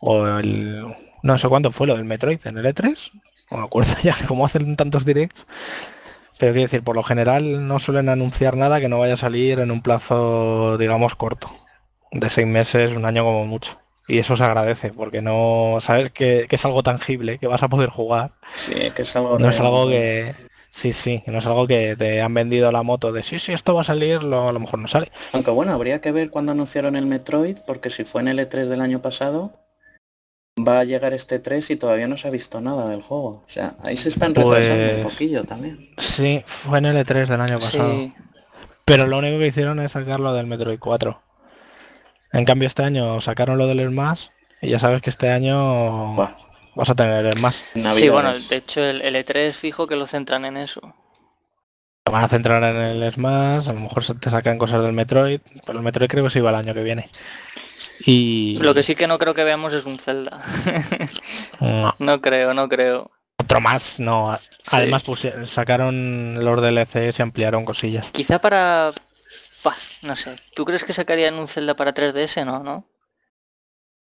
O 0.00 0.26
el... 0.26 0.86
No 1.22 1.38
sé 1.38 1.48
cuánto 1.48 1.72
fue 1.72 1.86
lo 1.86 1.96
del 1.96 2.04
Metroid 2.04 2.46
en 2.46 2.58
el 2.58 2.66
E3. 2.66 3.12
No 3.50 3.58
me 3.58 3.64
acuerdo 3.64 3.94
ya, 4.02 4.14
como 4.26 4.44
hacen 4.44 4.76
tantos 4.76 5.04
directs. 5.04 5.46
Pero 6.38 6.52
quiero 6.52 6.66
decir, 6.66 6.82
por 6.82 6.96
lo 6.96 7.02
general 7.02 7.66
no 7.66 7.78
suelen 7.78 8.10
anunciar 8.10 8.56
nada 8.56 8.80
que 8.80 8.88
no 8.88 8.98
vaya 8.98 9.14
a 9.14 9.18
salir 9.18 9.58
en 9.58 9.70
un 9.70 9.80
plazo, 9.80 10.76
digamos, 10.76 11.14
corto. 11.14 11.50
De 12.12 12.28
seis 12.28 12.46
meses, 12.46 12.92
un 12.92 13.06
año 13.06 13.24
como 13.24 13.46
mucho. 13.46 13.78
Y 14.06 14.18
eso 14.18 14.36
se 14.36 14.44
agradece, 14.44 14.92
porque 14.92 15.22
no 15.22 15.78
sabes 15.80 16.10
que, 16.10 16.46
es 16.48 16.64
algo 16.64 16.82
tangible, 16.82 17.38
que 17.38 17.46
vas 17.46 17.62
a 17.62 17.68
poder 17.68 17.88
jugar. 17.88 18.32
Sí, 18.54 18.92
que 18.94 19.02
es 19.02 19.16
algo... 19.16 19.38
No 19.38 19.48
es 19.48 19.58
algo 19.58 19.88
que... 19.88 20.34
Sí, 20.76 20.92
sí, 20.92 21.22
no 21.26 21.38
es 21.38 21.46
algo 21.46 21.66
que 21.66 21.96
te 21.96 22.20
han 22.20 22.34
vendido 22.34 22.70
la 22.70 22.82
moto 22.82 23.10
de 23.10 23.22
sí, 23.22 23.38
sí, 23.38 23.54
esto 23.54 23.74
va 23.74 23.80
a 23.80 23.84
salir, 23.84 24.22
lo, 24.22 24.50
a 24.50 24.52
lo 24.52 24.60
mejor 24.60 24.78
no 24.78 24.86
sale. 24.86 25.10
Aunque 25.32 25.50
bueno, 25.50 25.72
habría 25.72 26.02
que 26.02 26.12
ver 26.12 26.30
cuando 26.30 26.52
anunciaron 26.52 26.96
el 26.96 27.06
Metroid, 27.06 27.56
porque 27.66 27.88
si 27.88 28.04
fue 28.04 28.20
en 28.20 28.28
el 28.28 28.38
E3 28.38 28.66
del 28.66 28.82
año 28.82 29.00
pasado, 29.00 29.58
va 30.60 30.80
a 30.80 30.84
llegar 30.84 31.14
este 31.14 31.38
3 31.38 31.70
y 31.70 31.76
todavía 31.76 32.08
no 32.08 32.18
se 32.18 32.28
ha 32.28 32.30
visto 32.30 32.60
nada 32.60 32.90
del 32.90 33.00
juego. 33.00 33.42
O 33.46 33.48
sea, 33.48 33.76
ahí 33.82 33.96
se 33.96 34.10
están 34.10 34.34
retrasando 34.34 34.84
un 34.84 35.00
pues, 35.00 35.14
poquillo 35.14 35.44
también. 35.44 35.88
Sí, 35.96 36.42
fue 36.44 36.76
en 36.76 36.84
el 36.84 37.06
E3 37.06 37.26
del 37.26 37.40
año 37.40 37.58
pasado. 37.58 38.10
Pero 38.84 39.06
lo 39.06 39.16
único 39.16 39.38
que 39.38 39.46
hicieron 39.46 39.80
es 39.80 39.92
sacarlo 39.92 40.34
del 40.34 40.46
Metroid 40.46 40.78
4. 40.78 41.18
En 42.34 42.44
cambio 42.44 42.66
este 42.66 42.82
año 42.82 43.18
sacaron 43.22 43.56
lo 43.56 43.66
del 43.66 43.88
Smash 43.88 44.26
y 44.60 44.68
ya 44.68 44.78
sabes 44.78 45.00
que 45.00 45.08
este 45.08 45.30
año 45.30 46.16
vas 46.76 46.90
a 46.90 46.94
tener 46.94 47.26
el 47.26 47.40
más. 47.40 47.64
Sí, 47.92 48.08
bueno, 48.08 48.32
de 48.32 48.56
hecho 48.56 48.84
el, 48.84 49.02
E3 49.02 49.52
fijo 49.52 49.86
que 49.86 49.96
lo 49.96 50.06
centran 50.06 50.44
en 50.44 50.58
eso. 50.58 50.80
Lo 52.04 52.12
van 52.12 52.22
a 52.22 52.28
centrar 52.28 52.62
en 52.62 52.76
el 52.76 53.12
Smash, 53.12 53.68
a 53.68 53.72
lo 53.72 53.80
mejor 53.80 54.04
te 54.20 54.30
sacan 54.30 54.58
cosas 54.58 54.82
del 54.82 54.92
Metroid, 54.92 55.40
pero 55.64 55.78
el 55.78 55.84
Metroid 55.84 56.08
creo 56.08 56.22
que 56.22 56.30
se 56.30 56.38
iba 56.38 56.50
el 56.50 56.56
año 56.56 56.74
que 56.74 56.84
viene. 56.84 57.08
Y... 58.00 58.56
Lo 58.60 58.74
que 58.74 58.84
sí 58.84 58.94
que 58.94 59.08
no 59.08 59.18
creo 59.18 59.34
que 59.34 59.42
veamos 59.42 59.72
es 59.72 59.86
un 59.86 59.98
Zelda. 59.98 60.40
no. 61.98 62.20
creo, 62.20 62.54
no 62.54 62.68
creo. 62.68 63.10
Otro 63.42 63.60
más, 63.60 63.98
no. 63.98 64.36
Además 64.70 65.02
pues, 65.02 65.26
sacaron 65.44 66.44
los 66.44 66.62
DLCs 66.62 67.18
y 67.18 67.22
ampliaron 67.22 67.64
cosillas. 67.64 68.06
Quizá 68.12 68.38
para... 68.38 68.92
no 70.02 70.14
sé. 70.14 70.36
¿Tú 70.54 70.64
crees 70.64 70.84
que 70.84 70.92
sacarían 70.92 71.34
un 71.34 71.48
Zelda 71.48 71.74
para 71.74 71.92
3DS? 71.92 72.44
No, 72.44 72.62
¿no? 72.62 72.84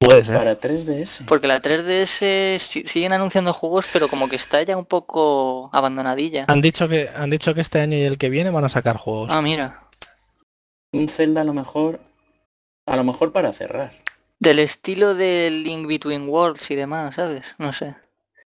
Puede 0.05 0.25
ser. 0.25 0.37
Para 0.37 0.59
3DS. 0.59 1.25
Porque 1.27 1.47
la 1.47 1.61
3DS 1.61 2.85
siguen 2.87 3.13
anunciando 3.13 3.53
juegos, 3.53 3.87
pero 3.93 4.09
como 4.09 4.29
que 4.29 4.37
está 4.37 4.63
ya 4.63 4.77
un 4.77 4.87
poco 4.87 5.71
abandonadilla. 5.73 6.47
Han 6.49 6.61
dicho 6.61 6.89
que 6.89 7.09
han 7.15 7.31
dicho 7.31 7.55
que 7.55 7.61
este 7.61 7.81
año 7.81 7.97
y 7.97 8.03
el 8.03 8.19
que 8.19 8.31
viene 8.31 8.51
van 8.51 8.65
a 8.65 8.69
sacar 8.69 8.97
juegos. 8.97 9.29
Ah, 9.31 9.43
mira. 9.43 9.81
Un 10.93 11.09
Zelda 11.09 11.41
a 11.41 11.45
lo 11.45 11.55
mejor 11.55 12.01
a 12.87 12.97
lo 12.97 13.05
mejor 13.05 13.33
para 13.33 13.53
cerrar. 13.53 13.93
Del 14.39 14.59
estilo 14.59 15.15
del 15.15 15.63
Link 15.63 15.87
Between 15.87 16.29
Worlds 16.29 16.71
y 16.71 16.75
demás, 16.75 17.15
¿sabes? 17.15 17.55
No 17.59 17.73
sé. 17.73 17.95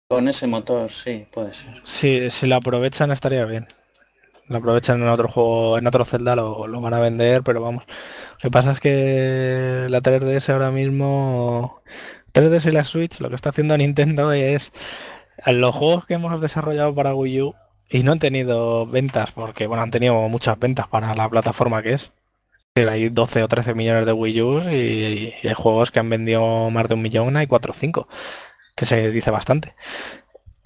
Con 0.08 0.28
ese 0.28 0.46
motor, 0.46 0.90
sí, 0.90 1.26
puede 1.32 1.52
ser. 1.52 1.80
Sí, 1.84 2.30
si 2.30 2.46
lo 2.46 2.56
aprovechan 2.56 3.10
estaría 3.10 3.44
bien. 3.44 3.66
Lo 4.48 4.58
aprovechan 4.58 5.02
en 5.02 5.08
otro 5.08 5.28
juego, 5.28 5.78
en 5.78 5.86
otro 5.86 6.04
Zelda 6.04 6.36
lo, 6.36 6.66
lo 6.68 6.80
van 6.80 6.94
a 6.94 7.00
vender, 7.00 7.42
pero 7.42 7.60
vamos. 7.60 7.84
Lo 7.86 8.38
que 8.38 8.50
pasa 8.50 8.72
es 8.72 8.80
que 8.80 9.86
la 9.88 10.00
3DS 10.02 10.52
ahora 10.52 10.70
mismo... 10.70 11.80
3DS 12.32 12.66
y 12.68 12.72
la 12.72 12.84
Switch, 12.84 13.20
lo 13.20 13.28
que 13.28 13.34
está 13.34 13.50
haciendo 13.50 13.76
Nintendo 13.78 14.32
es... 14.32 14.72
Los 15.46 15.74
juegos 15.74 16.06
que 16.06 16.14
hemos 16.14 16.40
desarrollado 16.40 16.94
para 16.94 17.14
Wii 17.14 17.42
U 17.42 17.54
y 17.88 18.02
no 18.02 18.12
han 18.12 18.18
tenido 18.18 18.86
ventas, 18.86 19.32
porque 19.32 19.66
bueno, 19.66 19.82
han 19.82 19.90
tenido 19.90 20.14
muchas 20.28 20.58
ventas 20.58 20.88
para 20.88 21.14
la 21.14 21.28
plataforma 21.28 21.82
que 21.82 21.92
es 21.94 22.10
hay 22.84 23.08
12 23.08 23.42
o 23.42 23.48
13 23.48 23.74
millones 23.74 24.06
de 24.06 24.12
Wii 24.12 24.42
U 24.42 24.60
y, 24.70 25.34
hay 25.42 25.54
juegos 25.54 25.90
que 25.90 25.98
han 26.00 26.10
vendido 26.10 26.70
más 26.70 26.88
de 26.88 26.94
un 26.94 27.02
millón, 27.02 27.36
hay 27.36 27.46
4 27.46 27.70
o 27.70 27.74
5, 27.74 28.08
que 28.74 28.86
se 28.86 29.10
dice 29.10 29.30
bastante. 29.30 29.74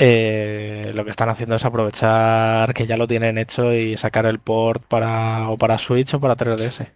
Eh, 0.01 0.93
lo 0.95 1.05
que 1.05 1.11
están 1.11 1.29
haciendo 1.29 1.57
es 1.57 1.65
aprovechar 1.65 2.73
que 2.75 2.87
ya 2.87 2.97
lo 2.97 3.07
tienen 3.07 3.39
hecho 3.39 3.73
y 3.75 3.97
sacar 3.97 4.27
el 4.27 4.39
port 4.39 4.83
para 4.85 5.49
o 5.51 5.59
para 5.59 5.79
Switch 5.79 6.15
o 6.15 6.21
para 6.21 6.37
3DS. 6.37 6.89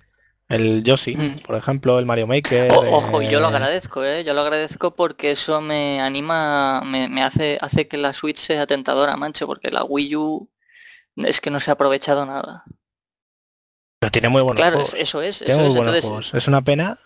El 0.48 0.82
Yoshi, 0.82 1.16
mm. 1.16 1.40
por 1.40 1.56
ejemplo, 1.56 1.98
el 1.98 2.06
Mario 2.06 2.26
Maker. 2.26 2.72
ojo, 2.74 3.22
yo 3.22 3.40
lo 3.40 3.46
eh, 3.46 3.50
agradezco, 3.50 4.04
¿eh? 4.04 4.24
yo 4.24 4.34
lo 4.34 4.40
agradezco 4.40 4.94
porque 4.94 5.30
eso 5.32 5.60
me 5.60 6.00
anima, 6.00 6.82
me, 6.84 7.08
me, 7.08 7.22
hace, 7.22 7.58
hace 7.60 7.88
que 7.88 7.96
la 7.96 8.12
Switch 8.12 8.38
sea 8.38 8.66
tentadora, 8.66 9.16
mancho, 9.16 9.46
porque 9.46 9.70
la 9.70 9.84
Wii 9.84 10.16
U 10.16 10.50
es 11.16 11.40
que 11.40 11.50
no 11.50 11.60
se 11.60 11.70
ha 11.70 11.74
aprovechado 11.74 12.26
nada 12.26 12.64
tiene 14.10 14.28
muy 14.28 14.42
buenos 14.42 14.60
claro, 14.60 14.76
juegos. 14.76 14.94
eso 14.94 15.22
es. 15.22 15.42
es. 15.42 16.34
Es 16.34 16.48
una 16.48 16.62
pena. 16.62 16.98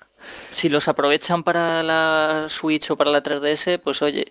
Si 0.53 0.69
los 0.69 0.89
aprovechan 0.89 1.43
para 1.43 1.83
la 1.83 2.47
Switch 2.49 2.91
o 2.91 2.97
para 2.97 3.11
la 3.11 3.23
3DS, 3.23 3.81
pues 3.81 4.03
oye. 4.03 4.27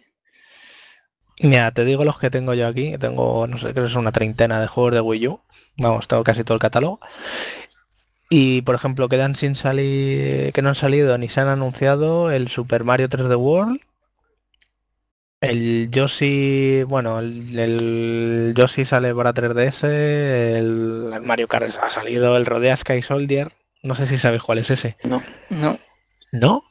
Mira, 1.39 1.71
te 1.71 1.85
digo 1.85 2.03
los 2.03 2.19
que 2.19 2.29
tengo 2.29 2.53
yo 2.53 2.67
aquí. 2.67 2.97
Tengo, 2.97 3.47
no 3.47 3.57
sé, 3.57 3.71
creo 3.71 3.85
que 3.85 3.91
es 3.91 3.95
una 3.95 4.11
treintena 4.11 4.59
de 4.59 4.67
juegos 4.67 4.93
de 4.93 5.01
Wii 5.01 5.27
U. 5.27 5.39
Vamos, 5.77 6.07
tengo 6.07 6.23
casi 6.23 6.43
todo 6.43 6.55
el 6.55 6.61
catálogo. 6.61 6.99
Y 8.29 8.61
por 8.63 8.75
ejemplo, 8.75 9.07
quedan 9.07 9.35
sin 9.35 9.55
salir, 9.55 10.51
que 10.51 10.61
no 10.61 10.69
han 10.69 10.75
salido 10.75 11.17
ni 11.17 11.29
se 11.29 11.41
han 11.41 11.47
anunciado 11.47 12.31
el 12.31 12.49
Super 12.49 12.83
Mario 12.83 13.07
3D 13.07 13.37
World, 13.37 13.79
el 15.39 15.89
Yoshi, 15.91 16.83
bueno, 16.83 17.19
el, 17.19 17.57
el, 17.57 18.53
Yoshi 18.55 18.85
sale 18.85 19.13
para 19.13 19.33
3DS, 19.33 19.83
el, 19.83 21.21
Mario 21.21 21.47
Kart 21.47 21.75
ha 21.81 21.89
salido, 21.89 22.35
el 22.35 22.45
Rodea 22.45 22.75
Sky 22.75 23.01
Soldier, 23.01 23.53
no 23.83 23.95
sé 23.95 24.07
si 24.07 24.17
sabéis 24.17 24.41
cuál 24.41 24.57
es 24.57 24.71
ese. 24.71 24.97
No, 25.03 25.21
no. 25.49 25.79
¿No? 26.31 26.63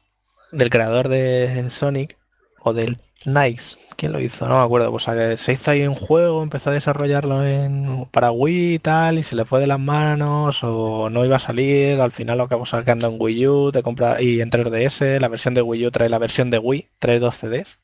Del 0.52 0.68
creador 0.68 1.08
de 1.08 1.70
Sonic 1.70 2.18
o 2.60 2.72
del 2.72 2.98
Nice, 3.24 3.76
¿Quién 3.96 4.12
lo 4.12 4.20
hizo? 4.20 4.46
No 4.46 4.58
me 4.58 4.64
acuerdo. 4.64 4.90
Pues 4.90 5.04
se 5.40 5.52
hizo 5.52 5.70
ahí 5.70 5.86
un 5.86 5.94
juego, 5.94 6.42
empezó 6.42 6.68
a 6.70 6.74
desarrollarlo 6.74 7.42
en 7.44 8.06
para 8.10 8.30
Wii 8.30 8.74
y 8.74 8.78
tal, 8.78 9.18
y 9.18 9.22
se 9.22 9.34
le 9.36 9.46
fue 9.46 9.60
de 9.60 9.66
las 9.66 9.80
manos, 9.80 10.62
o 10.62 11.08
no 11.08 11.24
iba 11.24 11.36
a 11.36 11.38
salir, 11.38 12.00
al 12.00 12.12
final 12.12 12.38
lo 12.38 12.44
acabó 12.44 12.66
sacando 12.66 13.06
en 13.08 13.16
Wii 13.18 13.46
U, 13.48 13.72
te 13.72 13.82
compra 13.82 14.20
y 14.20 14.42
en 14.42 14.50
3DS, 14.50 15.18
la 15.20 15.28
versión 15.28 15.54
de 15.54 15.62
Wii 15.62 15.86
U 15.86 15.90
trae 15.90 16.10
la 16.10 16.18
versión 16.18 16.50
de 16.50 16.58
Wii, 16.58 16.86
trae 16.98 17.18
dos 17.18 17.36
CDs. 17.36 17.78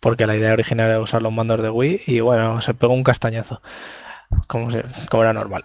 Porque 0.00 0.26
la 0.26 0.36
idea 0.36 0.52
original 0.52 0.90
era 0.90 1.00
usar 1.00 1.22
los 1.22 1.32
mandos 1.32 1.62
de 1.62 1.70
Wii 1.70 2.02
y 2.06 2.20
bueno, 2.20 2.60
se 2.60 2.74
pegó 2.74 2.92
un 2.92 3.04
castañazo. 3.04 3.62
Como, 4.46 4.68
como 5.10 5.22
era 5.22 5.32
normal. 5.32 5.64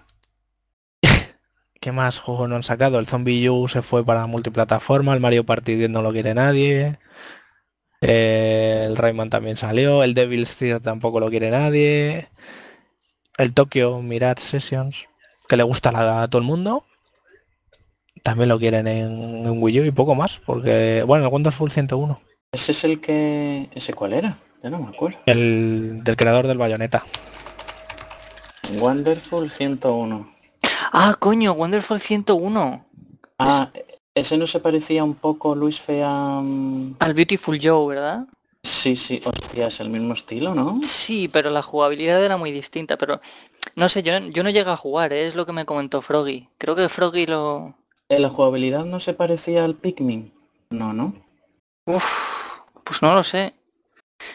¿Qué 1.80 1.92
más 1.92 2.18
juegos 2.20 2.48
no 2.48 2.56
han 2.56 2.62
sacado? 2.62 2.98
El 2.98 3.06
Zombie 3.06 3.50
U 3.50 3.68
se 3.68 3.82
fue 3.82 4.04
para 4.04 4.26
multiplataforma, 4.26 5.12
el 5.12 5.20
Mario 5.20 5.44
Party 5.44 5.74
10 5.74 5.90
no 5.90 6.00
lo 6.00 6.12
quiere 6.12 6.32
nadie. 6.34 6.98
El 8.00 8.96
Rayman 8.96 9.30
también 9.30 9.56
salió, 9.56 10.02
el 10.02 10.14
Devil's 10.14 10.56
Tear 10.56 10.80
tampoco 10.80 11.20
lo 11.20 11.30
quiere 11.30 11.50
nadie. 11.50 12.28
El 13.36 13.54
Tokyo 13.54 14.00
Mirage 14.00 14.42
Sessions, 14.42 15.06
que 15.48 15.56
le 15.56 15.62
gusta 15.62 15.90
a 16.22 16.28
todo 16.28 16.40
el 16.40 16.46
mundo. 16.46 16.84
También 18.22 18.48
lo 18.48 18.58
quieren 18.58 18.86
en, 18.86 19.62
Wii 19.62 19.80
U 19.80 19.84
y 19.84 19.90
poco 19.90 20.14
más, 20.14 20.40
porque, 20.44 21.02
bueno, 21.06 21.24
el 21.24 21.32
Wonderful 21.32 21.70
101. 21.70 22.20
¿Ese 22.52 22.72
es 22.72 22.84
el 22.84 23.00
que... 23.00 23.70
¿Ese 23.74 23.94
cuál 23.94 24.12
era? 24.12 24.36
Ya 24.62 24.68
no 24.68 24.78
me 24.78 24.88
acuerdo. 24.88 25.18
El 25.26 26.04
del 26.04 26.16
creador 26.16 26.46
del 26.46 26.58
Bayonetta. 26.58 27.04
Wonderful 28.78 29.50
101. 29.50 30.30
Ah, 30.92 31.16
coño, 31.18 31.52
Wonderful 31.52 32.00
101. 32.00 32.84
Ah, 33.38 33.70
ese 34.20 34.36
no 34.36 34.46
se 34.46 34.60
parecía 34.60 35.04
un 35.04 35.14
poco, 35.14 35.54
Luis 35.54 35.80
Fea... 35.80 36.38
Al 36.38 37.14
Beautiful 37.14 37.58
Joe, 37.62 37.94
¿verdad? 37.94 38.26
Sí, 38.62 38.94
sí, 38.94 39.20
hostia, 39.24 39.68
es 39.68 39.80
el 39.80 39.88
mismo 39.88 40.12
estilo, 40.12 40.54
¿no? 40.54 40.80
Sí, 40.84 41.28
pero 41.32 41.50
la 41.50 41.62
jugabilidad 41.62 42.22
era 42.22 42.36
muy 42.36 42.52
distinta, 42.52 42.96
pero 42.96 43.20
no 43.74 43.88
sé, 43.88 44.02
yo, 44.02 44.18
yo 44.18 44.42
no 44.42 44.50
llegué 44.50 44.70
a 44.70 44.76
jugar, 44.76 45.12
¿eh? 45.12 45.26
es 45.26 45.34
lo 45.34 45.46
que 45.46 45.52
me 45.52 45.64
comentó 45.64 46.02
Froggy. 46.02 46.48
Creo 46.58 46.76
que 46.76 46.88
Froggy 46.88 47.26
lo... 47.26 47.74
¿La 48.08 48.28
jugabilidad 48.28 48.84
no 48.84 49.00
se 49.00 49.14
parecía 49.14 49.64
al 49.64 49.74
Pikmin? 49.74 50.32
No, 50.70 50.92
¿no? 50.92 51.14
Uf, 51.86 52.60
pues 52.84 53.02
no 53.02 53.14
lo 53.14 53.24
sé. 53.24 53.54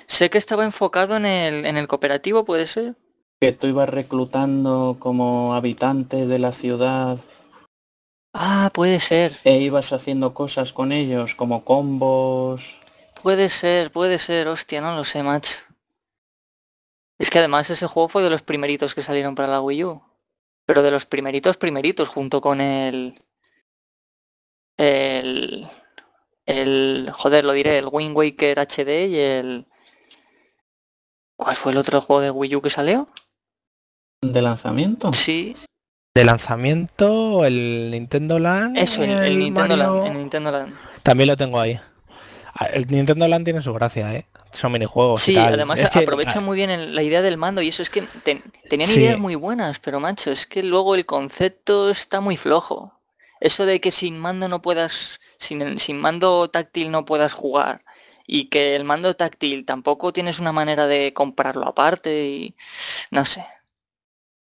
Sé 0.08 0.30
que 0.30 0.38
estaba 0.38 0.66
enfocado 0.66 1.18
en 1.18 1.26
el, 1.26 1.66
en 1.66 1.78
el 1.78 1.88
cooperativo, 1.88 2.46
¿puede 2.46 2.68
ser? 2.68 2.96
que 3.40 3.52
tú 3.52 3.68
ibas 3.68 3.90
reclutando 3.90 4.96
como 5.00 5.54
habitantes 5.56 6.28
de 6.28 6.40
la 6.40 6.52
ciudad. 6.52 7.20
Ah, 8.38 8.70
puede 8.74 9.00
ser. 9.00 9.38
E 9.46 9.60
ibas 9.60 9.94
haciendo 9.94 10.34
cosas 10.34 10.74
con 10.74 10.92
ellos, 10.92 11.36
como 11.36 11.64
combos. 11.64 12.82
Puede 13.24 13.48
ser, 13.48 13.92
puede 13.92 14.18
ser, 14.18 14.50
hostia, 14.50 14.82
no 14.82 14.94
lo 14.94 15.06
sé, 15.06 15.24
macho. 15.24 15.56
Es 17.18 17.30
que 17.30 17.40
además 17.40 17.70
ese 17.70 17.88
juego 17.88 18.10
fue 18.10 18.24
de 18.24 18.30
los 18.30 18.42
primeritos 18.42 18.94
que 18.94 19.02
salieron 19.02 19.36
para 19.36 19.48
la 19.48 19.62
Wii 19.62 19.86
U. 19.86 20.04
Pero 20.66 20.82
de 20.82 20.92
los 20.92 21.06
primeritos, 21.06 21.56
primeritos, 21.56 22.10
junto 22.10 22.42
con 22.42 22.60
el... 22.60 23.24
El... 24.76 25.70
El... 26.46 27.10
Joder, 27.14 27.46
lo 27.46 27.54
diré, 27.54 27.78
el 27.78 27.88
Wind 27.90 28.18
Waker 28.18 28.60
HD 28.60 29.08
y 29.12 29.18
el... 29.18 29.66
¿Cuál 31.38 31.56
fue 31.56 31.72
el 31.72 31.78
otro 31.78 32.02
juego 32.02 32.22
de 32.22 32.32
Wii 32.32 32.58
U 32.58 32.62
que 32.62 32.70
salió? 32.70 33.08
¿De 34.22 34.42
lanzamiento? 34.42 35.14
Sí. 35.14 35.54
De 36.16 36.24
lanzamiento, 36.24 37.44
el 37.44 37.92
Nintendo 37.92 38.40
Land. 38.40 38.78
Eso, 38.78 39.04
el, 39.04 39.38
Nintendo, 39.38 39.76
Land, 39.76 40.74
También 41.04 41.28
lo 41.28 41.36
tengo 41.36 41.60
ahí. 41.60 41.78
Ah, 42.54 42.68
el 42.68 42.88
Nintendo 42.88 43.28
Land 43.28 43.44
tiene 43.44 43.62
su 43.62 43.74
gracia, 43.74 44.14
¿eh? 44.14 44.26
Son 44.54 44.72
minijuegos. 44.72 45.22
Sí, 45.22 45.34
y 45.34 45.36
tal. 45.36 45.56
además 45.56 45.82
aprovecha 45.94 46.40
muy 46.40 46.56
bien 46.56 46.96
la 46.96 47.04
idea 47.04 47.22
del 47.22 47.36
mando 47.36 47.62
y 47.62 47.68
eso 47.68 47.82
es 47.82 47.90
que 47.90 48.02
tenían 48.24 48.90
ideas 48.92 49.20
muy 49.20 49.36
buenas, 49.36 49.80
pero 49.80 50.00
macho, 50.00 50.32
es 50.32 50.46
que 50.46 50.64
luego 50.64 50.96
el 50.96 51.06
concepto 51.06 51.90
está 51.90 52.22
muy 52.22 52.38
flojo. 52.38 52.94
Eso 53.42 53.66
de 53.66 53.82
que 53.82 53.92
sin 53.92 54.18
mando 54.18 54.48
no 54.48 54.62
puedas, 54.62 55.20
sin, 55.38 55.82
sin 55.82 56.00
mando 56.00 56.50
táctil 56.50 56.92
no 56.92 57.04
puedas 57.04 57.34
jugar 57.34 57.84
y 58.26 58.46
que 58.46 58.78
el 58.78 58.86
mando 58.86 59.18
táctil 59.18 59.66
tampoco 59.66 60.14
tienes 60.14 60.40
una 60.40 60.54
manera 60.54 60.88
de 60.88 61.12
comprarlo 61.14 61.68
aparte 61.68 62.26
y 62.26 62.56
no 63.12 63.26
sé. 63.26 63.46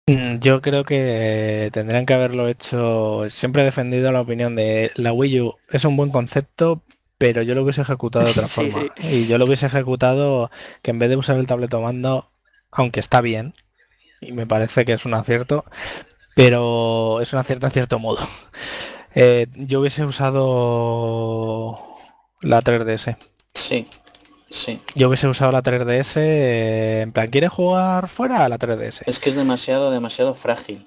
Mm, 0.06 0.40
yo 0.40 0.62
creo 0.62 0.84
que 0.84 1.70
tendrían 1.72 2.06
que 2.06 2.14
haberlo 2.14 2.48
hecho. 2.48 3.30
Siempre 3.30 3.62
he 3.62 3.66
defendido 3.66 4.12
la 4.12 4.22
opinión 4.22 4.56
de 4.56 4.92
la 4.96 5.14
Wii 5.14 5.42
U. 5.42 5.56
Es 5.72 5.86
un 5.86 5.96
buen 5.96 6.10
concepto, 6.12 6.84
pero 7.18 7.42
yo 7.42 7.56
lo 7.56 7.64
hubiese 7.64 7.82
ejecutado 7.82 8.26
de 8.26 8.32
otra 8.32 8.48
forma. 8.50 8.86
Y 9.00 9.28
yo 9.28 9.38
lo 9.38 9.46
hubiese 9.46 9.68
ejecutado 9.68 10.52
que 10.82 10.92
en 10.92 11.00
vez 11.00 11.10
de 11.10 11.16
usar 11.16 11.38
el 11.38 11.48
tableto 11.48 11.82
mando, 11.82 12.30
aunque 12.72 13.00
está 13.00 13.22
bien, 13.22 13.54
y 14.20 14.34
me 14.34 14.46
parece 14.46 14.86
que 14.86 14.94
es 14.94 15.06
un 15.06 15.14
acierto, 15.14 15.66
pero 16.36 17.22
es 17.22 17.32
un 17.34 17.40
acierto 17.40 17.68
en 17.68 17.72
cierto 17.72 18.00
modo. 18.00 18.20
Eh, 19.16 19.46
yo 19.54 19.82
hubiese 19.82 20.04
usado 20.06 21.80
la 22.42 22.62
3DS. 22.62 23.16
Sí, 23.54 23.86
Sí. 24.54 24.80
Yo 24.94 25.08
hubiese 25.08 25.28
usado 25.28 25.52
la 25.52 25.64
3DS, 25.64 26.18
eh, 26.18 27.02
en 27.02 27.12
plan, 27.12 27.28
¿quieres 27.32 27.50
jugar 27.50 28.08
fuera 28.08 28.46
a 28.46 28.50
la 28.50 28.60
3DS? 28.60 29.02
Es 29.08 29.18
que 29.18 29.30
es 29.30 29.36
demasiado, 29.36 29.90
demasiado 29.90 30.36
frágil. 30.36 30.86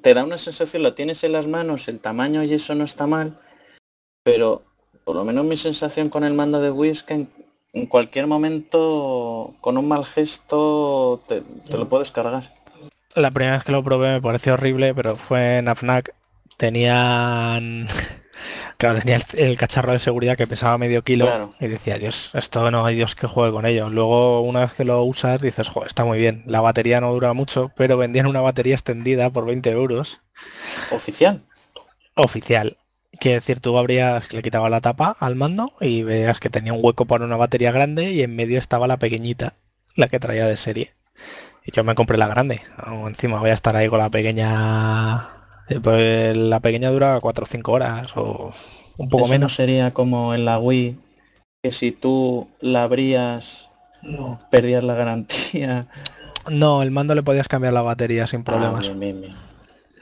te 0.00 0.14
da 0.14 0.22
una 0.22 0.38
sensación, 0.38 0.84
lo 0.84 0.94
tienes 0.94 1.24
en 1.24 1.32
las 1.32 1.48
manos, 1.48 1.88
el 1.88 1.98
tamaño 1.98 2.44
y 2.44 2.54
eso 2.54 2.76
no 2.76 2.84
está 2.84 3.08
mal, 3.08 3.40
pero 4.22 4.62
por 5.02 5.16
lo 5.16 5.24
menos 5.24 5.44
mi 5.44 5.56
sensación 5.56 6.08
con 6.08 6.22
el 6.22 6.34
mando 6.34 6.60
de 6.60 6.70
Wii 6.70 6.90
es 6.92 7.02
que 7.02 7.26
en, 7.72 7.86
cualquier 7.86 8.28
momento, 8.28 9.52
con 9.60 9.76
un 9.76 9.88
mal 9.88 10.04
gesto, 10.04 11.24
te, 11.26 11.42
te, 11.68 11.76
lo 11.76 11.88
puedes 11.88 12.12
cargar. 12.12 12.54
La 13.16 13.32
primera 13.32 13.56
vez 13.56 13.64
que 13.64 13.72
lo 13.72 13.82
probé 13.82 14.12
me 14.12 14.22
pareció 14.22 14.54
horrible, 14.54 14.94
pero 14.94 15.16
fue 15.16 15.58
en 15.58 15.66
AFNAC. 15.66 16.14
Tenían 16.56 17.88
Claro, 18.78 18.98
tenía 18.98 19.18
el, 19.34 19.56
cacharro 19.56 19.92
de 19.92 19.98
seguridad 19.98 20.36
que 20.36 20.46
pesaba 20.46 20.76
medio 20.76 21.02
kilo 21.02 21.54
y 21.60 21.66
decía, 21.66 21.96
Dios, 21.96 22.30
esto 22.34 22.70
no 22.70 22.84
hay 22.84 22.94
Dios 22.94 23.14
que 23.14 23.26
juegue 23.26 23.52
con 23.52 23.64
ello. 23.64 23.88
Luego, 23.88 24.42
una 24.42 24.60
vez 24.60 24.74
que 24.74 24.84
lo 24.84 25.02
usas, 25.02 25.40
dices, 25.40 25.68
joder, 25.68 25.88
está 25.88 26.04
muy 26.04 26.18
bien. 26.18 26.42
La 26.46 26.60
batería 26.60 27.00
no 27.00 27.12
dura 27.12 27.32
mucho, 27.32 27.70
pero 27.74 27.96
vendían 27.96 28.26
una 28.26 28.42
batería 28.42 28.74
extendida 28.74 29.30
por 29.30 29.46
20 29.46 29.70
euros. 29.70 30.20
¿Oficial? 30.90 31.42
Oficial. 32.14 32.76
Quiere 33.18 33.36
decir, 33.36 33.60
tú 33.60 33.78
abrías, 33.78 34.30
le 34.34 34.42
quitabas 34.42 34.70
la 34.70 34.82
tapa 34.82 35.16
al 35.20 35.36
mando 35.36 35.72
y 35.80 36.02
veas 36.02 36.38
que 36.38 36.50
tenía 36.50 36.74
un 36.74 36.80
hueco 36.82 37.06
para 37.06 37.24
una 37.24 37.36
batería 37.36 37.72
grande 37.72 38.12
y 38.12 38.22
en 38.22 38.36
medio 38.36 38.58
estaba 38.58 38.86
la 38.86 38.98
pequeñita, 38.98 39.54
la 39.94 40.08
que 40.08 40.20
traía 40.20 40.46
de 40.46 40.58
serie. 40.58 40.92
Y 41.64 41.72
yo 41.72 41.82
me 41.82 41.94
compré 41.94 42.18
la 42.18 42.28
grande. 42.28 42.60
encima 43.06 43.40
voy 43.40 43.50
a 43.50 43.54
estar 43.54 43.74
ahí 43.74 43.88
con 43.88 44.00
la 44.00 44.10
pequeña 44.10 45.35
pues 45.82 46.36
la 46.36 46.60
pequeña 46.60 46.90
dura 46.90 47.18
4 47.20 47.44
o 47.44 47.46
5 47.46 47.72
horas 47.72 48.16
o 48.16 48.52
un 48.98 49.08
poco 49.08 49.28
menos. 49.28 49.54
sería 49.54 49.92
como 49.92 50.34
en 50.34 50.44
la 50.44 50.58
Wii, 50.58 50.96
que 51.62 51.72
si 51.72 51.92
tú 51.92 52.48
la 52.60 52.84
abrías, 52.84 53.68
perdías 54.50 54.84
la 54.84 54.94
garantía. 54.94 55.86
No, 56.48 56.82
el 56.82 56.90
mando 56.90 57.14
le 57.14 57.22
podías 57.22 57.48
cambiar 57.48 57.72
la 57.72 57.82
batería 57.82 58.26
sin 58.26 58.40
ah, 58.40 58.44
problemas. 58.44 58.90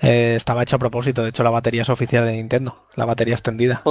Eh, 0.02 0.34
estaba 0.36 0.62
hecho 0.62 0.76
a 0.76 0.78
propósito, 0.78 1.22
de 1.22 1.30
hecho 1.30 1.42
la 1.42 1.50
batería 1.50 1.82
es 1.82 1.88
oficial 1.88 2.26
de 2.26 2.32
Nintendo, 2.32 2.76
la 2.94 3.06
batería 3.06 3.34
extendida. 3.34 3.82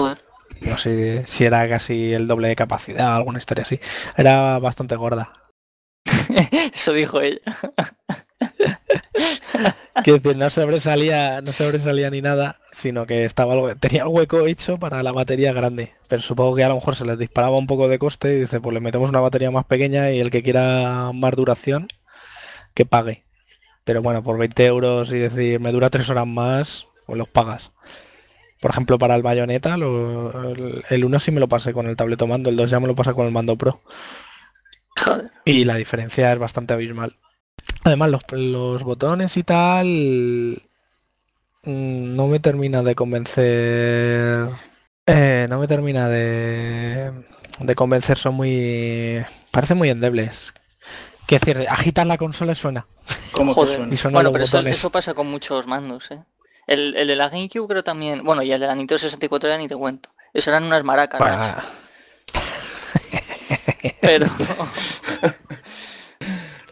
No 0.62 0.78
sé 0.78 1.24
si 1.26 1.46
era 1.46 1.68
casi 1.68 2.14
el 2.14 2.28
doble 2.28 2.48
de 2.48 2.56
capacidad, 2.56 3.16
alguna 3.16 3.40
historia 3.40 3.64
así. 3.64 3.80
Era 4.16 4.60
bastante 4.60 4.96
gorda. 4.96 5.34
Eso 6.74 6.94
dijo 6.94 7.22
ella. 7.22 7.40
que 10.04 10.14
decir, 10.14 10.36
no 10.36 10.50
sobresalía, 10.50 11.42
no 11.42 11.54
sobresalía 11.54 12.10
ni 12.10 12.22
nada, 12.22 12.60
sino 12.72 13.06
que 13.06 13.26
estaba 13.26 13.76
tenía 13.76 14.04
el 14.04 14.08
hueco 14.08 14.46
hecho 14.48 14.78
para 14.80 15.04
la 15.04 15.12
batería 15.12 15.54
grande. 15.54 15.94
Pero 16.08 16.22
supongo 16.22 16.56
que 16.56 16.64
a 16.64 16.70
lo 16.70 16.76
mejor 16.76 16.96
se 16.96 17.06
les 17.06 17.18
disparaba 17.18 17.58
un 17.58 17.68
poco 17.68 17.88
de 17.88 18.00
coste 18.00 18.36
y 18.36 18.42
dice, 18.42 18.60
pues 18.60 18.74
le 18.74 18.80
metemos 18.80 19.10
una 19.10 19.20
batería 19.20 19.52
más 19.52 19.66
pequeña 19.66 20.12
y 20.12 20.20
el 20.20 20.32
que 20.32 20.44
quiera 20.44 21.12
más 21.14 21.36
duración, 21.36 21.88
que 22.74 22.86
pague. 22.86 23.24
Pero 23.84 24.02
bueno, 24.02 24.24
por 24.24 24.38
20 24.38 24.66
euros 24.66 25.12
y 25.12 25.18
decir, 25.18 25.60
me 25.60 25.72
dura 25.72 25.90
tres 25.90 26.10
horas 26.10 26.28
más, 26.28 26.88
pues 27.06 27.18
los 27.18 27.28
pagas. 27.28 27.72
Por 28.62 28.72
ejemplo, 28.72 28.98
para 28.98 29.16
el 29.16 29.24
bayoneta, 29.24 29.76
el 29.76 31.06
1 31.06 31.20
sí 31.20 31.32
me 31.32 31.42
lo 31.42 31.50
pasé 31.50 31.74
con 31.74 31.88
el 31.88 31.98
tableto 31.98 32.28
mando, 32.28 32.50
el 32.50 32.56
2 32.56 32.70
ya 32.70 32.80
me 32.80 32.88
lo 32.88 32.96
pasé 32.96 33.14
con 33.14 33.26
el 33.26 33.34
mando 33.34 33.58
pro. 33.58 33.82
Y 35.44 35.66
la 35.66 35.76
diferencia 35.76 36.32
es 36.32 36.40
bastante 36.40 36.74
abismal. 36.74 37.18
Además, 37.84 38.12
los, 38.32 38.84
botones 38.84 39.36
y 39.38 39.44
tal 39.44 39.88
mm, 41.64 42.16
no 42.16 42.28
me 42.28 42.40
termina 42.40 42.82
de 42.82 42.96
convencer. 42.96 44.50
Eh, 45.06 45.48
no 45.50 45.60
me 45.60 45.68
termina 45.68 46.08
de, 46.08 47.12
de 47.60 47.76
convencer, 47.76 48.18
son 48.18 48.36
muy. 48.36 49.24
Parece 49.52 49.74
muy 49.74 49.90
endebles. 49.90 50.54
Que 51.28 51.40
decir, 51.40 51.66
agitar 51.70 52.08
la 52.08 52.18
consola 52.18 52.54
y 52.54 52.56
suena. 52.56 52.86
¿Cómo 53.32 53.54
bueno, 53.56 54.32
pero 54.32 54.46
eso, 54.46 54.90
pasa 54.90 55.14
con 55.14 55.28
muchos 55.28 55.68
mandos, 55.68 56.12
¿eh? 56.12 56.24
El, 56.68 56.94
de 56.94 57.16
la 57.16 57.30
GameCube 57.30 57.68
creo 57.68 57.84
también. 57.84 58.24
Bueno, 58.24 58.44
y 58.44 58.52
el 58.52 58.60
de 58.60 58.68
la 58.68 58.76
Nintendo 58.76 59.00
64 59.00 59.50
ya 59.50 59.58
ni 59.58 59.68
te 59.68 59.76
cuento. 59.76 60.10
Eso 60.34 60.50
eran 60.50 60.64
unas 60.64 60.84
maracas. 60.84 61.22
Pero... 64.02 64.26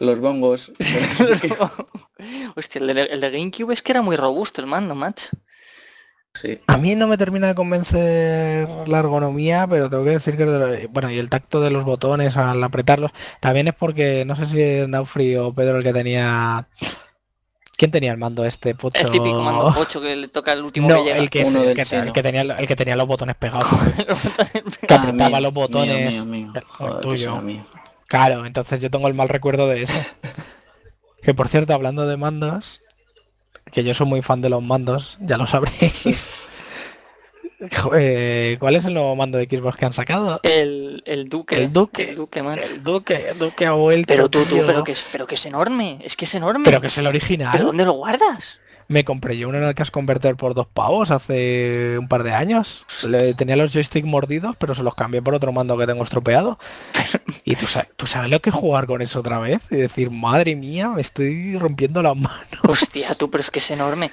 Los 0.02 0.20
bongos. 0.20 0.72
Hostia, 2.56 2.82
el 2.82 2.88
de, 2.88 3.04
el 3.04 3.22
de 3.22 3.30
GameCube 3.30 3.74
es 3.74 3.82
que 3.82 3.92
era 3.92 4.02
muy 4.02 4.16
robusto 4.16 4.60
el 4.62 4.68
mando, 4.68 4.96
macho. 4.96 5.28
Sí. 6.34 6.60
A 6.68 6.78
mí 6.78 6.96
no 6.96 7.08
me 7.08 7.18
termina 7.18 7.48
de 7.48 7.56
convencer 7.56 8.68
la 8.88 9.00
ergonomía, 9.00 9.68
pero 9.70 9.90
tengo 9.90 10.04
que 10.06 10.12
decir 10.12 10.38
que 10.38 10.46
de 10.46 10.88
bueno 10.88 11.12
y 11.12 11.20
el 11.20 11.30
tacto 11.30 11.60
de 11.62 11.70
los 11.72 11.84
botones 11.84 12.38
al 12.38 12.64
apretarlos 12.64 13.12
también 13.42 13.68
es 13.68 13.74
porque 13.76 14.24
no 14.26 14.36
sé 14.38 14.46
si 14.46 14.62
es 14.62 14.88
Naufri 14.88 15.36
o 15.36 15.54
Pedro 15.54 15.78
el 15.78 15.84
que 15.84 15.92
tenía 15.94 16.68
¿Quién 17.78 17.92
tenía 17.92 18.12
el 18.14 18.18
mando 18.18 18.46
este 18.46 18.76
pocho? 18.76 19.04
El 19.06 19.12
típico 19.12 19.42
mando 19.42 19.74
8 19.78 20.02
que 20.02 20.16
le 20.16 20.28
toca 20.30 20.54
el 20.54 20.64
último 20.64 20.88
No, 20.88 21.04
que 21.04 21.10
llega. 21.10 21.18
el 21.18 21.30
que, 21.30 21.42
el 21.42 22.14
que 22.14 22.24
tenía 22.24 22.42
el 22.44 22.68
que 22.68 22.76
tenía 22.78 22.96
los 22.96 23.08
botones 23.08 23.36
pegados. 23.36 23.68
Los 24.08 24.24
botones 24.24 24.52
que 24.88 24.94
Ah, 24.94 25.02
apretaba 25.02 25.30
mío, 25.32 25.42
los 25.42 25.54
botones. 25.54 26.14
mío, 26.14 26.26
mío, 26.26 26.48
mío. 26.48 26.52
el 26.56 26.64
Joder, 26.64 26.96
que 26.96 27.02
tuyo. 27.02 27.42
Claro, 28.12 28.46
entonces 28.46 28.82
yo 28.82 28.92
tengo 28.92 29.08
el 29.08 29.14
mal 29.14 29.30
recuerdo 29.30 29.70
de 29.70 29.84
eso. 29.84 29.94
que 31.24 31.34
por 31.34 31.48
cierto, 31.48 31.74
hablando 31.74 32.06
de 32.06 32.18
mandos, 32.18 32.82
que 33.72 33.86
yo 33.86 33.94
soy 33.94 34.06
muy 34.06 34.22
fan 34.22 34.42
de 34.42 34.50
los 34.50 34.62
mandos, 34.62 35.16
ya 35.22 35.38
lo 35.38 35.48
sabréis. 35.48 36.30
Eh, 37.94 38.58
¿Cuál 38.60 38.76
es 38.76 38.86
el 38.86 38.96
nuevo 38.96 39.16
mando 39.16 39.38
de 39.38 39.46
Xbox 39.46 39.78
que 39.78 39.86
han 39.86 39.94
sacado? 39.94 40.40
El, 40.42 41.04
el 41.06 41.30
Duque. 41.30 41.62
El 41.62 41.72
Duque. 41.72 42.10
El 42.10 42.16
Duque. 42.16 42.40
El 42.40 42.84
Duque, 42.84 43.30
el 43.30 43.38
Duque 43.38 43.66
ha 43.68 43.74
vuelto. 43.74 44.12
Pero 44.12 44.30
tú, 44.30 44.44
tú, 44.46 44.64
pero 44.66 44.84
que, 44.84 44.94
es, 44.94 45.06
pero 45.12 45.28
que 45.28 45.36
es 45.36 45.46
enorme. 45.46 46.00
Es 46.04 46.16
que 46.16 46.26
es 46.26 46.34
enorme. 46.34 46.66
Pero 46.66 46.82
que 46.82 46.88
es 46.88 46.98
el 46.98 47.06
original. 47.06 47.52
¿Pero 47.52 47.66
dónde 47.66 47.86
lo 47.86 47.92
guardas? 47.92 48.60
Me 48.92 49.06
compré 49.06 49.38
yo 49.38 49.48
uno 49.50 49.58
en 49.58 49.64
el 49.64 49.74
Cash 49.74 49.90
Converter 49.90 50.36
por 50.36 50.54
dos 50.54 50.68
pavos 50.68 51.12
hace 51.12 51.96
un 51.98 52.08
par 52.08 52.24
de 52.24 52.34
años. 52.34 52.86
Le- 53.08 53.34
tenía 53.34 53.56
los 53.56 53.72
joysticks 53.74 54.06
mordidos, 54.06 54.56
pero 54.58 54.76
se 54.76 54.84
los 54.84 54.96
cambié 54.96 55.22
por 55.22 55.34
otro 55.34 55.52
mando 55.54 55.78
que 55.78 55.88
tengo 55.88 56.04
estropeado. 56.04 56.60
Y 57.46 57.56
tú 57.56 57.68
sabes, 57.68 57.90
tú 57.96 58.06
sabes 58.06 58.30
lo 58.30 58.42
que 58.42 58.50
es 58.50 58.56
jugar 58.56 58.88
con 58.88 59.02
eso 59.02 59.20
otra 59.22 59.40
vez 59.40 59.62
y 59.72 59.78
decir, 59.78 60.12
madre 60.12 60.56
mía, 60.56 60.90
me 60.90 61.02
estoy 61.02 61.58
rompiendo 61.58 62.02
las 62.04 62.16
manos. 62.16 62.38
Hostia, 62.68 63.16
tú, 63.16 63.30
pero 63.30 63.42
es 63.42 63.50
que 63.50 63.60
es 63.60 63.72
enorme. 63.72 64.12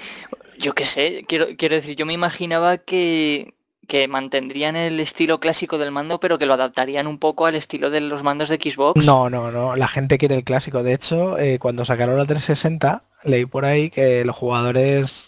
Yo 0.59 0.75
qué 0.75 0.85
sé, 0.85 1.25
quiero, 1.29 1.47
quiero 1.57 1.75
decir, 1.75 1.95
yo 1.97 2.07
me 2.07 2.13
imaginaba 2.13 2.79
que, 2.79 3.55
que 3.87 4.07
mantendrían 4.09 4.77
el 4.77 5.01
estilo 5.01 5.41
clásico 5.41 5.79
del 5.79 5.91
mando, 5.93 6.21
pero 6.21 6.39
que 6.39 6.47
lo 6.47 6.55
adaptarían 6.55 7.07
un 7.07 7.19
poco 7.19 7.47
al 7.47 7.55
estilo 7.55 7.91
de 7.91 8.01
los 8.01 8.23
mandos 8.23 8.49
de 8.49 8.57
Xbox. 8.57 9.05
No, 9.05 9.29
no, 9.29 9.51
no. 9.51 9.77
La 9.77 9.89
gente 9.89 10.19
quiere 10.19 10.37
el 10.37 10.45
clásico. 10.45 10.83
De 10.83 10.95
hecho, 10.95 11.39
eh, 11.39 11.59
cuando 11.59 11.85
sacaron 11.85 12.17
la 12.17 12.25
360, 12.27 13.03
leí 13.25 13.47
por 13.47 13.65
ahí 13.65 13.91
que 13.91 14.25
los 14.25 14.37
jugadores 14.37 15.27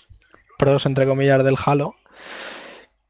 pros, 0.58 0.86
entre 0.86 1.06
comillas, 1.06 1.42
del 1.44 1.56
Halo, 1.64 1.94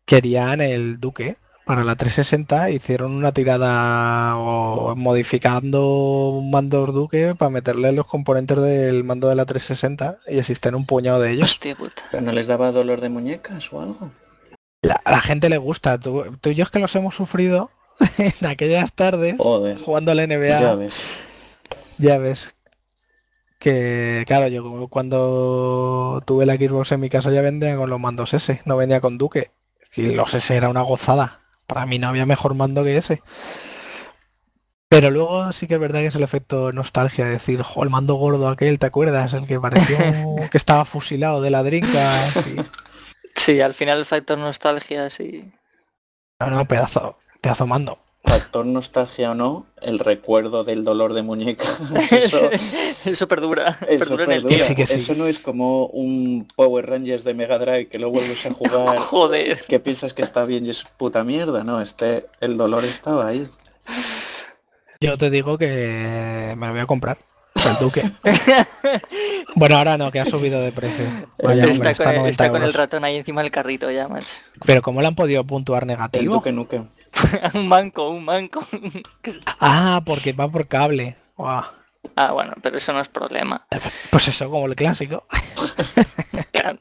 querían 0.05 0.61
el 0.61 0.99
Duque 1.01 1.37
para 1.65 1.85
la 1.85 1.95
360. 1.97 2.71
Hicieron 2.71 3.13
una 3.13 3.33
tirada 3.33 4.37
o 4.37 4.95
modificando 4.97 6.31
un 6.31 6.51
mando 6.51 6.87
Duque 6.87 7.35
para 7.37 7.51
meterle 7.51 7.93
los 7.93 8.07
componentes 8.07 8.61
del 8.61 9.05
mando 9.05 9.29
de 9.29 9.35
la 9.37 9.45
360 9.47 10.19
y 10.29 10.39
existen 10.39 10.75
un 10.75 10.87
puñado 10.87 11.21
de 11.21 11.33
ellos. 11.33 11.51
Hostia 11.51 11.77
puta. 11.77 12.03
¿Pero 12.11 12.23
no 12.23 12.33
les 12.33 12.47
daba 12.47 12.73
dolor 12.73 13.01
de 13.01 13.09
muñecas 13.09 13.73
o 13.73 13.81
algo? 13.81 14.13
La- 14.83 15.01
a 15.05 15.11
la 15.11 15.21
gente 15.21 15.49
le 15.49 15.59
gusta. 15.59 15.99
Tú, 15.99 16.25
tú 16.41 16.51
y 16.51 16.55
yo 16.55 16.65
es 16.65 16.71
que 16.71 16.79
los 16.79 16.95
hemos 16.97 17.15
sufrido 17.15 17.71
en 18.19 18.47
aquellas 18.47 18.93
tardes 18.95 19.37
Joder. 19.39 19.79
jugando 19.79 20.13
a 20.13 20.15
la 20.15 20.27
NBA. 20.27 20.61
Ya 20.61 20.75
ves. 20.75 21.03
Ya 21.99 22.19
ves. 22.19 22.55
Que 23.61 24.25
claro, 24.27 24.49
yo 24.49 24.89
cuando 24.89 26.23
tuve 26.27 26.47
la 26.47 26.55
Xbox 26.55 26.93
en 26.93 27.01
mi 27.01 27.11
casa 27.11 27.31
ya 27.31 27.43
vendía 27.43 27.77
con 27.77 27.91
los 27.91 28.01
mandos 28.01 28.33
S, 28.33 28.63
no 28.65 28.79
venía 28.79 29.03
con 29.03 29.19
Duque. 29.19 29.51
Y 29.95 30.15
los 30.15 30.33
S 30.33 30.57
era 30.57 30.71
una 30.71 30.81
gozada. 30.81 31.41
Para 31.67 31.85
mí 31.85 31.99
no 31.99 32.09
había 32.09 32.25
mejor 32.25 32.55
mando 32.55 32.83
que 32.85 32.97
ese. 32.97 33.23
Pero 34.89 35.11
luego 35.11 35.53
sí 35.53 35.69
que 35.69 35.75
es 35.75 35.81
verdad 35.81 36.01
que 36.01 36.07
es 36.07 36.15
el 36.15 36.23
efecto 36.23 36.73
nostalgia, 36.73 37.27
decir, 37.27 37.63
jo, 37.63 37.85
el 37.85 37.91
mando 37.91 38.15
gordo 38.15 38.49
aquel, 38.49 38.79
¿te 38.79 38.87
acuerdas? 38.87 39.35
El 39.35 39.47
que 39.47 39.61
pareció 39.61 39.99
que 40.51 40.57
estaba 40.57 40.87
fusilado 40.87 41.43
de 41.43 41.51
la 41.51 41.63
drinka. 41.63 42.13
Sí, 43.37 43.61
al 43.61 43.75
final 43.75 43.99
el 43.99 44.07
factor 44.07 44.39
nostalgia, 44.39 45.11
sí. 45.11 45.53
No, 46.41 46.49
no, 46.49 46.65
pedazo, 46.65 47.19
pedazo 47.43 47.67
mando. 47.67 47.99
Factor 48.23 48.67
nostalgia 48.67 49.31
o 49.31 49.35
no, 49.35 49.67
el 49.81 49.99
recuerdo 49.99 50.63
del 50.63 50.85
dolor 50.85 51.15
de 51.15 51.23
muñecas. 51.23 51.81
Eso, 52.13 52.51
Eso 53.05 53.29
perdura. 53.29 53.79
eso 53.89 53.99
perdura 54.01 54.25
en 54.25 54.31
el 54.33 54.37
perdura. 54.43 54.49
tiempo. 54.57 54.65
sí 54.67 54.75
que 54.75 54.87
sí. 54.87 54.95
Eso 54.99 55.15
no 55.15 55.27
es 55.27 55.39
como 55.39 55.87
un 55.87 56.47
Power 56.55 56.87
Rangers 56.89 57.25
de 57.25 57.33
Mega 57.35 57.59
Drive 57.59 57.89
que 57.89 57.99
lo 57.99 58.11
vuelves 58.11 58.45
a 58.47 58.53
jugar, 58.53 58.97
Joder. 58.99 59.63
que 59.67 59.81
piensas 59.81 60.13
que 60.15 60.23
está 60.23 60.45
bien 60.45 60.67
y 60.67 60.71
es 60.71 60.85
puta 60.97 61.25
mierda. 61.25 61.65
No, 61.65 61.81
este, 61.81 62.27
el 62.41 62.57
dolor 62.59 62.85
estaba 62.85 63.27
ahí. 63.27 63.47
Yo 65.01 65.17
te 65.17 65.31
digo 65.31 65.57
que 65.57 66.55
me 66.59 66.67
lo 66.67 66.73
voy 66.73 66.83
a 66.83 66.87
comprar. 66.87 67.17
El 67.55 67.77
Duque. 67.81 68.03
bueno, 69.57 69.77
ahora 69.77 69.99
no, 69.99 70.11
que 70.13 70.21
ha 70.21 70.25
subido 70.27 70.61
de 70.61 70.73
precio. 70.73 71.05
Vaya, 71.43 71.65
está, 71.65 71.73
hombre, 71.73 71.91
está 71.91 72.05
con, 72.05 72.13
el- 72.13 72.19
90 72.21 72.31
está 72.31 72.49
con 72.49 72.57
el 72.57 72.63
euros. 72.63 72.77
ratón 72.77 73.05
ahí 73.05 73.17
encima 73.17 73.43
del 73.43 73.51
carrito 73.51 73.91
ya, 73.91 74.09
macho. 74.09 74.27
Pero 74.65 74.83
¿cómo 74.83 75.01
le 75.01 75.09
han 75.09 75.15
podido 75.15 75.43
puntuar 75.45 75.83
El 75.83 75.89
negativo? 75.89 76.35
Duque 76.35 76.53
Nukem. 76.53 76.87
un 77.55 77.69
manco, 77.69 78.11
un 78.11 78.25
manco. 78.25 78.67
Ah, 79.59 80.03
porque 80.05 80.33
va 80.33 80.49
por 80.49 80.67
cable. 80.69 81.17
Ah, 81.37 82.33
bueno, 82.33 82.55
pero 82.63 82.79
eso 82.79 82.93
no 82.93 83.01
es 83.01 83.09
problema. 83.09 83.67
Pues 84.11 84.29
eso, 84.29 84.51
como 84.51 84.67
el 84.67 84.77
clásico. 84.77 85.27
Claro. 86.53 86.79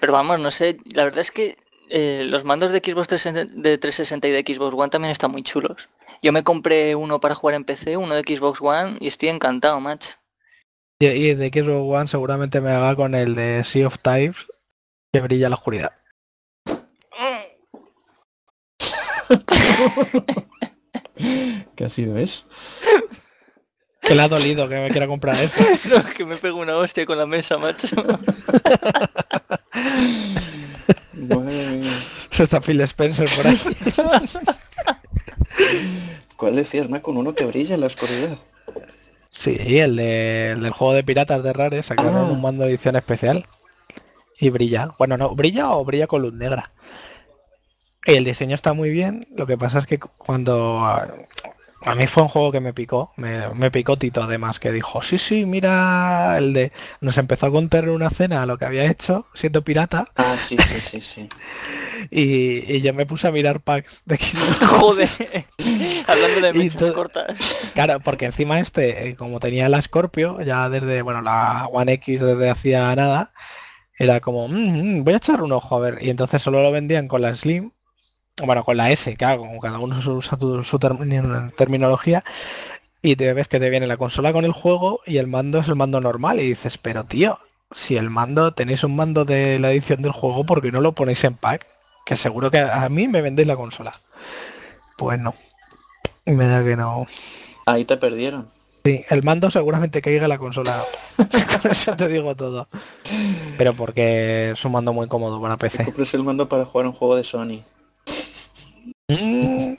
Pero 0.00 0.12
vamos, 0.12 0.40
no 0.40 0.50
sé, 0.50 0.78
la 0.92 1.04
verdad 1.04 1.20
es 1.20 1.30
que 1.30 1.56
eh, 1.88 2.24
los 2.28 2.42
mandos 2.42 2.72
de 2.72 2.78
Xbox 2.78 3.08
360 3.08 3.60
de 3.60 3.78
360 3.78 4.28
y 4.28 4.30
de 4.30 4.54
Xbox 4.54 4.74
One 4.76 4.90
también 4.90 5.12
están 5.12 5.30
muy 5.30 5.42
chulos. 5.42 5.88
Yo 6.22 6.32
me 6.32 6.42
compré 6.42 6.94
uno 6.94 7.20
para 7.20 7.34
jugar 7.34 7.54
en 7.54 7.64
PC, 7.64 7.96
uno 7.96 8.14
de 8.14 8.22
Xbox 8.22 8.60
One 8.60 8.96
y 9.00 9.08
estoy 9.08 9.28
encantado, 9.28 9.78
macho. 9.78 10.12
Y, 10.98 11.34
de 11.34 11.48
Xbox 11.48 11.98
One 11.98 12.08
seguramente 12.08 12.60
me 12.60 12.70
haga 12.70 12.96
con 12.96 13.14
el 13.14 13.34
de 13.34 13.62
Sea 13.64 13.86
of 13.86 13.98
Types 13.98 14.46
que 15.12 15.20
brilla 15.20 15.48
la 15.48 15.56
oscuridad. 15.56 15.92
¿Qué 21.76 21.84
ha 21.84 21.88
sido 21.88 22.16
eso? 22.18 22.44
Que 24.02 24.14
le 24.14 24.22
ha 24.22 24.28
dolido 24.28 24.68
que 24.68 24.76
me 24.80 24.90
quiera 24.90 25.06
comprar 25.06 25.36
eso. 25.40 25.60
No, 25.94 26.02
que 26.16 26.24
me 26.24 26.36
pego 26.36 26.58
una 26.60 26.76
hostia 26.76 27.06
con 27.06 27.18
la 27.18 27.26
mesa, 27.26 27.58
macho. 27.58 27.86
Mía. 31.14 31.90
Está 32.38 32.60
Phil 32.60 32.80
Spencer 32.82 33.28
por 33.36 33.46
ahí. 33.46 33.60
¿Cuál 36.36 36.56
decías, 36.56 36.88
más 36.88 37.00
con 37.00 37.16
uno 37.18 37.34
que 37.34 37.44
brilla 37.44 37.74
en 37.74 37.82
la 37.82 37.86
oscuridad? 37.88 38.38
Sí, 39.30 39.78
el, 39.78 39.96
de- 39.96 40.52
el 40.52 40.62
del 40.62 40.70
juego 40.72 40.94
de 40.94 41.04
piratas 41.04 41.42
de 41.42 41.52
Rare 41.52 41.82
sacaron 41.82 42.16
Ah. 42.16 42.22
un 42.22 42.40
mando 42.40 42.64
de 42.64 42.70
edición 42.70 42.96
especial. 42.96 43.44
Y 44.38 44.48
brilla. 44.48 44.94
Bueno, 44.98 45.18
no, 45.18 45.34
brilla 45.34 45.70
o 45.72 45.84
brilla 45.84 46.06
con 46.06 46.22
luz 46.22 46.32
negra. 46.32 46.72
El 48.04 48.24
diseño 48.24 48.54
está 48.54 48.72
muy 48.72 48.90
bien. 48.90 49.26
Lo 49.36 49.46
que 49.46 49.58
pasa 49.58 49.78
es 49.78 49.86
que 49.86 49.98
cuando... 49.98 50.80
A, 50.84 51.08
a 51.82 51.94
mí 51.94 52.06
fue 52.06 52.22
un 52.22 52.28
juego 52.28 52.52
que 52.52 52.60
me 52.60 52.74
picó. 52.74 53.12
Me, 53.16 53.48
me 53.54 53.70
picó 53.70 53.96
Tito 53.96 54.22
además, 54.22 54.60
que 54.60 54.70
dijo, 54.70 55.00
sí, 55.00 55.16
sí, 55.18 55.46
mira 55.46 56.36
el 56.38 56.52
de... 56.52 56.72
Nos 57.00 57.16
empezó 57.18 57.46
a 57.46 57.50
contar 57.50 57.84
en 57.84 57.90
una 57.90 58.10
cena 58.10 58.44
lo 58.46 58.58
que 58.58 58.66
había 58.66 58.84
hecho 58.84 59.26
siendo 59.34 59.62
pirata. 59.64 60.08
Ah, 60.16 60.36
sí, 60.38 60.56
sí, 60.58 60.80
sí, 60.80 61.00
sí. 61.00 61.28
Y, 62.10 62.76
y 62.76 62.80
yo 62.80 62.94
me 62.94 63.04
puse 63.04 63.28
a 63.28 63.30
mirar 63.30 63.60
packs 63.60 64.00
de 64.06 64.16
Xbox. 64.16 64.66
Joder. 64.66 65.08
Hablando 66.06 66.40
de 66.40 66.52
mechas 66.54 66.90
cortas. 66.92 67.36
Claro, 67.74 68.00
porque 68.00 68.24
encima 68.24 68.58
este, 68.58 69.08
eh, 69.08 69.16
como 69.16 69.38
tenía 69.38 69.68
la 69.68 69.82
Scorpio, 69.82 70.40
ya 70.40 70.70
desde, 70.70 71.02
bueno, 71.02 71.20
la 71.20 71.66
One 71.70 71.92
X 71.92 72.20
desde 72.22 72.48
hacía 72.48 72.96
nada, 72.96 73.32
era 73.98 74.20
como, 74.20 74.48
"Mm, 74.48 75.00
mm, 75.00 75.04
voy 75.04 75.12
a 75.12 75.18
echar 75.18 75.42
un 75.42 75.52
ojo 75.52 75.76
a 75.76 75.80
ver. 75.80 75.98
Y 76.00 76.08
entonces 76.08 76.40
solo 76.40 76.62
lo 76.62 76.72
vendían 76.72 77.06
con 77.06 77.20
la 77.20 77.36
Slim, 77.36 77.70
bueno, 78.44 78.64
con 78.64 78.76
la 78.76 78.90
S, 78.90 79.14
claro, 79.16 79.40
como 79.40 79.60
cada 79.60 79.78
uno 79.78 79.96
usa 79.98 80.36
su, 80.38 80.78
termin- 80.78 81.54
terminología, 81.54 82.24
y 83.02 83.16
te 83.16 83.32
ves 83.32 83.48
que 83.48 83.58
te 83.60 83.70
viene 83.70 83.86
la 83.86 83.96
consola 83.96 84.32
con 84.32 84.44
el 84.44 84.52
juego 84.52 85.00
y 85.06 85.16
el 85.18 85.26
mando 85.26 85.58
es 85.60 85.68
el 85.68 85.76
mando 85.76 86.00
normal. 86.00 86.40
Y 86.40 86.48
dices, 86.48 86.76
pero 86.78 87.04
tío, 87.04 87.38
si 87.72 87.96
el 87.96 88.10
mando, 88.10 88.52
tenéis 88.52 88.84
un 88.84 88.96
mando 88.96 89.24
de 89.24 89.58
la 89.58 89.70
edición 89.72 90.02
del 90.02 90.12
juego, 90.12 90.44
¿por 90.44 90.60
qué 90.60 90.70
no 90.72 90.80
lo 90.80 90.92
ponéis 90.92 91.24
en 91.24 91.34
pack? 91.34 91.66
Que 92.04 92.16
seguro 92.16 92.50
que 92.50 92.58
a 92.58 92.88
mí 92.88 93.08
me 93.08 93.22
vendéis 93.22 93.48
la 93.48 93.56
consola. 93.56 93.92
Pues 94.96 95.18
no. 95.18 95.34
Me 96.26 96.46
da 96.46 96.62
que 96.64 96.76
no. 96.76 97.06
Ahí 97.66 97.84
te 97.84 97.96
perdieron. 97.96 98.48
Sí, 98.84 99.04
el 99.10 99.22
mando 99.22 99.50
seguramente 99.50 100.00
caiga 100.02 100.26
la 100.28 100.38
consola. 100.38 100.78
Con 101.62 101.70
eso 101.70 101.94
te 101.96 102.08
digo 102.08 102.34
todo. 102.34 102.66
Pero 103.58 103.74
porque 103.74 104.50
es 104.52 104.64
un 104.64 104.72
mando 104.72 104.92
muy 104.92 105.06
cómodo 105.06 105.40
para 105.40 105.56
PC. 105.56 105.84
compras 105.84 106.14
el 106.14 106.22
mando 106.24 106.48
para 106.48 106.64
jugar 106.64 106.86
un 106.86 106.92
juego 106.92 107.16
de 107.16 107.24
Sony. 107.24 107.62
Mm. 109.14 109.76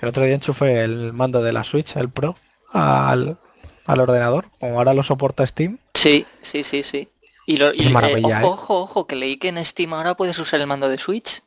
El 0.00 0.08
otro 0.08 0.24
día 0.24 0.34
enchufé 0.34 0.82
el 0.84 1.12
mando 1.12 1.42
de 1.42 1.52
la 1.52 1.64
Switch, 1.64 1.96
el 1.96 2.10
Pro, 2.10 2.36
al, 2.72 3.38
al 3.86 4.00
ordenador. 4.00 4.46
Como 4.60 4.78
ahora 4.78 4.92
lo 4.94 5.02
soporta 5.02 5.46
Steam. 5.46 5.78
Sí, 5.94 6.26
sí, 6.42 6.62
sí, 6.62 6.82
sí. 6.82 7.08
Y, 7.46 7.56
lo, 7.58 7.72
y, 7.74 7.88
maravilla, 7.90 8.38
ojo, 8.42 8.46
¿eh? 8.46 8.50
ojo, 8.52 8.80
ojo, 8.82 9.06
que 9.06 9.16
leí 9.16 9.36
que 9.36 9.48
en 9.48 9.62
Steam 9.64 9.92
ahora 9.94 10.14
puedes 10.16 10.38
usar 10.38 10.60
el 10.60 10.66
mando 10.66 10.88
de 10.88 10.98
Switch. 10.98 11.42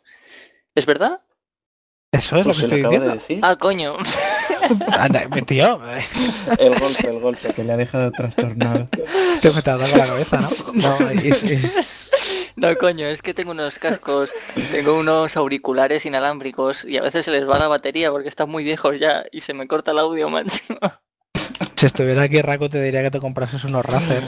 ¿Es 0.76 0.86
verdad? 0.86 1.22
Eso 2.12 2.38
es 2.38 2.44
Pues 2.46 2.46
lo 2.46 2.64
que 2.64 2.70
se 2.70 2.76
estoy 2.76 2.82
diciendo. 2.84 3.08
de 3.08 3.14
decir. 3.14 3.40
Ah, 3.44 3.56
coño. 3.58 3.98
Anda, 4.98 5.28
tío, 5.46 5.80
El 6.60 6.80
golpe, 6.80 7.10
el 7.10 7.20
golpe, 7.20 7.54
que 7.54 7.64
le 7.64 7.74
ha 7.74 7.78
dejado 7.78 8.12
trastornado. 8.12 8.88
te 9.42 9.52
me 9.52 9.62
te 9.62 9.70
ha 9.70 9.78
dado 9.78 9.90
con 9.90 10.00
la 10.00 10.08
cabeza, 10.08 10.40
¿no? 10.42 10.50
No, 10.74 11.10
es, 11.10 11.44
es- 11.44 12.10
No, 12.58 12.76
coño, 12.76 13.06
es 13.08 13.22
que 13.22 13.34
tengo 13.36 13.52
unos 13.52 13.78
cascos, 13.78 14.32
tengo 14.72 14.96
unos 14.98 15.38
auriculares 15.38 16.06
inalámbricos 16.08 16.86
y 16.86 16.98
a 16.98 17.04
veces 17.04 17.26
se 17.26 17.32
les 17.32 17.48
va 17.48 17.60
la 17.60 17.68
batería 17.68 18.12
porque 18.12 18.30
están 18.30 18.50
muy 18.50 18.64
viejos 18.64 19.00
ya 19.00 19.26
y 19.32 19.42
se 19.42 19.54
me 19.54 19.68
corta 19.68 19.92
el 19.92 20.00
audio, 20.00 20.28
macho. 20.32 20.64
si 21.76 21.86
estuviera 21.86 22.24
aquí 22.24 22.42
Raco 22.42 22.68
te 22.68 22.82
diría 22.82 23.04
que 23.04 23.12
te 23.12 23.20
comprases 23.20 23.64
unos 23.64 23.86
Razer. 23.86 24.24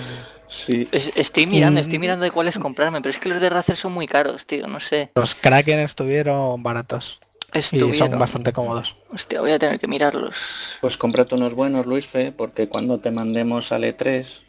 Sí. 0.48 0.88
Es- 0.92 1.16
Estoy 1.18 1.48
mirando, 1.48 1.80
estoy 1.82 1.98
Mm. 1.98 2.02
mirando 2.02 2.24
de 2.26 2.32
cuáles 2.32 2.58
comprarme, 2.60 3.02
pero 3.02 3.10
es 3.10 3.20
que 3.20 3.30
los 3.30 3.42
de 3.42 3.50
Razer 3.50 3.76
son 3.76 3.94
muy 3.94 4.08
caros, 4.08 4.46
tío, 4.46 4.68
no 4.68 4.80
sé. 4.80 5.12
Los 5.16 5.34
Kraken 5.34 5.80
estuvieron 5.80 6.62
baratos 6.62 7.20
y 7.52 7.62
son 7.62 7.80
Estuvieron. 7.80 8.20
bastante 8.20 8.54
cómodos. 8.54 8.96
Hostia, 9.12 9.42
voy 9.42 9.52
a 9.54 9.58
tener 9.60 9.80
que 9.80 9.88
mirarlos. 9.88 10.36
Pues 10.82 10.98
cómprate 10.98 11.34
unos 11.34 11.56
buenos, 11.56 11.88
Luis 11.88 12.08
Fe, 12.08 12.32
porque 12.32 12.70
cuando 12.70 13.00
te 13.00 13.10
mandemos 13.10 13.72
al 13.72 13.84
E3, 13.86 14.42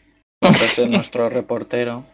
vas 0.43 0.61
a 0.63 0.67
ser 0.67 0.89
nuestro 0.91 1.31
reportero. 1.31 2.05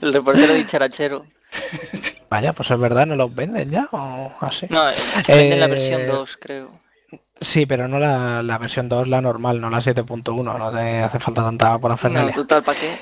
El 0.00 0.12
reportero 0.12 0.54
dicharachero. 0.54 1.26
Vaya, 2.30 2.52
pues 2.52 2.70
es 2.70 2.78
verdad, 2.78 3.06
¿no 3.06 3.16
los 3.16 3.34
venden 3.34 3.70
ya 3.70 3.88
o 3.92 4.32
así? 4.40 4.66
No, 4.70 4.88
eh, 4.88 4.94
venden 5.28 5.60
la 5.60 5.66
Eh, 5.66 5.68
versión 5.68 6.06
2, 6.06 6.38
creo. 6.40 6.70
Sí, 7.40 7.66
pero 7.66 7.88
no 7.88 7.98
la, 7.98 8.42
la 8.42 8.58
versión 8.58 8.88
2, 8.88 9.08
la 9.08 9.20
normal, 9.20 9.60
no 9.60 9.68
la 9.68 9.78
7.1, 9.78 10.58
no 10.58 10.70
te 10.70 11.00
hace 11.00 11.18
falta 11.18 11.42
tanta 11.42 11.78
por 11.78 12.10
No, 12.10 12.32
total, 12.32 12.62
¿para 12.62 12.78
qué? 12.78 12.98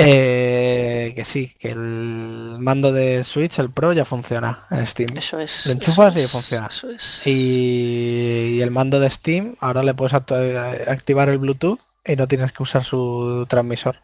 Eh, 0.00 1.12
que 1.16 1.24
sí, 1.24 1.52
que 1.58 1.70
el 1.70 2.56
mando 2.60 2.92
de 2.92 3.24
Switch, 3.24 3.58
el 3.58 3.70
Pro, 3.70 3.92
ya 3.92 4.04
funciona 4.04 4.60
en 4.70 4.86
Steam. 4.86 5.16
Eso 5.16 5.40
es. 5.40 5.66
Lo 5.66 5.72
enchufas 5.72 6.14
y 6.14 6.20
es, 6.20 6.30
funciona. 6.30 6.68
Eso 6.68 6.90
es. 6.90 7.26
Y, 7.26 8.58
y 8.58 8.60
el 8.62 8.70
mando 8.70 9.00
de 9.00 9.10
Steam, 9.10 9.56
ahora 9.58 9.82
le 9.82 9.94
puedes 9.94 10.14
activar 10.14 11.28
el 11.28 11.38
Bluetooth 11.38 11.80
y 12.04 12.14
no 12.14 12.28
tienes 12.28 12.52
que 12.52 12.62
usar 12.62 12.84
su 12.84 13.44
transmisor. 13.48 13.96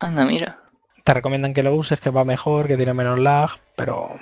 Anda, 0.00 0.24
mira. 0.24 0.62
Te 1.04 1.14
recomiendan 1.14 1.54
que 1.54 1.62
lo 1.62 1.74
uses, 1.74 2.00
que 2.00 2.10
va 2.10 2.24
mejor, 2.24 2.66
que 2.66 2.76
tiene 2.76 2.94
menos 2.94 3.18
lag, 3.18 3.50
pero... 3.76 4.18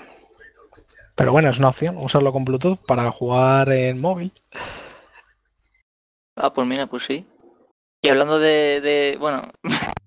Pero 1.16 1.32
bueno, 1.32 1.48
es 1.48 1.58
una 1.58 1.68
opción, 1.68 1.96
usarlo 1.96 2.32
con 2.32 2.44
Bluetooth 2.44 2.78
para 2.86 3.10
jugar 3.10 3.70
en 3.70 4.00
móvil. 4.00 4.32
Ah, 6.36 6.52
pues 6.52 6.66
mira, 6.66 6.86
pues 6.86 7.04
sí. 7.04 7.26
Y 8.02 8.08
hablando 8.08 8.38
de, 8.38 8.80
de 8.80 9.16
bueno, 9.18 9.50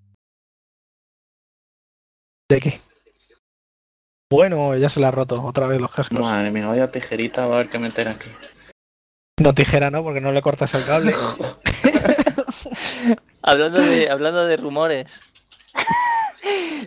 ¿De 2.49 2.59
qué? 2.59 2.79
Bueno, 4.29 4.75
ya 4.75 4.89
se 4.89 4.99
le 4.99 5.05
ha 5.05 5.11
roto 5.11 5.41
otra 5.43 5.67
vez 5.67 5.81
los 5.81 5.91
cascos. 5.91 6.19
Madre 6.19 6.51
mía, 6.51 6.67
vaya 6.67 6.91
tijerita 6.91 7.45
va 7.45 7.55
a 7.55 7.59
haber 7.59 7.69
que 7.69 7.79
meter 7.79 8.07
aquí. 8.07 8.29
No 9.39 9.53
tijera, 9.53 9.91
¿no? 9.91 10.03
Porque 10.03 10.21
no 10.21 10.31
le 10.31 10.41
cortas 10.41 10.73
el 10.73 10.85
cable. 10.85 11.13
hablando 13.41 13.79
de, 13.79 14.09
hablando 14.09 14.45
de 14.45 14.57
rumores. 14.57 15.21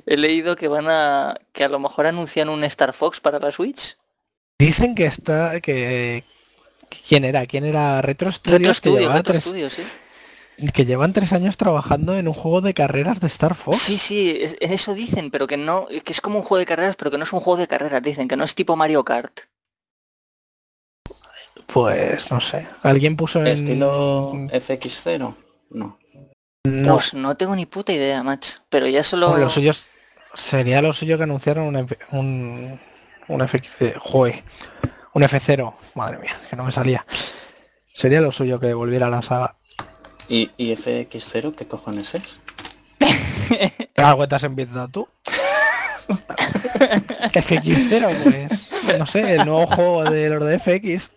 He 0.06 0.16
leído 0.16 0.56
que 0.56 0.68
van 0.68 0.86
a, 0.88 1.34
que 1.52 1.64
a 1.64 1.68
lo 1.68 1.78
mejor 1.78 2.06
anuncian 2.06 2.48
un 2.48 2.64
Star 2.64 2.92
Fox 2.94 3.20
para 3.20 3.38
la 3.38 3.52
Switch. 3.52 3.98
Dicen 4.58 4.94
que 4.94 5.06
está, 5.06 5.60
que... 5.60 6.24
¿Quién 7.08 7.24
era? 7.24 7.46
¿Quién 7.46 7.64
era? 7.64 8.02
Retro 8.02 8.32
Studios, 8.32 8.60
Retro 8.60 8.70
que, 8.72 8.74
Studio, 8.78 8.98
llevaba 9.00 9.16
Retro 9.18 9.32
tres, 9.34 9.44
Studio, 9.44 9.70
sí. 9.70 9.82
que 10.74 10.84
llevan 10.86 11.12
tres 11.12 11.32
años 11.32 11.56
trabajando 11.56 12.16
en 12.18 12.26
un 12.26 12.34
juego 12.34 12.60
de 12.60 12.74
carreras 12.74 13.20
de 13.20 13.26
Star 13.28 13.54
Fox. 13.54 13.76
Sí, 13.76 13.96
sí, 13.96 14.36
es- 14.40 14.56
eso 14.60 14.94
dicen, 14.94 15.30
pero 15.30 15.46
que 15.46 15.56
no, 15.56 15.86
que 15.86 16.12
es 16.12 16.20
como 16.20 16.38
un 16.38 16.42
juego 16.44 16.58
de 16.58 16.66
carreras, 16.66 16.96
pero 16.96 17.10
que 17.12 17.18
no 17.18 17.24
es 17.24 17.32
un 17.32 17.40
juego 17.40 17.58
de 17.58 17.68
carreras, 17.68 18.02
dicen, 18.02 18.26
que 18.26 18.36
no 18.36 18.42
es 18.44 18.54
tipo 18.54 18.74
Mario 18.76 19.04
Kart. 19.04 19.40
Pues 21.66 22.30
no 22.30 22.40
sé. 22.40 22.66
¿Alguien 22.82 23.16
puso 23.16 23.40
en... 23.40 23.46
¿Estilo 23.46 24.32
FX0? 24.32 25.34
No. 25.70 25.98
No, 26.64 26.94
Pues 26.96 27.14
no 27.14 27.34
tengo 27.36 27.56
ni 27.56 27.64
puta 27.64 27.90
idea, 27.92 28.22
macho. 28.22 28.58
Pero 28.68 28.86
ya 28.86 29.02
solo... 29.02 29.28
Hombre, 29.28 29.44
lo 29.44 29.50
suyo 29.50 29.70
es- 29.70 29.86
sería 30.34 30.82
lo 30.82 30.92
suyo 30.92 31.16
que 31.16 31.24
anunciaron 31.24 31.64
un, 31.68 31.76
F- 31.76 31.96
un, 32.12 32.78
un 33.28 33.48
FX, 33.48 33.94
joder, 33.98 34.42
un 35.14 35.22
F0, 35.22 35.74
madre 35.94 36.18
mía, 36.18 36.38
que 36.50 36.56
no 36.56 36.64
me 36.64 36.72
salía. 36.72 37.06
Sería 37.94 38.20
lo 38.20 38.30
suyo 38.30 38.60
que 38.60 38.74
volviera 38.74 39.06
a 39.06 39.10
la 39.10 39.22
saga. 39.22 39.54
¿Y, 40.28 40.50
y 40.58 40.72
FX0 40.76 41.54
qué 41.54 41.66
cojones 41.66 42.14
es? 42.14 42.38
Algo 43.96 44.26
has 44.30 44.42
inventado 44.44 44.88
tú. 44.88 45.08
FX0, 46.08 48.22
pues, 48.22 48.98
no 48.98 49.06
sé, 49.06 49.32
el 49.34 49.46
nuevo 49.46 49.66
juego 49.66 50.04
de 50.04 50.28
los 50.28 50.46
de 50.46 50.58
FX. 50.58 51.10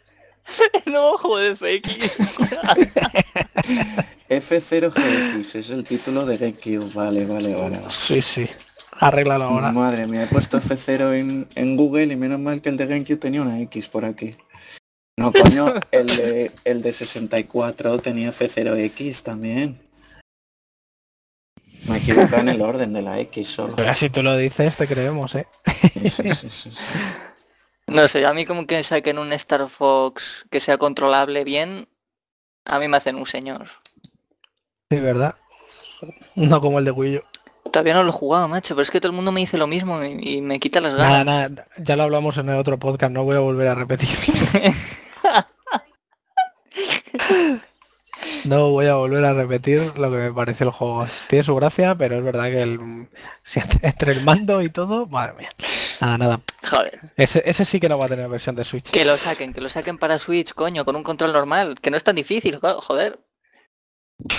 No, 0.85 1.17
joder, 1.17 1.55
FX. 1.57 2.19
F0GX 4.29 5.55
es 5.55 5.69
el 5.69 5.83
título 5.83 6.25
de 6.25 6.37
GameCube. 6.37 6.93
Vale, 6.93 7.25
vale, 7.25 7.55
vale. 7.55 7.77
vale. 7.77 7.89
Sí, 7.89 8.21
sí. 8.21 8.47
Arréglalo 8.99 9.45
ahora. 9.45 9.71
Madre 9.71 10.07
mía, 10.07 10.23
he 10.23 10.27
puesto 10.27 10.59
F0 10.59 11.13
en, 11.13 11.47
en 11.55 11.75
Google 11.75 12.13
y 12.13 12.15
menos 12.15 12.39
mal 12.39 12.61
que 12.61 12.69
el 12.69 12.77
de 12.77 12.85
GameCube 12.85 13.17
tenía 13.17 13.41
una 13.41 13.59
X 13.61 13.87
por 13.89 14.05
aquí. 14.05 14.35
No, 15.17 15.31
coño, 15.31 15.73
el 15.91 16.07
de, 16.07 16.51
el 16.63 16.81
de 16.81 16.93
64 16.93 17.99
tenía 17.99 18.29
F0X 18.29 19.23
también. 19.23 19.79
Me 21.87 21.97
he 21.97 21.99
equivocado 21.99 22.41
en 22.41 22.49
el 22.49 22.61
orden 22.61 22.93
de 22.93 23.01
la 23.01 23.19
X 23.19 23.47
solo. 23.47 23.75
Pero 23.75 23.93
si 23.93 24.09
tú 24.09 24.23
lo 24.23 24.37
dices, 24.37 24.77
te 24.77 24.87
creemos, 24.87 25.35
¿eh? 25.35 25.45
Sí, 25.65 26.09
sí, 26.09 26.33
sí, 26.33 26.49
sí, 26.49 26.71
sí. 26.71 26.71
No 27.87 28.07
sé, 28.07 28.25
a 28.25 28.33
mí 28.33 28.45
como 28.45 28.65
que 28.65 28.83
saquen 28.83 29.19
un 29.19 29.33
Star 29.33 29.67
Fox 29.67 30.45
que 30.49 30.59
sea 30.59 30.77
controlable 30.77 31.43
bien, 31.43 31.87
a 32.65 32.79
mí 32.79 32.87
me 32.87 32.97
hacen 32.97 33.17
un 33.17 33.25
señor. 33.25 33.67
Sí, 34.89 34.99
¿verdad? 34.99 35.35
No 36.35 36.61
como 36.61 36.79
el 36.79 36.85
de 36.85 36.91
U. 36.91 37.21
Todavía 37.71 37.93
no 37.93 38.03
lo 38.03 38.09
he 38.09 38.13
jugado, 38.13 38.47
macho, 38.47 38.75
pero 38.75 38.83
es 38.83 38.91
que 38.91 38.99
todo 38.99 39.11
el 39.11 39.15
mundo 39.15 39.31
me 39.31 39.41
dice 39.41 39.57
lo 39.57 39.67
mismo 39.67 40.03
y, 40.03 40.41
me 40.41 40.59
quita 40.59 40.79
las 40.79 40.93
Nada, 40.93 41.23
ganas. 41.23 41.51
nada, 41.51 41.67
ya 41.77 41.95
lo 41.95 42.03
hablamos 42.03 42.37
en 42.37 42.49
el 42.49 42.57
otro 42.57 42.77
podcast, 42.77 43.11
no 43.11 43.23
voy 43.23 43.35
a 43.35 43.39
volver 43.39 43.67
a 43.67 43.75
repetir. 43.75 44.09
No 48.45 48.69
voy 48.71 48.87
a 48.87 48.95
volver 48.95 49.23
a 49.25 49.33
repetir 49.33 49.79
lo 49.97 50.09
que 50.11 50.17
me 50.17 50.33
parece 50.33 50.63
el 50.63 50.69
juego. 50.71 51.05
Tiene 51.27 51.43
su 51.43 51.55
gracia, 51.55 51.95
pero 51.95 52.15
es 52.17 52.23
verdad 52.23 52.45
que 52.45 52.61
el, 52.61 53.07
si 53.43 53.59
entre, 53.83 54.11
el 54.13 54.21
mando 54.23 54.61
y 54.61 54.69
todo, 54.69 55.05
madre 55.07 55.33
mía. 55.37 55.49
Nada, 56.01 56.17
nada. 56.17 56.41
Joder, 56.69 56.99
Ese, 57.15 57.41
ese 57.45 57.63
sí 57.65 57.79
que 57.79 57.87
no 57.89 57.97
va 57.97 58.05
a 58.05 58.09
tener 58.09 58.27
versión 58.27 58.55
de 58.55 58.63
Switch. 58.63 58.89
que 58.91 59.05
lo 59.05 59.17
saquen, 59.17 59.53
que 59.53 59.61
lo 59.61 59.69
saquen 59.69 59.97
para 59.97 60.19
Switch, 60.19 60.53
coño, 60.53 60.83
con 60.85 60.95
un 60.95 61.03
control 61.03 61.31
normal, 61.33 61.79
que 61.81 61.91
no 61.91 61.97
es 61.97 62.03
tan 62.03 62.15
difícil, 62.15 62.57
jo- 62.59 62.81
joder. 62.81 63.19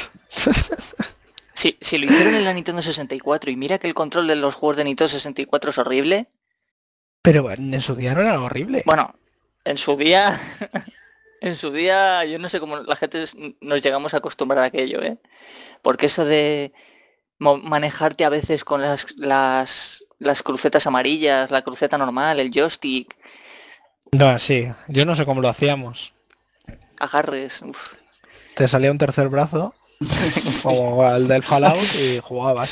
Si, 1.57 1.79
si 1.81 1.99
lo 1.99 2.07
hicieron 2.07 2.35
en 2.35 2.45
la 2.45 2.53
Nintendo 2.53 2.83
64 2.83 3.49
y 3.51 3.57
mira 3.57 3.79
que 3.79 3.87
el 3.87 3.95
control 3.95 4.27
de 4.27 4.35
los 4.35 4.55
juegos 4.57 4.77
de 4.77 4.85
Nintendo 4.85 5.09
64 5.09 5.71
es 5.71 5.79
horrible, 5.79 6.27
Pero 7.23 7.49
en 7.53 7.81
su 7.81 7.95
día 7.95 8.13
no 8.15 8.23
era 8.23 8.41
horrible. 8.41 8.83
bueno, 8.87 9.15
en 9.65 9.79
su 9.79 9.97
día, 9.97 10.39
en 11.45 11.57
su 11.57 11.71
día, 11.71 12.25
yo 12.25 12.39
no 12.39 12.49
sé 12.49 12.59
cómo 12.61 12.79
la 12.79 12.97
gente 12.97 13.25
nos 13.61 13.83
llegamos 13.83 14.15
a 14.15 14.19
acostumbrar 14.19 14.61
a 14.65 14.67
aquello, 14.67 15.03
¿eh? 15.03 15.19
Porque 15.83 16.07
eso 16.07 16.25
de 16.25 16.73
manejarte 17.39 18.25
a 18.25 18.29
veces 18.31 18.65
con 18.65 18.81
las, 18.81 19.15
las, 19.17 20.05
las 20.19 20.43
crucetas 20.43 20.87
amarillas, 20.87 21.51
la 21.51 21.63
cruceta 21.63 21.99
normal, 21.99 22.41
el 22.41 22.51
joystick, 22.51 23.15
No, 24.13 24.39
sí. 24.39 24.69
Yo 24.89 25.05
no 25.05 25.17
sé 25.17 25.25
cómo 25.25 25.41
lo 25.41 25.49
hacíamos. 25.49 26.13
agarres, 26.99 27.61
uf. 27.63 27.95
Te 28.55 28.69
salía 28.69 28.91
un 28.93 28.99
tercer 28.99 29.29
brazo, 29.29 29.75
como 30.63 31.07
el 31.17 31.27
del 31.29 31.43
Fallout, 31.43 31.77
y 32.01 32.21
jugabas. 32.21 32.71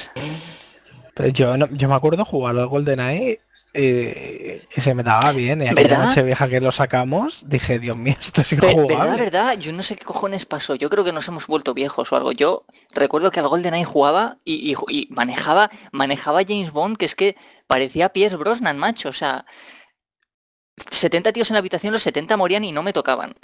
Pero 1.15 1.29
yo, 1.29 1.57
no- 1.57 1.69
yo 1.73 1.89
me 1.89 1.95
acuerdo 1.95 2.25
jugar 2.25 2.57
al 2.57 2.69
GoldenEye 2.69 3.41
y 3.75 4.81
se 4.81 4.95
me 4.95 5.03
daba 5.03 5.33
bien. 5.33 5.63
Y 5.63 5.69
aquella 5.69 5.99
noche 6.07 6.23
vieja 6.23 6.49
que 6.49 6.61
lo 6.61 6.71
sacamos, 6.73 7.49
dije, 7.49 7.79
Dios 7.79 7.97
mío, 7.97 8.15
esto 8.21 8.43
es 8.43 8.49
Pe- 8.51 8.57
¿Verdad, 8.57 8.71
injugable. 8.73 9.23
verdad? 9.23 9.59
Yo 9.59 9.73
no 9.73 9.83
sé 9.83 9.97
qué 9.97 10.05
cojones 10.05 10.45
pasó. 10.47 10.75
Yo 10.75 10.91
creo 10.91 11.05
que 11.05 11.13
nos 11.13 11.27
hemos 11.29 11.47
vuelto 11.47 11.73
viejos 11.75 12.13
o 12.13 12.17
algo. 12.17 12.33
Yo 12.33 12.67
recuerdo 12.91 13.31
que 13.31 13.41
al 13.41 13.49
GoldenEye 13.49 13.85
jugaba 13.85 14.37
y, 14.45 14.71
y 14.71 14.75
ju- 14.75 14.87
y 14.91 15.09
manejaba, 15.11 15.71
manejaba 15.91 16.43
James 16.47 16.71
Bond, 16.71 16.97
que 16.99 17.07
es 17.07 17.15
que 17.15 17.37
parecía 17.67 18.11
Piers 18.13 18.37
Brosnan, 18.37 18.77
macho. 18.79 19.09
O 19.09 19.13
sea, 19.15 19.47
70 20.91 21.33
tíos 21.33 21.51
en 21.51 21.55
la 21.55 21.59
habitación, 21.61 21.93
los 21.93 22.03
70 22.03 22.37
morían 22.37 22.65
y 22.65 22.73
no 22.73 22.83
me 22.83 22.93
tocaban. 22.93 23.35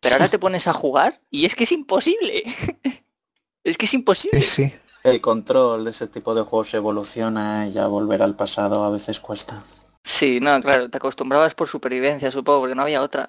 Pero 0.00 0.16
ahora 0.16 0.28
te 0.28 0.38
pones 0.38 0.66
a 0.68 0.72
jugar 0.72 1.20
y 1.30 1.46
es 1.46 1.54
que 1.54 1.64
es 1.64 1.72
imposible. 1.72 2.42
es 3.64 3.78
que 3.78 3.86
es 3.86 3.94
imposible. 3.94 4.40
Sí, 4.42 4.64
sí. 4.68 4.74
El 5.04 5.20
control 5.20 5.84
de 5.84 5.90
ese 5.90 6.06
tipo 6.06 6.34
de 6.34 6.42
juegos 6.42 6.72
evoluciona 6.72 7.66
y 7.68 7.72
ya 7.72 7.86
volver 7.86 8.22
al 8.22 8.36
pasado 8.36 8.84
a 8.84 8.90
veces 8.90 9.20
cuesta. 9.20 9.62
Sí, 10.02 10.40
no, 10.40 10.58
claro, 10.62 10.88
te 10.88 10.96
acostumbrabas 10.96 11.54
por 11.54 11.68
supervivencia, 11.68 12.30
supongo, 12.30 12.60
porque 12.60 12.74
no 12.74 12.82
había 12.82 13.02
otra. 13.02 13.28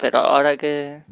Pero 0.00 0.18
ahora 0.18 0.56
que... 0.56 1.02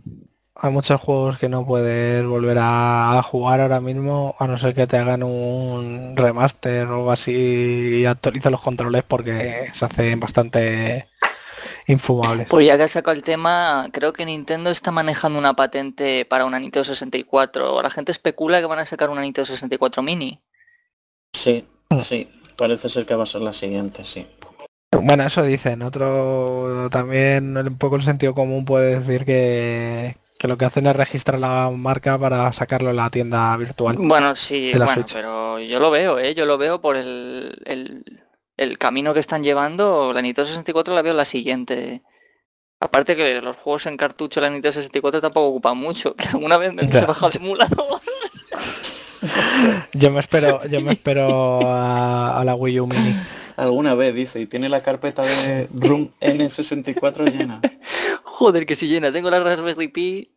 Hay 0.55 0.73
muchos 0.73 1.01
juegos 1.01 1.39
que 1.39 1.49
no 1.49 1.67
puedes 1.67 2.25
volver 2.25 2.57
a 2.61 3.21
jugar 3.25 3.61
ahora 3.61 3.81
mismo, 3.81 4.37
a 4.39 4.47
no 4.47 4.57
ser 4.57 4.75
que 4.77 4.87
te 4.87 4.97
hagan 4.97 5.25
un 5.25 6.17
remaster 6.17 6.87
o 6.87 6.95
algo 6.95 7.11
así 7.11 8.01
y 8.01 8.07
actualicen 8.07 8.53
los 8.53 8.63
controles 8.63 9.03
porque 9.03 9.67
se 9.75 9.85
hacen 9.85 10.21
bastante 10.21 11.09
infumable. 11.87 12.47
Pues 12.49 12.67
ya 12.67 12.77
que 12.77 12.85
has 12.85 12.93
sacado 12.93 13.17
el 13.17 13.23
tema, 13.23 13.89
creo 13.93 14.13
que 14.13 14.25
Nintendo 14.25 14.71
está 14.71 14.91
manejando 14.91 15.39
una 15.39 15.55
patente 15.55 16.25
para 16.25 16.45
una 16.45 16.59
Nintendo 16.59 16.85
64. 16.85 17.83
La 17.83 17.91
gente 17.91 18.13
especula 18.13 18.61
que 18.61 18.67
van 18.67 18.79
a 18.79 18.85
sacar 18.85 19.11
una 19.11 19.23
Nintendo 19.23 19.47
64 19.47 20.03
Mini. 20.03 20.41
Sí, 21.33 21.67
sí, 22.01 22.31
parece 22.57 22.89
ser 22.89 23.07
que 23.07 23.15
va 23.15 23.25
a 23.25 23.27
ser 23.27 23.43
la 23.43 23.53
siguiente, 23.53 24.05
sí. 24.05 24.27
Bueno, 25.03 25.25
eso 25.25 25.43
dicen. 25.43 25.83
Otro 25.83 26.89
también, 26.91 27.57
un 27.57 27.79
poco 27.79 27.97
el 27.97 28.03
sentido 28.03 28.35
común 28.35 28.65
puede 28.65 28.99
decir 28.99 29.25
que, 29.25 30.17
que 30.39 30.49
lo 30.49 30.57
que 30.57 30.65
hacen 30.65 30.87
es 30.87 30.97
registrar 30.97 31.39
la 31.39 31.71
marca 31.71 32.19
para 32.19 32.53
sacarlo 32.53 32.91
en 32.91 32.97
la 32.97 33.11
tienda 33.11 33.57
virtual. 33.57 33.97
Bueno, 33.99 34.35
sí, 34.35 34.73
bueno, 34.75 34.93
Switch. 34.93 35.13
pero 35.13 35.59
yo 35.59 35.81
lo 35.81 35.91
veo, 35.91 36.19
¿eh? 36.19 36.35
Yo 36.35 36.47
lo 36.47 36.59
veo 36.59 36.81
por 36.81 36.97
el, 36.97 37.63
el, 37.67 38.05
el 38.57 38.79
camino 38.79 39.13
que 39.15 39.21
están 39.21 39.43
llevando. 39.43 40.13
La 40.13 40.23
Nintendo 40.23 40.49
64 40.49 40.95
la 40.95 41.03
veo 41.03 41.15
la 41.15 41.25
siguiente. 41.25 42.03
Aparte 42.81 43.17
que 43.17 43.41
los 43.41 43.57
juegos 43.57 43.87
en 43.87 43.97
cartucho 43.97 44.41
la 44.41 44.51
Nintendo 44.51 44.73
64 44.73 45.21
tampoco 45.21 45.49
ocupan 45.49 45.77
mucho. 45.79 46.15
Que 46.17 46.29
alguna 46.29 46.57
vez 46.57 46.73
me 46.73 46.83
he 46.85 46.89
Ya. 46.89 47.07
bajado 47.07 47.31
el 47.33 47.37
emulador. 47.37 48.01
Yo 49.95 50.11
me 50.11 50.21
espero, 50.21 50.65
yo 50.67 50.81
me 50.83 50.93
espero 50.93 51.61
a, 51.67 52.39
a 52.41 52.45
la 52.45 52.55
Wii 52.55 52.81
U 52.81 52.87
Mini. 52.87 53.17
Alguna 53.57 53.95
vez 53.95 54.15
dice, 54.15 54.39
y 54.41 54.47
tiene 54.47 54.69
la 54.69 54.83
carpeta 54.83 55.23
de 55.23 55.67
Room 55.73 56.11
N64 56.21 57.33
llena. 57.33 57.61
Joder, 58.25 58.67
que 58.67 58.77
si 58.77 58.87
llena. 58.87 59.11
Tengo 59.11 59.31
la 59.31 59.41
Raspberry 59.41 59.89
Pi 59.89 60.37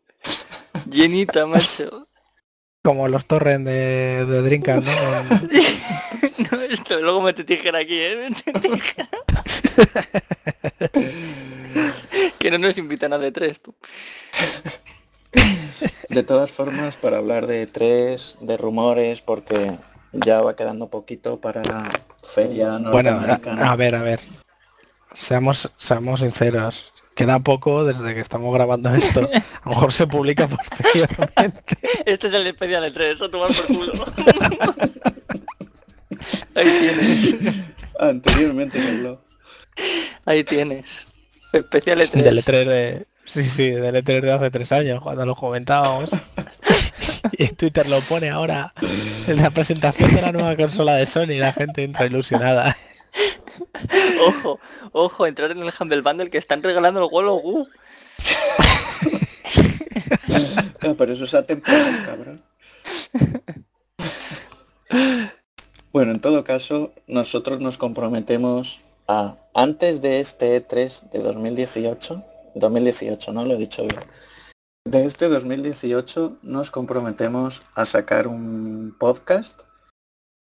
llenita, 0.90 1.46
macho. 1.46 2.08
Como 2.82 3.08
los 3.08 3.26
torrents 3.26 3.66
de, 3.70 4.24
de 4.24 4.58
¿no? 4.58 4.82
No, 6.50 6.60
esto, 6.68 7.00
luego 7.00 7.20
mete 7.20 7.44
tijera 7.44 7.80
aquí, 7.80 7.98
¿eh? 7.98 8.30
Mete 8.46 8.68
tijera. 8.68 9.08
que 12.38 12.50
no 12.50 12.58
nos 12.58 12.78
invitan 12.78 13.12
a 13.12 13.18
D3, 13.18 13.58
tú. 13.60 13.74
De 16.08 16.22
todas 16.22 16.50
formas, 16.50 16.96
para 16.96 17.18
hablar 17.18 17.46
de 17.46 17.66
tres, 17.66 18.36
de 18.40 18.56
rumores, 18.56 19.22
porque 19.22 19.70
ya 20.12 20.40
va 20.42 20.56
quedando 20.56 20.88
poquito 20.88 21.40
para 21.40 21.62
la 21.62 21.88
feria 22.22 22.78
Bueno, 22.78 23.10
a, 23.10 23.76
ver, 23.76 23.94
a 23.94 24.02
ver. 24.02 24.20
Seamos, 25.14 25.70
seamos 25.78 26.20
sinceros. 26.20 26.92
Queda 27.14 27.38
poco 27.40 27.84
desde 27.84 28.14
que 28.14 28.20
estamos 28.20 28.52
grabando 28.54 28.94
esto. 28.94 29.20
A 29.20 29.68
lo 29.68 29.70
mejor 29.70 29.92
se 29.92 30.06
publica 30.06 30.48
posteriormente. 30.48 31.78
Este 32.06 32.26
es 32.28 32.34
el 32.34 32.46
especial 32.46 32.82
de 32.82 32.90
3, 32.90 33.22
a 33.22 33.30
tomar 33.30 33.48
por 33.48 33.66
culo. 33.66 33.92
Ahí 36.54 36.78
tienes. 36.80 37.36
Anteriormente 37.98 38.78
en 38.78 38.84
el 38.84 39.00
blog. 39.00 39.20
Ahí 40.24 40.44
tienes. 40.44 41.06
Especial 41.52 42.00
E3. 42.00 42.22
Del 42.22 42.38
E3 42.38 42.64
de... 42.64 43.06
Sí, 43.24 43.48
sí, 43.48 43.70
del 43.70 43.94
E3 43.96 44.20
de 44.20 44.32
hace 44.32 44.50
tres 44.50 44.72
años, 44.72 45.02
cuando 45.02 45.24
lo 45.26 45.34
comentábamos. 45.34 46.10
Y 47.32 47.44
en 47.44 47.54
Twitter 47.54 47.88
lo 47.88 48.00
pone 48.00 48.30
ahora 48.30 48.72
en 49.26 49.36
la 49.36 49.50
presentación 49.50 50.14
de 50.14 50.22
la 50.22 50.32
nueva 50.32 50.56
consola 50.56 50.96
de 50.96 51.04
Sony, 51.06 51.38
la 51.38 51.52
gente 51.52 51.84
entra 51.84 52.06
ilusionada. 52.06 52.76
Ojo, 54.26 54.58
ojo, 54.92 55.26
entrar 55.26 55.50
en 55.50 55.58
el 55.58 55.72
Humble 55.78 56.00
Bundle 56.00 56.30
que 56.30 56.38
están 56.38 56.62
regalando 56.62 57.04
el 57.04 57.10
Wall 57.10 57.26
Goo. 57.26 57.68
Ah, 60.82 60.94
pero 60.96 61.12
eso 61.12 61.24
es 61.24 61.34
atemporal, 61.34 62.04
cabrón. 62.06 62.42
Bueno, 65.92 66.12
en 66.12 66.20
todo 66.20 66.44
caso, 66.44 66.92
nosotros 67.06 67.60
nos 67.60 67.76
comprometemos 67.78 68.80
a, 69.08 69.36
antes 69.54 70.00
de 70.00 70.20
este 70.20 70.56
E3 70.66 71.10
de 71.10 71.18
2018, 71.20 72.22
2018, 72.54 73.32
¿no? 73.32 73.44
Lo 73.44 73.54
he 73.54 73.58
dicho 73.58 73.82
bien. 73.82 74.00
De 74.86 75.04
este 75.04 75.28
2018 75.28 76.38
nos 76.42 76.70
comprometemos 76.70 77.62
a 77.74 77.86
sacar 77.86 78.28
un 78.28 78.94
podcast 78.98 79.62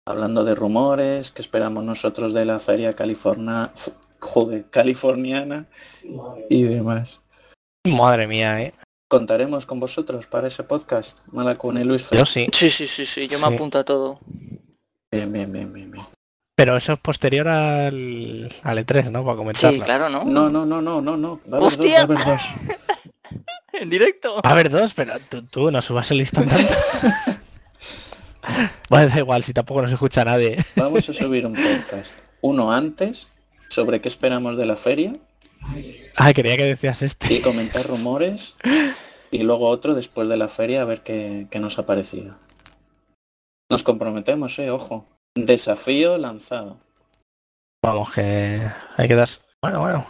hablando 0.06 0.44
de 0.44 0.54
rumores, 0.54 1.30
que 1.30 1.42
esperamos 1.42 1.84
nosotros 1.84 2.32
de 2.34 2.44
la 2.44 2.60
feria 2.60 2.92
california, 2.92 3.72
joder, 4.20 4.68
californiana 4.70 5.66
y 6.50 6.62
demás. 6.64 7.20
Madre 7.88 8.26
mía, 8.26 8.60
¿eh? 8.62 8.74
Contaremos 9.08 9.66
con 9.66 9.78
vosotros 9.78 10.26
para 10.26 10.48
ese 10.48 10.64
podcast, 10.64 11.20
Malacune 11.28 11.84
Luis. 11.84 12.08
Yo 12.10 12.26
sí. 12.26 12.48
Sí, 12.52 12.68
sí, 12.68 12.86
sí, 12.86 13.06
sí, 13.06 13.28
yo 13.28 13.38
me 13.38 13.48
Sí. 13.48 13.54
apunto 13.54 13.78
a 13.78 13.84
todo. 13.84 14.18
Bien, 15.12 15.32
bien, 15.32 15.52
bien, 15.52 15.72
bien, 15.72 15.90
bien. 15.90 16.04
Pero 16.54 16.76
eso 16.76 16.94
es 16.94 16.98
posterior 17.00 17.48
al, 17.48 18.48
al 18.62 18.78
E3, 18.78 19.10
¿no? 19.10 19.22
Para 19.24 19.34
Sí, 19.34 19.38
comentarlo. 19.38 19.84
claro, 19.84 20.08
¿no? 20.08 20.24
No, 20.24 20.48
no, 20.48 20.64
no, 20.64 20.80
no, 20.80 21.00
no, 21.02 21.16
no. 21.16 21.40
Va 21.52 21.58
a 21.58 21.60
haber 21.60 21.60
dos, 21.60 21.72
¡Hostia! 21.78 21.94
va 21.94 22.00
a 22.00 22.22
haber 22.22 22.24
dos. 22.24 22.42
En 23.72 23.90
directo. 23.90 24.36
Va 24.36 24.40
a 24.48 24.52
haber 24.52 24.70
dos, 24.70 24.94
pero 24.94 25.12
tú, 25.28 25.42
tú 25.42 25.70
no 25.70 25.82
subas 25.82 26.10
el 26.10 26.18
listón 26.18 26.46
tanto. 26.46 26.66
bueno, 28.88 29.08
da 29.10 29.18
igual, 29.18 29.42
si 29.42 29.52
tampoco 29.52 29.82
nos 29.82 29.92
escucha 29.92 30.24
nadie. 30.24 30.56
Vamos 30.76 31.06
a 31.08 31.12
subir 31.12 31.44
un 31.44 31.52
podcast. 31.54 32.12
Uno 32.40 32.72
antes, 32.72 33.28
sobre 33.68 34.00
qué 34.00 34.08
esperamos 34.08 34.56
de 34.56 34.64
la 34.66 34.76
feria, 34.76 35.12
Ah, 36.16 36.32
quería 36.32 36.56
que 36.56 36.64
decías 36.64 37.02
este. 37.02 37.34
y 37.34 37.40
comentar 37.40 37.86
rumores. 37.86 38.54
Y 39.30 39.42
luego 39.42 39.68
otro 39.68 39.94
después 39.94 40.28
de 40.28 40.36
la 40.38 40.48
feria 40.48 40.80
a 40.82 40.84
ver 40.86 41.02
qué, 41.02 41.46
qué 41.50 41.58
nos 41.58 41.78
ha 41.78 41.84
parecido. 41.84 42.36
Nos 43.70 43.82
comprometemos, 43.82 44.58
eh, 44.58 44.70
ojo. 44.70 45.06
Desafío 45.34 46.18
lanzado. 46.18 46.78
Vamos, 47.84 48.12
que 48.12 48.62
hay 48.96 49.08
que 49.08 49.14
dar... 49.14 49.28
Bueno, 49.60 49.80
bueno. 49.80 50.06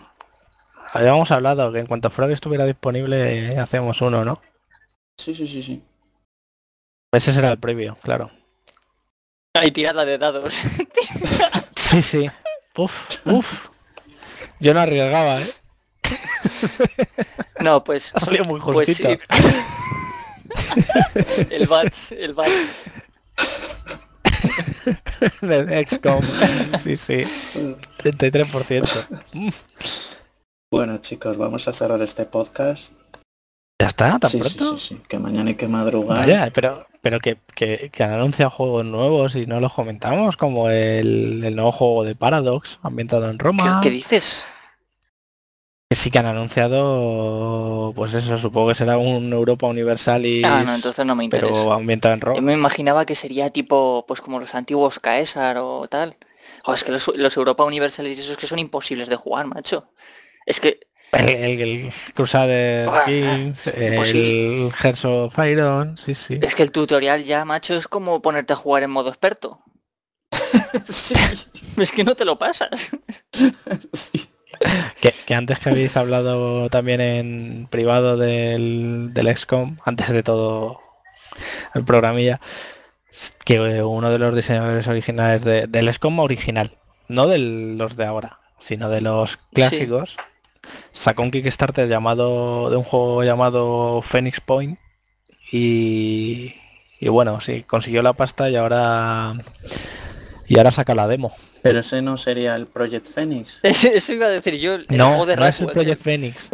Habíamos 0.92 1.30
hablado 1.30 1.72
que 1.72 1.80
en 1.80 1.86
cuanto 1.86 2.11
Frog 2.11 2.30
estuviera 2.30 2.64
disponible 2.64 3.52
eh, 3.54 3.59
hacemos 3.59 4.00
uno, 4.00 4.24
¿no? 4.24 4.40
Sí, 5.18 5.34
sí, 5.34 5.46
sí, 5.46 5.62
sí. 5.62 5.82
Ese 7.12 7.32
será 7.32 7.50
el 7.50 7.59
previo, 7.59 7.96
claro. 8.02 8.30
Hay 9.54 9.70
tirada 9.70 10.04
de 10.04 10.18
dados. 10.18 10.54
Sí, 11.76 12.02
sí. 12.02 12.28
Uf, 12.76 13.24
uf. 13.26 13.68
Yo 14.59 14.74
no 14.74 14.80
arriesgaba, 14.80 15.40
¿eh? 15.40 15.46
No, 17.61 17.84
pues... 17.84 18.11
Ha 18.14 18.20
salido 18.20 18.44
muy 18.44 18.61
Pues 18.61 18.88
justito. 18.88 19.09
sí. 19.11 19.18
el 21.54 21.68
Bats, 21.68 22.11
el 22.11 22.34
Bats. 22.34 22.74
De 25.43 25.87
XCOM. 25.87 26.22
Sí, 26.82 26.97
sí. 26.97 27.24
33%. 27.99 29.07
Bueno, 30.70 30.99
chicos, 30.99 31.37
vamos 31.37 31.66
a 31.68 31.72
cerrar 31.72 32.01
este 32.03 32.24
podcast. 32.26 32.93
¿Ya 33.80 33.89
está? 33.89 34.18
¿Tan 34.18 34.30
Sí, 34.30 34.39
pronto? 34.39 34.78
sí, 34.78 34.95
sí. 34.97 35.03
Que 35.09 35.18
mañana 35.18 35.51
hay 35.51 35.57
que 35.57 35.68
madrugar. 35.68 36.18
Vaya, 36.18 36.51
pero 36.55 36.87
pero 37.03 37.20
que, 37.20 37.37
que, 37.55 37.89
que 37.93 38.03
han 38.03 38.14
anunciado 38.14 38.51
juegos 38.51 38.84
nuevos 38.84 39.37
y 39.37 39.47
no 39.47 39.61
los 39.61 39.72
comentamos, 39.72 40.37
como 40.37 40.70
el, 40.70 41.45
el 41.45 41.55
nuevo 41.55 41.70
juego 41.70 42.03
de 42.05 42.16
Paradox, 42.16 42.80
ambientado 42.82 43.30
en 43.30 43.39
¿Qué, 43.39 43.45
Roma. 43.45 43.80
qué 43.82 43.91
dices? 43.91 44.43
Que 45.89 45.95
sí 45.95 46.11
que 46.11 46.18
han 46.18 46.26
anunciado, 46.26 47.93
pues 47.95 48.12
eso, 48.12 48.37
supongo 48.39 48.68
que 48.70 48.74
será 48.74 48.99
un 48.99 49.32
Europa 49.32 49.68
Universal 49.68 50.26
y... 50.26 50.43
Ah, 50.45 50.64
no, 50.66 50.74
entonces 50.74 51.07
no 51.07 51.14
me 51.14 51.22
interesa. 51.22 51.53
pero 51.53 51.72
ambientado 51.72 52.14
en 52.14 52.20
Yo 52.20 52.26
Roma. 52.26 52.41
me 52.41 52.55
imaginaba 52.55 53.07
que 53.07 53.14
sería 53.14 53.51
tipo, 53.51 54.05
pues 54.09 54.20
como 54.20 54.41
los 54.41 54.53
antiguos 54.57 54.99
Caesar 54.99 55.59
o 55.59 55.87
tal. 55.89 56.16
Jo, 56.64 56.74
es 56.74 56.82
que 56.82 56.91
los, 56.91 57.07
los 57.14 57.37
Europa 57.37 57.62
Universalis 57.64 58.18
esos 58.18 58.37
que 58.37 58.49
son 58.49 58.59
imposibles 58.59 59.09
de 59.09 59.14
jugar, 59.14 59.47
macho. 59.47 59.93
Es 60.45 60.59
que, 60.59 60.80
El, 61.12 61.28
el, 61.30 61.61
el 61.61 61.91
Crusader 62.14 62.89
Ah, 62.89 63.05
Kings, 63.07 63.62
pues 63.62 64.11
el 64.11 64.72
Hearts 64.72 65.05
of 65.05 65.39
Iron, 65.39 65.97
sí, 65.97 66.16
sí. 66.16 66.39
es 66.43 66.57
que 66.57 66.64
el 66.64 66.72
tutorial 66.72 67.22
ya, 67.22 67.45
macho, 67.45 67.74
es 67.76 67.87
como 67.87 68.20
ponerte 68.22 68.55
a 68.55 68.57
jugar 68.57 68.82
en 68.82 68.91
modo 68.91 69.09
experto. 69.09 69.61
sí, 70.84 71.14
Es 71.76 71.93
que 71.93 72.03
no 72.03 72.16
te 72.16 72.24
lo 72.24 72.37
pasas. 72.39 72.91
sí. 73.93 74.26
Que, 75.00 75.12
que 75.26 75.34
antes 75.34 75.58
que 75.58 75.68
habéis 75.70 75.96
hablado 75.96 76.68
también 76.70 77.00
en 77.00 77.68
privado 77.70 78.16
del, 78.16 79.10
del 79.12 79.36
XCOM, 79.36 79.76
antes 79.84 80.08
de 80.08 80.22
todo 80.22 80.80
el 81.74 81.84
programilla, 81.84 82.40
que 83.44 83.82
uno 83.82 84.10
de 84.10 84.18
los 84.18 84.34
diseñadores 84.34 84.86
originales 84.88 85.42
de- 85.44 85.66
del 85.66 85.92
XCOM 85.92 86.18
original, 86.20 86.72
no 87.08 87.26
de 87.26 87.38
los 87.38 87.96
de 87.96 88.04
ahora, 88.06 88.38
sino 88.58 88.88
de 88.88 89.00
los 89.02 89.36
clásicos, 89.52 90.16
sacó 90.92 91.22
un 91.22 91.30
Kickstarter 91.30 91.88
llamado 91.88 92.70
de 92.70 92.76
un 92.76 92.84
juego 92.84 93.22
llamado 93.22 94.00
Phoenix 94.02 94.40
Point 94.40 94.78
y, 95.52 96.54
y 96.98 97.08
bueno, 97.08 97.40
sí, 97.40 97.62
consiguió 97.62 98.02
la 98.02 98.14
pasta 98.14 98.50
y 98.50 98.56
ahora 98.56 99.34
y 100.48 100.58
ahora 100.58 100.72
saca 100.72 100.94
la 100.94 101.06
demo. 101.06 101.32
Pero 101.66 101.80
ese 101.80 102.02
no 102.02 102.16
sería 102.16 102.54
el 102.56 102.66
Project 102.66 103.06
Phoenix. 103.06 103.60
Eso, 103.62 103.88
eso 103.88 104.12
iba 104.12 104.26
a 104.26 104.30
decir 104.30 104.54
yo. 104.54 104.74
el 104.74 104.86
No, 104.90 105.08
juego 105.08 105.26
de 105.26 105.36
no 105.36 105.46
es 105.46 105.60
el 105.60 105.66
Project 105.68 106.00
Phoenix. 106.02 106.48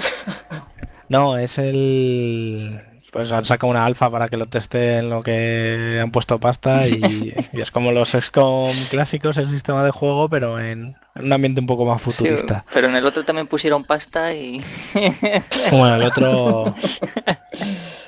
No, 1.08 1.36
es 1.36 1.58
el... 1.58 2.80
Pues 3.10 3.30
han 3.30 3.44
sacado 3.44 3.70
una 3.70 3.84
alfa 3.84 4.10
para 4.10 4.28
que 4.30 4.38
lo 4.38 4.46
testeen 4.46 5.10
lo 5.10 5.22
que 5.22 5.98
han 6.02 6.10
puesto 6.10 6.38
pasta 6.38 6.88
y, 6.88 7.34
es 7.52 7.70
como 7.70 7.92
los 7.92 8.12
XCOM 8.12 8.74
clásicos, 8.88 9.36
el 9.36 9.48
sistema 9.48 9.84
de 9.84 9.90
juego, 9.90 10.30
pero 10.30 10.58
en, 10.58 10.96
un 11.16 11.30
ambiente 11.30 11.60
un 11.60 11.66
poco 11.66 11.84
más 11.84 12.00
futurista. 12.00 12.64
pero 12.72 12.88
en 12.88 12.96
el 12.96 13.04
otro 13.04 13.22
también 13.22 13.46
pusieron 13.46 13.84
pasta 13.84 14.32
y... 14.32 14.64
Bueno, 15.70 15.96
el 15.96 16.02
otro... 16.04 16.74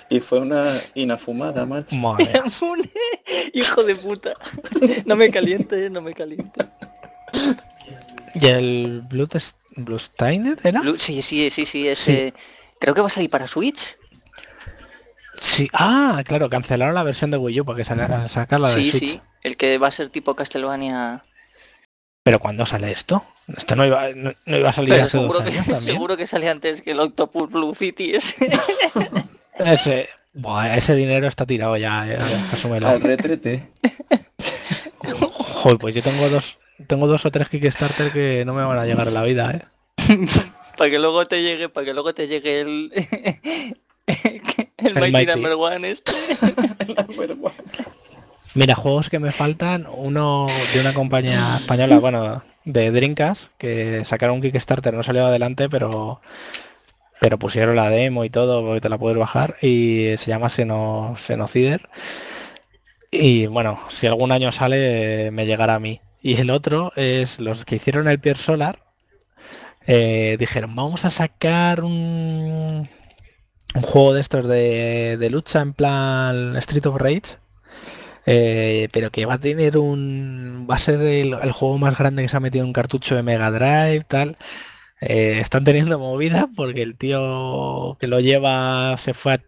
Y 0.09 0.20
fue 0.20 0.38
una 0.38 0.80
inafumada, 0.94 1.66
macho. 1.66 1.96
Hijo 3.52 3.82
de 3.82 3.96
puta. 3.96 4.34
No 5.07 5.16
me 5.16 5.30
caliente, 5.30 5.90
no 5.90 6.02
me 6.02 6.14
caliente. 6.14 6.66
¿Y 8.35 8.47
el 8.47 9.03
Blue, 9.03 9.28
Blue 9.76 10.01
era? 10.64 10.82
sí, 10.99 11.22
sí, 11.22 11.51
sí, 11.51 11.66
sí, 11.66 11.89
ese... 11.89 12.35
Creo 12.80 12.95
que 12.95 13.01
va 13.01 13.07
a 13.07 13.11
salir 13.11 13.30
para 13.30 13.47
Switch. 13.47 13.97
Sí, 15.41 15.68
ah, 15.72 16.22
claro, 16.26 16.51
cancelaron 16.51 16.95
la 16.95 17.03
versión 17.03 17.30
de 17.30 17.37
Wii 17.37 17.61
U 17.61 17.64
para 17.64 17.76
que 17.76 17.85
sacarla 17.85 18.70
de 18.70 18.74
sí, 18.74 18.91
Switch. 18.91 18.93
Sí, 18.93 19.07
sí, 19.07 19.20
el 19.43 19.57
que 19.57 19.78
va 19.78 19.89
a 19.89 19.93
ser 19.93 20.09
tipo 20.09 20.35
Castlevania. 20.35 21.22
Pero 22.22 22.41
cuando 22.41 22.66
sale 22.66 22.91
esto? 22.91 23.24
Esto 23.55 23.76
no 23.76 23.85
iba, 23.85 24.09
no, 24.14 24.32
iba 24.47 24.70
a 24.70 24.72
salir 24.72 24.95
hace 24.95 25.11
seguro 25.11 25.41
dos 25.41 25.55
que, 25.55 25.76
Seguro 25.76 26.16
que 26.16 26.26
sale 26.26 26.49
antes 26.49 26.80
que 26.80 26.93
el 26.93 27.01
Octopus 27.01 27.51
Blue 27.51 27.74
City 27.74 28.14
ese. 28.14 28.51
ese, 29.59 30.09
ese 30.74 30.95
dinero 30.95 31.26
está 31.26 31.45
tirado 31.45 31.76
ya, 31.76 32.09
eh, 32.09 32.18
asúmelo. 32.53 32.89
Al 32.89 33.03
retrete. 33.03 33.68
Joder, 35.65 35.79
pues 35.79 35.95
yo 35.95 36.03
tengo 36.03 36.29
dos, 36.29 36.59
tengo 36.87 37.07
dos 37.07 37.25
o 37.25 37.31
tres 37.31 37.49
Kickstarter 37.49 38.12
que 38.12 38.45
no 38.45 38.53
me 38.53 38.62
van 38.62 38.77
a 38.77 38.85
llegar 38.85 39.09
a 39.09 39.11
la 39.11 39.23
vida, 39.23 39.51
eh. 39.51 39.62
para 40.77 40.91
que 40.91 40.99
luego 40.99 41.27
te 41.27 41.41
llegue, 41.41 41.71
para 41.71 41.87
que 41.87 41.95
luego 41.95 42.12
te 42.12 42.29
llegue 42.29 42.61
el 42.61 42.93
el, 44.77 44.95
Mighty, 44.95 45.25
Number 45.25 45.55
One 45.55 45.93
este. 45.93 46.12
Mira, 48.55 48.75
juegos 48.75 49.09
que 49.09 49.19
me 49.19 49.33
faltan, 49.33 49.87
uno 49.91 50.49
de 50.75 50.81
una 50.81 50.93
compañía 50.93 51.57
española, 51.57 51.99
bueno, 51.99 52.43
de 52.67 52.91
Drinkas, 52.91 53.49
que 53.57 54.05
sacaron 54.05 54.37
un 54.37 54.43
Kickstarter, 54.43 54.93
no 54.93 55.03
salió 55.03 55.25
adelante, 55.25 55.71
pero 55.71 56.21
pero 57.21 57.39
pusieron 57.39 57.77
la 57.77 57.89
demo 57.89 58.27
y 58.27 58.29
todo, 58.29 58.62
porque 58.62 58.83
te 58.83 58.91
la 58.91 58.99
puedes 58.99 59.17
bajar, 59.17 59.57
y 59.62 60.12
se 60.19 60.27
llama 60.27 60.51
Seno, 60.51 61.17
Senocider. 61.19 61.89
Y 63.17 63.47
bueno, 63.47 63.79
si 63.89 64.07
algún 64.09 64.33
año 64.33 64.51
sale, 64.51 65.31
me 65.31 65.47
llegará 65.47 65.77
a 65.77 65.81
mí. 65.81 66.01
Y 66.21 66.37
el 66.41 66.51
otro 66.51 66.93
es 66.97 67.41
los 67.41 67.65
que 67.65 67.77
hicieron 67.77 68.09
el 68.09 68.19
Pier 68.19 68.37
Solar, 68.37 68.81
eh, 69.87 70.37
dijeron, 70.39 70.75
vamos 70.75 71.05
a 71.05 71.11
sacar 71.11 71.85
un, 71.85 72.89
un 73.75 73.83
juego 73.83 74.15
de 74.15 74.21
estos 74.21 74.49
de, 74.49 75.29
lucha 75.31 75.61
en 75.61 75.75
plan 75.75 76.57
Street 76.57 76.87
of 76.87 76.97
Rage. 76.97 77.39
Eh, 78.27 78.89
pero 78.93 79.11
que 79.11 79.27
va 79.27 79.35
a 79.35 79.39
tener 79.39 79.77
un... 79.79 80.67
va 80.71 80.77
a 80.77 80.79
ser 80.79 81.01
el, 81.03 81.35
juego 81.53 81.79
más 81.79 81.99
grande 81.99 82.23
que 82.23 82.29
se 82.29 82.37
ha 82.37 82.41
metido 82.41 82.65
en 82.65 82.69
un 82.69 82.73
cartucho 82.73 83.15
de 83.15 83.23
Mega 83.23 83.51
Drive, 83.51 84.05
tal. 84.09 84.37
Eh, 85.01 85.39
están 85.41 85.65
teniendo 85.65 85.99
movida 85.99 86.49
porque 86.57 86.83
el 86.83 86.97
tío 86.97 87.97
que 88.01 88.07
lo 88.07 88.21
lleva 88.21 88.97
se 88.97 89.15
fue 89.15 89.35
a, 89.35 89.41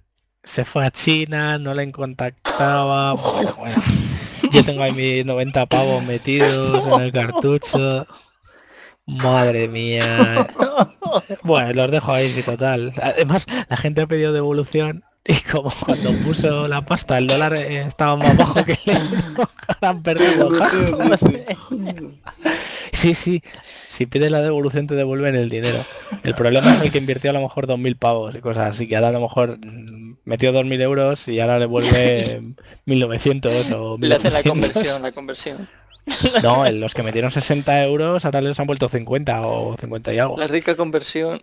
se 0.47 0.64
fue 0.64 0.86
a 0.86 0.90
China, 0.90 1.59
no 1.59 1.74
le 1.74 1.90
contactaba. 1.90 3.14
Bueno, 3.14 3.82
yo 4.51 4.64
tengo 4.64 4.82
ahí 4.82 4.92
mis 4.92 5.26
90 5.26 5.66
pavos 5.66 6.03
metidos 6.05 6.86
en 6.92 7.01
el 7.01 7.12
cartucho. 7.12 8.07
Madre 9.07 9.68
mía. 9.68 10.49
Bueno, 11.42 11.72
los 11.72 11.90
dejo 11.90 12.12
ahí, 12.12 12.42
total. 12.42 12.92
Además, 13.03 13.47
la 13.68 13.76
gente 13.76 14.03
ha 14.03 14.07
pedido 14.07 14.32
devolución 14.32 15.05
y 15.24 15.34
como 15.51 15.72
cuando 15.84 16.12
puso 16.24 16.68
la 16.68 16.82
pasta 16.82 17.18
el 17.18 17.26
dólar 17.26 17.55
estaba 17.55 18.16
más 18.16 18.36
bajo 18.36 18.64
que 18.64 18.78
el 18.84 18.97
euro, 18.97 19.51
han 19.80 20.03
perdido. 20.03 20.51
sí, 22.92 23.14
sí. 23.14 23.42
Si 23.88 24.07
pides 24.07 24.30
la 24.30 24.42
devolución 24.42 24.86
te 24.86 24.94
devuelven 24.94 25.34
el 25.34 25.49
dinero. 25.49 25.78
El 26.22 26.34
problema 26.34 26.74
es 26.74 26.82
el 26.82 26.92
que 26.92 26.99
invirtió 26.99 27.30
a 27.30 27.32
lo 27.32 27.40
mejor 27.40 27.66
2.000 27.66 27.97
pavos 27.97 28.34
y 28.34 28.40
cosas 28.40 28.72
así, 28.72 28.86
que 28.86 28.97
ahora 28.97 29.09
a 29.09 29.12
lo 29.12 29.20
mejor 29.20 29.59
metió 30.27 30.53
2.000 30.53 30.83
euros 30.83 31.29
y 31.29 31.41
ahora 31.41 31.59
le 31.59 31.64
vuelve 31.64 32.43
1.900 32.87 33.72
o 33.72 33.97
1.800. 33.97 34.07
Le 34.07 34.14
hace 34.14 34.31
la 34.31 34.43
conversión, 34.43 35.03
la 35.03 35.12
conversión. 35.12 35.68
No, 36.41 36.70
los 36.70 36.95
que 36.95 37.03
metieron 37.03 37.33
60 37.33 37.83
euros 37.83 38.24
ahora 38.24 38.41
les 38.41 38.61
han 38.61 38.68
vuelto 38.68 38.89
50 38.89 39.45
o 39.45 39.77
50 39.77 40.14
y 40.14 40.18
algo. 40.20 40.39
La 40.39 40.47
rica 40.47 40.77
conversión. 40.77 41.43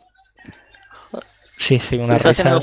Sí, 1.57 1.79
sí, 1.79 1.97
una 1.97 2.17
risa. 2.17 2.33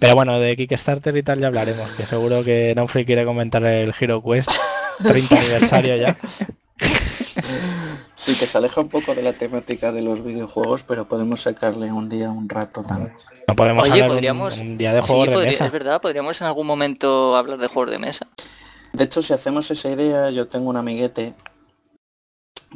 Pero 0.00 0.14
bueno, 0.16 0.40
de 0.40 0.56
Kickstarter 0.56 1.16
y 1.16 1.22
tal 1.22 1.38
ya 1.38 1.46
hablaremos, 1.46 1.88
que 1.92 2.06
seguro 2.06 2.42
que 2.42 2.72
Naufree 2.74 3.04
quiere 3.04 3.24
comentar 3.24 3.64
el 3.64 3.94
Hero 3.98 4.20
Quest 4.22 4.50
30 5.02 5.38
aniversario 5.38 5.96
ya. 5.96 6.16
Sí, 8.14 8.34
que 8.38 8.46
se 8.46 8.58
aleja 8.58 8.80
un 8.80 8.88
poco 8.88 9.14
de 9.14 9.22
la 9.22 9.32
temática 9.32 9.92
de 9.92 10.02
los 10.02 10.22
videojuegos, 10.22 10.82
pero 10.82 11.06
podemos 11.06 11.42
sacarle 11.42 11.92
un 11.92 12.08
día, 12.08 12.30
un 12.30 12.48
rato 12.48 12.82
también. 12.82 13.14
No 13.48 13.56
podemos 13.56 13.88
Oye, 13.88 14.04
podríamos... 14.04 14.58
un, 14.58 14.78
día 14.78 14.92
de 14.92 15.00
juegos 15.00 15.28
de 15.28 15.36
mesa. 15.36 15.66
Es 15.66 15.72
verdad, 15.72 16.00
podríamos 16.00 16.40
en 16.40 16.46
algún 16.46 16.66
momento 16.66 17.36
hablar 17.36 17.58
de 17.58 17.66
juegos 17.66 17.90
de 17.90 17.98
mesa. 17.98 18.26
De 18.92 19.04
hecho, 19.04 19.22
si 19.22 19.32
hacemos 19.32 19.70
esa 19.70 19.90
idea, 19.90 20.30
yo 20.30 20.46
tengo 20.46 20.70
un 20.70 20.76
amiguete 20.76 21.34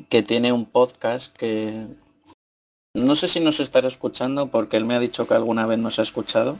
que 0.09 0.23
tiene 0.23 0.53
un 0.53 0.67
podcast 0.67 1.37
que 1.37 1.87
no 2.95 3.15
sé 3.15 3.29
si 3.29 3.41
nos 3.41 3.61
estará 3.61 3.89
escuchando 3.89 4.49
porque 4.49 4.77
él 4.77 4.85
me 4.85 4.95
ha 4.95 5.01
dicho 5.01 5.27
que 5.29 5.35
alguna 5.35 5.67
vez 5.67 5.79
nos 5.79 5.99
ha 5.99 6.03
escuchado. 6.03 6.57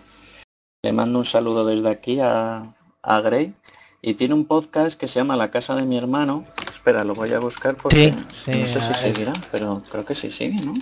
Le 0.83 0.93
mando 0.93 1.19
un 1.19 1.25
saludo 1.25 1.67
desde 1.67 1.89
aquí 1.89 2.21
a, 2.21 2.75
a 3.03 3.21
Gray 3.21 3.55
y 4.01 4.15
tiene 4.15 4.35
un 4.35 4.45
podcast 4.45 4.99
que 4.99 5.09
se 5.09 5.19
llama 5.19 5.37
La 5.37 5.51
casa 5.51 5.75
de 5.75 5.85
mi 5.85 5.99
hermano. 5.99 6.45
Espera, 6.69 7.05
lo 7.05 7.15
voy 7.15 7.33
a 7.33 7.39
buscar 7.41 7.77
porque 7.77 8.15
no 8.47 8.69
sé 8.69 8.79
si 8.79 8.95
seguirá, 8.95 9.33
pero 9.51 9.83
creo 9.91 10.05
que 10.05 10.15
sí 10.15 10.31
sigue, 10.31 10.61
¿no? 10.65 10.75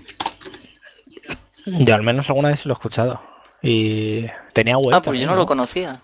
Yo 1.67 1.95
al 1.95 2.03
menos 2.03 2.29
alguna 2.29 2.51
vez 2.51 2.67
lo 2.67 2.73
he 2.73 2.77
escuchado. 2.77 3.21
Y 3.63 4.27
tenía 4.53 4.79
web. 4.79 4.95
Ah, 4.95 5.03
pues 5.03 5.19
yo 5.19 5.27
no, 5.27 5.35
lo 5.35 5.47
conocía. 5.47 6.01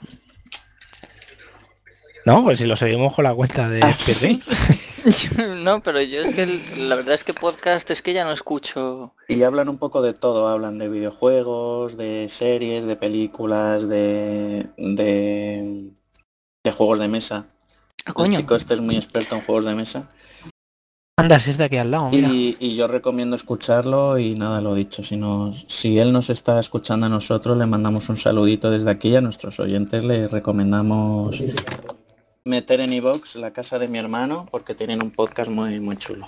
No, 2.25 2.43
pues 2.43 2.59
si 2.59 2.65
lo 2.65 2.77
seguimos 2.77 3.15
con 3.15 3.25
la 3.25 3.35
cuenta 3.35 3.69
de 3.69 3.83
ah, 3.83 3.95
no, 5.59 5.81
pero 5.81 6.01
yo 6.01 6.23
es 6.23 6.31
que 6.31 6.61
la 6.77 6.95
verdad 6.95 7.15
es 7.15 7.25
que 7.25 7.35
podcast 7.35 7.91
es 7.91 8.03
que 8.03 8.13
ya 8.13 8.25
no 8.25 8.33
escucho. 8.33 9.15
Y 9.29 9.43
hablan 9.43 9.69
un 9.69 9.79
poco 9.79 10.03
de 10.03 10.15
todo, 10.15 10.49
hablan 10.49 10.79
de 10.79 10.89
videojuegos, 10.89 11.97
de 11.97 12.29
series, 12.29 12.87
de 12.87 12.97
películas, 12.97 13.89
de, 13.89 14.69
de 14.77 15.93
de 16.65 16.73
juegos 16.73 16.99
de 16.99 17.09
mesa. 17.09 17.47
Ah, 18.07 18.15
El 18.25 18.37
chico 18.37 18.55
este 18.55 18.75
es 18.75 18.81
muy 18.81 18.97
experto 18.97 19.35
en 19.35 19.43
juegos 19.43 19.65
de 19.65 19.75
mesa. 19.75 20.09
Anda, 21.19 21.39
si 21.39 21.51
es 21.51 21.59
de 21.59 21.65
aquí 21.65 21.77
al 21.77 21.91
lado. 21.91 22.11
Y, 22.13 22.75
yo 22.75 22.89
recomiendo 22.89 23.37
escucharlo 23.37 24.19
y 24.19 24.35
nada, 24.35 24.61
lo 24.61 24.75
dicho, 24.75 25.03
si, 25.03 25.21
si 25.69 25.99
él 25.99 26.13
nos 26.13 26.31
está 26.31 26.59
escuchando 26.59 27.07
a 27.07 27.09
nosotros, 27.09 27.57
le 27.57 27.67
mandamos 27.67 28.09
un 28.09 28.17
saludito 28.17 28.71
desde 28.71 28.91
aquí 28.91 29.15
a 29.15 29.21
nuestros 29.21 29.61
oyentes, 29.61 30.05
le 30.05 30.27
recomendamos 30.27 31.43
meter 32.45 32.81
en 32.81 32.93
iVox 32.93 33.37
la 33.37 33.53
casa 33.53 33.79
de 33.79 33.87
mi 33.87 33.99
hermano 33.99 34.49
porque 34.51 34.75
tienen 34.75 35.03
un 35.03 35.13
podcast 35.13 35.51
muy, 35.51 35.79
muy 35.79 35.97
chulo. 35.97 36.27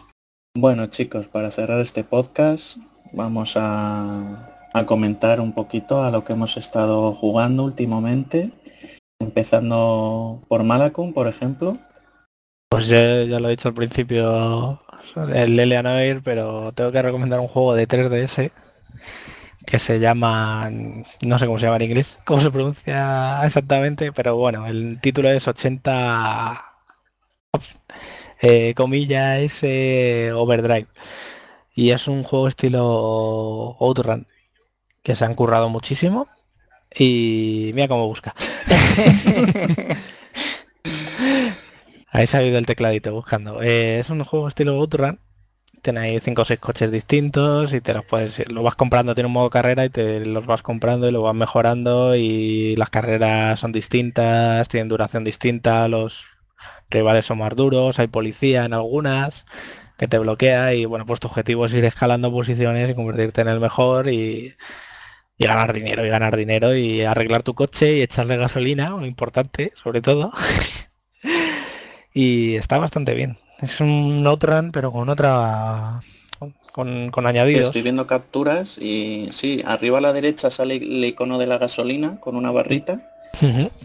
Bueno 0.56 0.86
chicos, 0.86 1.26
para 1.26 1.50
cerrar 1.50 1.80
este 1.80 2.04
podcast 2.04 2.76
vamos 3.12 3.54
a, 3.56 4.68
a 4.72 4.86
comentar 4.86 5.40
un 5.40 5.52
poquito 5.52 6.04
a 6.04 6.12
lo 6.12 6.22
que 6.22 6.34
hemos 6.34 6.56
estado 6.56 7.12
jugando 7.14 7.64
últimamente 7.64 8.52
Empezando 9.24 10.44
por 10.48 10.62
Malacum, 10.62 11.12
por 11.12 11.26
ejemplo. 11.26 11.78
Pues 12.68 12.86
ya, 12.88 13.24
ya 13.24 13.40
lo 13.40 13.48
he 13.48 13.52
dicho 13.52 13.68
al 13.68 13.74
principio, 13.74 14.80
el 15.32 15.58
Eleanoir, 15.58 16.20
pero 16.22 16.72
tengo 16.72 16.92
que 16.92 17.02
recomendar 17.02 17.40
un 17.40 17.48
juego 17.48 17.74
de 17.74 17.88
3DS 17.88 18.50
que 19.64 19.78
se 19.78 19.98
llama, 19.98 20.70
no 21.22 21.38
sé 21.38 21.46
cómo 21.46 21.58
se 21.58 21.66
llama 21.66 21.76
en 21.76 21.82
inglés, 21.82 22.18
cómo 22.24 22.40
se 22.40 22.50
pronuncia 22.50 23.40
exactamente, 23.44 24.12
pero 24.12 24.36
bueno, 24.36 24.66
el 24.66 25.00
título 25.00 25.30
es 25.30 25.48
80 25.48 26.64
eh, 28.42 28.74
comillas 28.74 29.60
eh, 29.62 30.32
Overdrive. 30.34 30.88
Y 31.74 31.90
es 31.90 32.08
un 32.08 32.22
juego 32.24 32.48
estilo 32.48 33.76
Outrun, 33.80 34.26
que 35.02 35.16
se 35.16 35.24
han 35.24 35.34
currado 35.34 35.68
muchísimo 35.70 36.28
y 36.98 37.70
mira 37.74 37.88
cómo 37.88 38.06
busca. 38.06 38.34
Ahí 42.10 42.26
se 42.26 42.36
ha 42.36 42.42
ido 42.44 42.58
el 42.58 42.66
tecladito 42.66 43.12
buscando. 43.12 43.60
Eh, 43.62 43.98
es 43.98 44.10
un 44.10 44.22
juego 44.22 44.48
estilo 44.48 44.74
Outrun. 44.74 45.18
Tenéis 45.82 46.22
cinco 46.22 46.42
o 46.42 46.44
seis 46.44 46.60
coches 46.60 46.90
distintos 46.90 47.74
y 47.74 47.80
te 47.80 47.92
los 47.92 48.04
puedes, 48.06 48.50
lo 48.50 48.62
vas 48.62 48.74
comprando, 48.74 49.14
tiene 49.14 49.26
un 49.26 49.34
modo 49.34 49.50
carrera 49.50 49.84
y 49.84 49.90
te 49.90 50.24
los 50.24 50.46
vas 50.46 50.62
comprando 50.62 51.06
y 51.08 51.12
lo 51.12 51.20
vas 51.20 51.34
mejorando 51.34 52.16
y 52.16 52.74
las 52.76 52.88
carreras 52.88 53.60
son 53.60 53.72
distintas, 53.72 54.68
tienen 54.68 54.88
duración 54.88 55.24
distinta, 55.24 55.86
los 55.88 56.24
rivales 56.88 57.26
son 57.26 57.38
más 57.38 57.54
duros, 57.54 57.98
hay 57.98 58.06
policía 58.06 58.64
en 58.64 58.72
algunas. 58.72 59.44
que 59.98 60.08
te 60.08 60.18
bloquea 60.18 60.74
y 60.74 60.86
bueno, 60.86 61.06
pues 61.06 61.20
tu 61.20 61.28
objetivo 61.28 61.66
es 61.66 61.74
ir 61.74 61.84
escalando 61.84 62.30
posiciones 62.32 62.90
y 62.90 62.94
convertirte 62.94 63.42
en 63.42 63.48
el 63.48 63.60
mejor 63.60 64.08
y, 64.08 64.54
y 65.36 65.46
ganar 65.46 65.72
dinero 65.72 66.04
y 66.06 66.08
ganar 66.08 66.36
dinero 66.36 66.76
y 66.76 67.02
arreglar 67.02 67.42
tu 67.42 67.54
coche 67.54 67.96
y 67.96 68.02
echarle 68.02 68.36
gasolina, 68.36 68.94
importante, 69.02 69.72
sobre 69.74 70.00
todo. 70.00 70.32
y 72.14 72.54
está 72.54 72.78
bastante 72.78 73.14
bien. 73.14 73.36
Es 73.60 73.80
un 73.80 74.26
outrun 74.26 74.72
pero 74.72 74.92
con 74.92 75.08
otra 75.08 76.00
con, 76.72 77.10
con 77.10 77.26
añadidos. 77.26 77.66
Estoy 77.66 77.82
viendo 77.82 78.06
capturas 78.06 78.78
y 78.78 79.28
sí, 79.30 79.62
arriba 79.64 79.98
a 79.98 80.00
la 80.00 80.12
derecha 80.12 80.50
sale 80.50 80.76
el 80.76 81.04
icono 81.04 81.38
de 81.38 81.46
la 81.46 81.58
gasolina 81.58 82.18
con 82.20 82.36
una 82.36 82.50
barrita. 82.50 83.10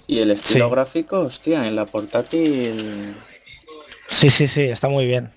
Y 0.08 0.20
el 0.20 0.32
estilo 0.32 0.70
gráfico, 0.70 1.20
hostia, 1.20 1.68
en 1.68 1.76
la 1.76 1.86
portátil. 1.86 3.16
Sí, 4.08 4.30
sí, 4.30 4.48
sí, 4.48 4.62
está 4.62 4.90
muy 4.90 5.06
bien. 5.06 5.32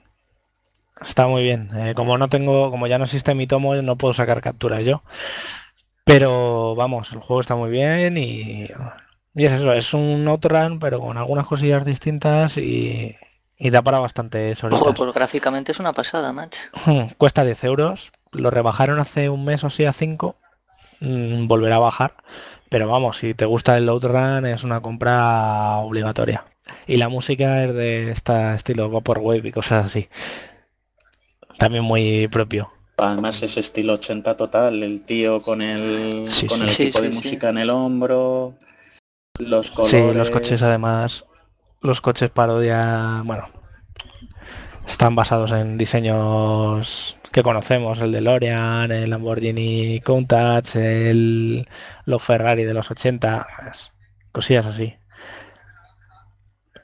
Está 1.00 1.26
muy 1.26 1.42
bien. 1.42 1.70
Eh, 1.74 1.92
como 1.94 2.18
no 2.18 2.28
tengo, 2.28 2.70
como 2.70 2.86
ya 2.86 2.98
no 2.98 3.04
existe 3.04 3.34
mi 3.34 3.46
tomo, 3.46 3.74
no 3.74 3.96
puedo 3.96 4.14
sacar 4.14 4.40
capturas 4.40 4.84
yo. 4.84 5.02
Pero 6.04 6.74
vamos, 6.74 7.12
el 7.12 7.20
juego 7.20 7.40
está 7.40 7.54
muy 7.54 7.70
bien 7.70 8.18
y, 8.18 8.68
y 9.34 9.44
es 9.44 9.52
eso, 9.52 9.72
es 9.72 9.94
un 9.94 10.26
outrun 10.26 10.78
pero 10.78 11.00
con 11.00 11.16
algunas 11.16 11.46
cosillas 11.46 11.84
distintas 11.84 12.58
y, 12.58 13.16
y 13.58 13.70
da 13.70 13.82
para 13.82 14.00
bastante 14.00 14.54
Ojo, 14.70 14.92
pues 14.92 15.14
gráficamente 15.14 15.70
es 15.70 15.78
una 15.78 15.92
pasada, 15.92 16.32
match. 16.32 16.56
Cuesta 17.18 17.44
10 17.44 17.64
euros. 17.64 18.12
Lo 18.32 18.50
rebajaron 18.50 18.98
hace 18.98 19.28
un 19.28 19.44
mes 19.44 19.62
o 19.62 19.68
así 19.68 19.84
a 19.84 19.92
5. 19.92 20.34
Mm, 21.00 21.46
volverá 21.46 21.76
a 21.76 21.80
bajar. 21.80 22.14
Pero 22.68 22.88
vamos, 22.88 23.18
si 23.18 23.34
te 23.34 23.44
gusta 23.44 23.76
el 23.76 23.88
outrun 23.88 24.46
es 24.46 24.64
una 24.64 24.80
compra 24.80 25.76
obligatoria. 25.76 26.44
Y 26.88 26.96
la 26.96 27.08
música 27.08 27.62
es 27.64 27.74
de 27.74 28.10
este 28.10 28.54
estilo 28.54 28.90
Vaporwave 28.90 29.48
y 29.48 29.52
cosas 29.52 29.86
así. 29.86 30.08
También 31.58 31.84
muy 31.84 32.26
propio. 32.28 32.72
Además 32.96 33.42
es 33.42 33.56
estilo 33.56 33.94
80 33.94 34.36
total, 34.36 34.82
el 34.82 35.02
tío 35.02 35.42
con 35.42 35.62
el, 35.62 36.28
con 36.48 36.62
el 36.62 36.70
equipo 36.70 37.00
de 37.00 37.10
música 37.10 37.48
en 37.48 37.58
el 37.58 37.70
hombro, 37.70 38.54
los 39.38 39.70
colores... 39.70 40.12
Sí, 40.12 40.18
los 40.18 40.30
coches 40.30 40.62
además, 40.62 41.24
los 41.80 42.00
coches 42.00 42.30
parodia, 42.30 43.22
bueno, 43.24 43.48
están 44.86 45.14
basados 45.14 45.50
en 45.52 45.78
diseños 45.78 47.16
que 47.32 47.42
conocemos, 47.42 47.98
el 48.00 48.12
de 48.12 48.20
Lorian, 48.20 48.92
el 48.92 49.10
Lamborghini 49.10 50.00
Countach, 50.00 50.76
el 50.76 51.66
los 52.04 52.22
Ferrari 52.22 52.64
de 52.64 52.74
los 52.74 52.90
80, 52.90 53.48
cosillas 54.32 54.66
así. 54.66 54.94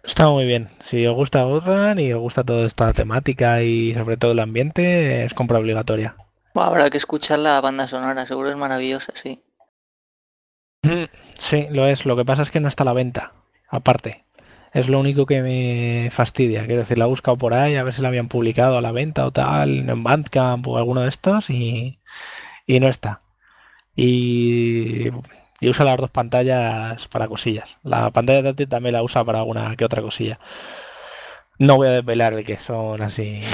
Está 0.04 0.28
muy 0.28 0.44
bien. 0.44 0.68
Si 0.80 1.06
os 1.06 1.14
gusta 1.14 1.40
Outrun 1.40 1.98
y 1.98 2.12
os 2.12 2.20
gusta 2.20 2.44
toda 2.44 2.66
esta 2.66 2.92
temática 2.92 3.62
y 3.62 3.94
sobre 3.94 4.16
todo 4.16 4.32
el 4.32 4.38
ambiente, 4.38 5.24
es 5.24 5.34
compra 5.34 5.58
obligatoria. 5.58 6.16
habrá 6.54 6.90
que 6.90 6.96
escuchar 6.96 7.38
la 7.40 7.60
banda 7.60 7.86
sonora, 7.86 8.26
seguro 8.26 8.50
es 8.50 8.56
maravillosa, 8.56 9.12
sí. 9.20 9.42
Mm, 10.82 11.04
sí, 11.38 11.66
lo 11.70 11.86
es. 11.86 12.06
Lo 12.06 12.16
que 12.16 12.24
pasa 12.24 12.42
es 12.42 12.50
que 12.50 12.60
no 12.60 12.68
está 12.68 12.84
a 12.84 12.86
la 12.86 12.92
venta, 12.92 13.32
aparte. 13.68 14.24
Es 14.72 14.88
lo 14.88 15.00
único 15.00 15.26
que 15.26 15.42
me 15.42 16.10
fastidia. 16.10 16.66
Quiero 16.66 16.80
decir, 16.80 16.98
la 16.98 17.06
he 17.06 17.08
buscado 17.08 17.36
por 17.36 17.54
ahí 17.54 17.76
a 17.76 17.84
ver 17.84 17.94
si 17.94 18.02
la 18.02 18.08
habían 18.08 18.28
publicado 18.28 18.76
a 18.78 18.82
la 18.82 18.92
venta 18.92 19.26
o 19.26 19.32
tal, 19.32 19.88
en 19.88 20.04
Bandcamp 20.04 20.66
o 20.66 20.76
alguno 20.76 21.00
de 21.02 21.08
estos 21.08 21.50
y, 21.50 21.98
y 22.66 22.80
no 22.80 22.88
está. 22.88 23.20
Y 23.96 25.10
y 25.60 25.68
usa 25.68 25.84
las 25.84 25.96
dos 25.96 26.10
pantallas 26.10 27.08
para 27.08 27.28
cosillas. 27.28 27.78
La 27.82 28.10
pantalla 28.10 28.42
táctil 28.42 28.68
también 28.68 28.92
la 28.94 29.02
usa 29.02 29.24
para 29.24 29.40
alguna 29.40 29.74
que 29.76 29.84
otra 29.84 30.02
cosilla. 30.02 30.38
No 31.58 31.76
voy 31.76 31.88
a 31.88 31.92
desvelar 31.92 32.34
el 32.34 32.46
que 32.46 32.58
son 32.58 33.02
así. 33.02 33.40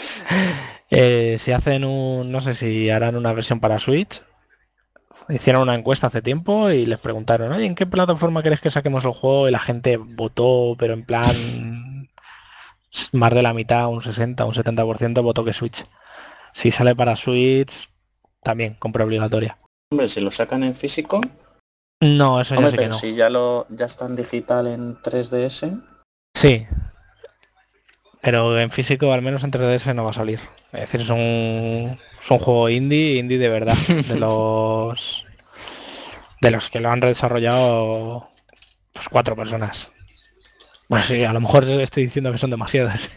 eh, 0.90 1.36
si 1.38 1.52
hacen 1.52 1.84
un, 1.84 2.30
no 2.30 2.40
sé 2.40 2.54
si 2.54 2.90
harán 2.90 3.16
una 3.16 3.32
versión 3.32 3.60
para 3.60 3.78
Switch. 3.78 4.22
Hicieron 5.28 5.62
una 5.62 5.74
encuesta 5.74 6.08
hace 6.08 6.20
tiempo 6.20 6.70
y 6.70 6.84
les 6.84 6.98
preguntaron, 6.98 7.52
oye, 7.52 7.66
¿en 7.66 7.74
qué 7.74 7.86
plataforma 7.86 8.42
querés 8.42 8.60
que 8.60 8.70
saquemos 8.70 9.04
el 9.04 9.12
juego? 9.12 9.48
Y 9.48 9.52
la 9.52 9.60
gente 9.60 9.96
votó, 9.96 10.74
pero 10.78 10.94
en 10.94 11.04
plan 11.04 12.08
más 13.12 13.32
de 13.32 13.42
la 13.42 13.54
mitad, 13.54 13.88
un 13.88 14.02
60, 14.02 14.44
un 14.44 14.54
70% 14.54 15.22
votó 15.22 15.44
que 15.44 15.52
Switch. 15.52 15.84
Si 16.52 16.70
sale 16.70 16.94
para 16.94 17.16
Switch, 17.16 17.88
también 18.42 18.74
compra 18.74 19.04
obligatoria. 19.04 19.58
Hombre, 19.92 20.08
si 20.08 20.22
lo 20.22 20.30
sacan 20.30 20.64
en 20.64 20.74
físico. 20.74 21.20
No, 22.00 22.40
eso 22.40 22.58
ya 22.58 22.70
sé 22.70 22.78
que 22.78 22.88
no. 22.88 22.98
Si 22.98 23.12
ya 23.12 23.28
lo 23.28 23.66
ya 23.68 23.84
está 23.84 24.06
en 24.06 24.16
digital 24.16 24.66
en 24.66 24.96
3DS. 24.96 25.82
Sí. 26.34 26.66
Pero 28.22 28.58
en 28.58 28.70
físico, 28.70 29.12
al 29.12 29.20
menos 29.20 29.44
en 29.44 29.52
3DS, 29.52 29.94
no 29.94 30.04
va 30.04 30.10
a 30.10 30.14
salir. 30.14 30.40
Es 30.72 30.80
decir, 30.80 31.02
es 31.02 31.10
un, 31.10 31.98
es 32.22 32.30
un 32.30 32.38
juego 32.38 32.70
indie, 32.70 33.18
indie 33.18 33.36
de 33.36 33.50
verdad. 33.50 33.76
De 34.08 34.16
los 34.18 35.26
de 36.40 36.50
los 36.50 36.70
que 36.70 36.80
lo 36.80 36.88
han 36.88 37.00
desarrollado 37.00 38.30
pues 38.94 39.10
cuatro 39.10 39.36
personas. 39.36 39.90
Bueno, 40.88 41.04
sí, 41.04 41.22
a 41.22 41.34
lo 41.34 41.40
mejor 41.42 41.64
estoy 41.64 42.04
diciendo 42.04 42.32
que 42.32 42.38
son 42.38 42.48
demasiadas. 42.48 43.10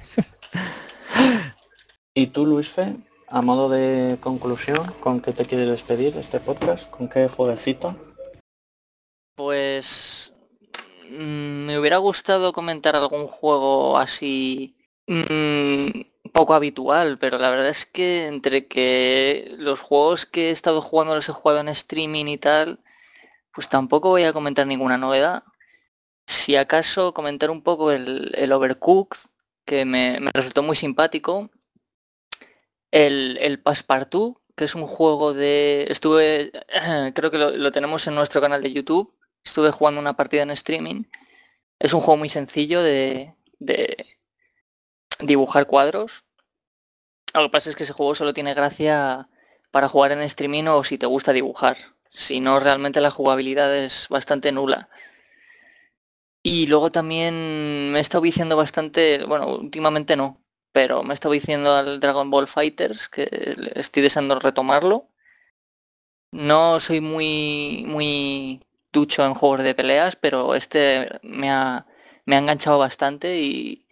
¿Y 2.13 2.27
tú, 2.27 2.45
Luis 2.45 2.67
Fe? 2.67 2.97
A 3.35 3.41
modo 3.41 3.67
de 3.67 4.17
conclusión, 4.21 4.79
¿con 5.01 5.19
qué 5.19 5.33
te 5.33 5.43
quieres 5.43 5.67
despedir 5.67 6.15
este 6.15 6.39
podcast? 6.39 6.89
¿Con 6.89 7.09
qué 7.09 7.27
jueguecito? 7.27 7.93
Pues 9.35 10.31
mm, 11.11 11.65
me 11.65 11.77
hubiera 11.77 11.97
gustado 11.97 12.53
comentar 12.53 12.95
algún 12.95 13.27
juego 13.27 13.97
así 13.97 14.77
mm, 15.07 16.29
poco 16.31 16.53
habitual, 16.53 17.17
pero 17.17 17.37
la 17.37 17.49
verdad 17.49 17.67
es 17.67 17.85
que 17.85 18.27
entre 18.27 18.67
que 18.67 19.53
los 19.57 19.81
juegos 19.81 20.25
que 20.25 20.47
he 20.47 20.51
estado 20.51 20.81
jugando 20.81 21.13
los 21.13 21.27
he 21.27 21.33
jugado 21.33 21.59
en 21.59 21.67
streaming 21.67 22.27
y 22.27 22.37
tal, 22.37 22.79
pues 23.53 23.67
tampoco 23.67 24.11
voy 24.11 24.23
a 24.23 24.31
comentar 24.31 24.65
ninguna 24.65 24.97
novedad. 24.97 25.43
Si 26.25 26.55
acaso 26.55 27.13
comentar 27.13 27.51
un 27.51 27.63
poco 27.63 27.91
el, 27.91 28.31
el 28.35 28.53
Overcooked, 28.53 29.19
que 29.65 29.83
me 29.83 30.19
resultó 30.33 30.63
muy 30.63 30.77
simpático, 30.77 31.49
el, 32.95 33.37
el 33.41 33.59
Passepartout, 33.59 34.37
que 34.55 34.63
es 34.63 34.73
un 34.73 34.87
juego 34.87 35.33
de... 35.33 35.85
Estuve, 35.89 36.51
creo 37.13 37.29
que 37.29 37.37
lo, 37.37 37.71
tenemos 37.73 38.07
en 38.07 38.15
nuestro 38.15 38.39
canal 38.39 38.63
de 38.63 38.71
YouTube, 38.71 39.13
estuve 39.43 39.71
jugando 39.71 39.99
una 39.99 40.15
partida 40.15 40.43
en 40.43 40.51
streaming. 40.51 41.03
Es 41.77 41.93
un 41.93 41.99
juego 41.99 42.17
muy 42.17 42.29
sencillo 42.29 42.81
de, 42.81 43.35
de 43.59 44.05
dibujar 45.19 45.67
cuadros. 45.67 46.23
Lo 47.33 47.41
que 47.43 47.49
pasa 47.49 47.69
es 47.69 47.75
que 47.75 47.83
ese 47.83 47.91
juego 47.91 48.15
solo 48.15 48.33
tiene 48.33 48.53
gracia 48.53 49.27
para 49.71 49.89
jugar 49.89 50.13
en 50.13 50.21
streaming 50.21 50.63
o 50.67 50.85
si 50.85 50.97
te 50.97 51.05
gusta 51.05 51.33
dibujar. 51.33 51.75
Si 52.07 52.39
no, 52.39 52.61
realmente 52.61 53.01
la 53.01 53.11
jugabilidad 53.11 53.75
es 53.75 54.07
bastante 54.07 54.53
nula. 54.53 54.87
Y 56.43 56.67
luego 56.67 56.93
también 56.93 57.91
me 57.91 57.97
he 57.97 58.01
estado 58.01 58.21
viciando 58.21 58.55
bastante, 58.55 59.25
bueno, 59.25 59.57
últimamente 59.57 60.15
no, 60.15 60.44
pero 60.75 61.03
me 61.03 61.13
estaba 61.13 61.33
diciendo 61.33 61.73
al 61.73 62.01
Dragon 62.01 62.29
Ball 62.29 62.47
Fighters 62.47 63.07
que 63.07 63.29
estoy 63.75 64.03
deseando 64.03 64.37
retomarlo. 64.39 65.07
No 66.31 66.81
soy 66.81 66.99
muy 66.99 67.85
muy 67.87 68.61
ducho 68.91 69.25
en 69.25 69.35
juegos 69.35 69.63
de 69.63 69.73
peleas, 69.73 70.17
pero 70.17 70.53
este 70.53 71.07
me 71.23 71.49
ha, 71.49 71.85
me 72.25 72.35
ha 72.35 72.39
enganchado 72.39 72.77
bastante 72.77 73.39
y, 73.39 73.87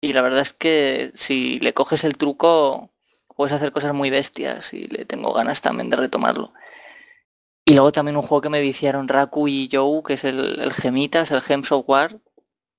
y 0.00 0.12
la 0.12 0.22
verdad 0.22 0.42
es 0.42 0.52
que 0.52 1.10
si 1.14 1.58
le 1.58 1.74
coges 1.74 2.04
el 2.04 2.16
truco 2.16 2.92
puedes 3.34 3.52
hacer 3.52 3.72
cosas 3.72 3.92
muy 3.92 4.10
bestias 4.10 4.72
y 4.72 4.86
le 4.86 5.04
tengo 5.06 5.32
ganas 5.32 5.60
también 5.60 5.90
de 5.90 5.96
retomarlo. 5.96 6.52
Y 7.64 7.74
luego 7.74 7.90
también 7.90 8.16
un 8.16 8.22
juego 8.22 8.42
que 8.42 8.50
me 8.50 8.60
viciaron 8.60 9.08
Raku 9.08 9.48
y 9.48 9.68
Joe, 9.72 10.04
que 10.04 10.14
es 10.14 10.22
el, 10.24 10.60
el 10.60 10.72
Gemitas, 10.72 11.32
el 11.32 11.42
Gems 11.42 11.72
of 11.72 11.84
War, 11.88 12.20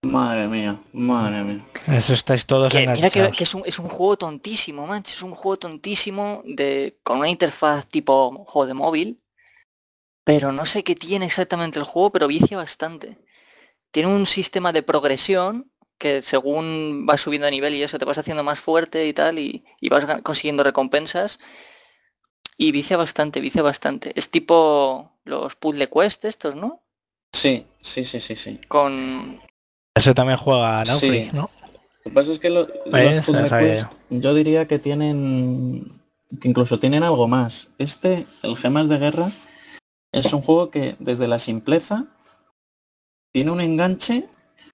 Madre 0.01 0.47
mía, 0.47 0.79
madre 0.93 1.43
mía. 1.43 1.65
Eso 1.87 2.13
estáis 2.13 2.45
todos 2.45 2.71
que, 2.71 2.87
Mira 2.87 3.09
que, 3.09 3.43
es, 3.43 3.53
un, 3.53 3.63
es, 3.65 3.79
un, 3.79 3.89
juego 3.89 4.17
tontísimo, 4.17 4.87
manches. 4.87 5.17
Es 5.17 5.23
un 5.23 5.35
juego 5.35 5.59
tontísimo 5.59 6.41
de, 6.45 6.97
con 7.03 7.17
una 7.17 7.27
interfaz 7.27 7.85
tipo 7.87 8.31
juego 8.45 8.65
de 8.65 8.73
móvil. 8.73 9.21
Pero 10.23 10.53
no 10.53 10.65
sé 10.65 10.83
qué 10.83 10.95
tiene 10.95 11.25
exactamente 11.25 11.79
el 11.79 11.85
juego, 11.85 12.11
pero 12.11 12.27
vicia 12.27 12.55
bastante. 12.55 13.17
Tiene 13.91 14.07
un 14.07 14.25
sistema 14.25 14.71
de 14.71 14.83
progresión 14.83 15.69
que 15.97 16.21
según 16.21 17.05
vas 17.05 17.19
subiendo 17.19 17.47
a 17.47 17.51
nivel 17.51 17.73
y 17.75 17.83
eso 17.83 17.99
te 17.99 18.05
vas 18.05 18.17
haciendo 18.17 18.43
más 18.43 18.59
fuerte 18.59 19.05
y 19.05 19.13
tal 19.13 19.37
y, 19.37 19.65
y 19.81 19.89
vas 19.89 20.05
consiguiendo 20.23 20.63
recompensas. 20.63 21.39
Y 22.55 22.71
vicia 22.71 22.95
bastante, 22.95 23.41
vicia 23.41 23.63
bastante. 23.63 24.13
Es 24.15 24.29
tipo 24.29 25.19
los 25.25 25.55
puzzle 25.57 25.89
quest 25.89 26.23
estos, 26.23 26.55
¿no? 26.55 26.83
Sí, 27.33 27.65
sí, 27.81 28.05
sí, 28.05 28.19
sí, 28.19 28.35
sí. 28.35 28.59
Con, 28.67 29.41
ese 29.95 30.13
también 30.13 30.37
juega 30.37 30.83
Naufrig, 30.83 31.33
¿no? 31.33 31.49
Lo 31.63 32.03
que 32.03 32.09
pasa 32.11 32.31
es 32.31 32.39
que 32.39 32.49
los 32.49 32.67
yo 34.09 34.33
diría 34.33 34.67
que 34.67 34.79
tienen 34.79 35.91
que 36.39 36.47
incluso 36.47 36.79
tienen 36.79 37.03
algo 37.03 37.27
más. 37.27 37.67
Este, 37.77 38.25
el 38.43 38.55
Gemas 38.55 38.87
de 38.89 38.97
Guerra, 38.99 39.31
es 40.11 40.31
un 40.33 40.41
juego 40.41 40.69
que 40.69 40.95
desde 40.99 41.27
la 41.27 41.39
simpleza 41.39 42.05
tiene 43.33 43.51
un 43.51 43.61
enganche 43.61 44.27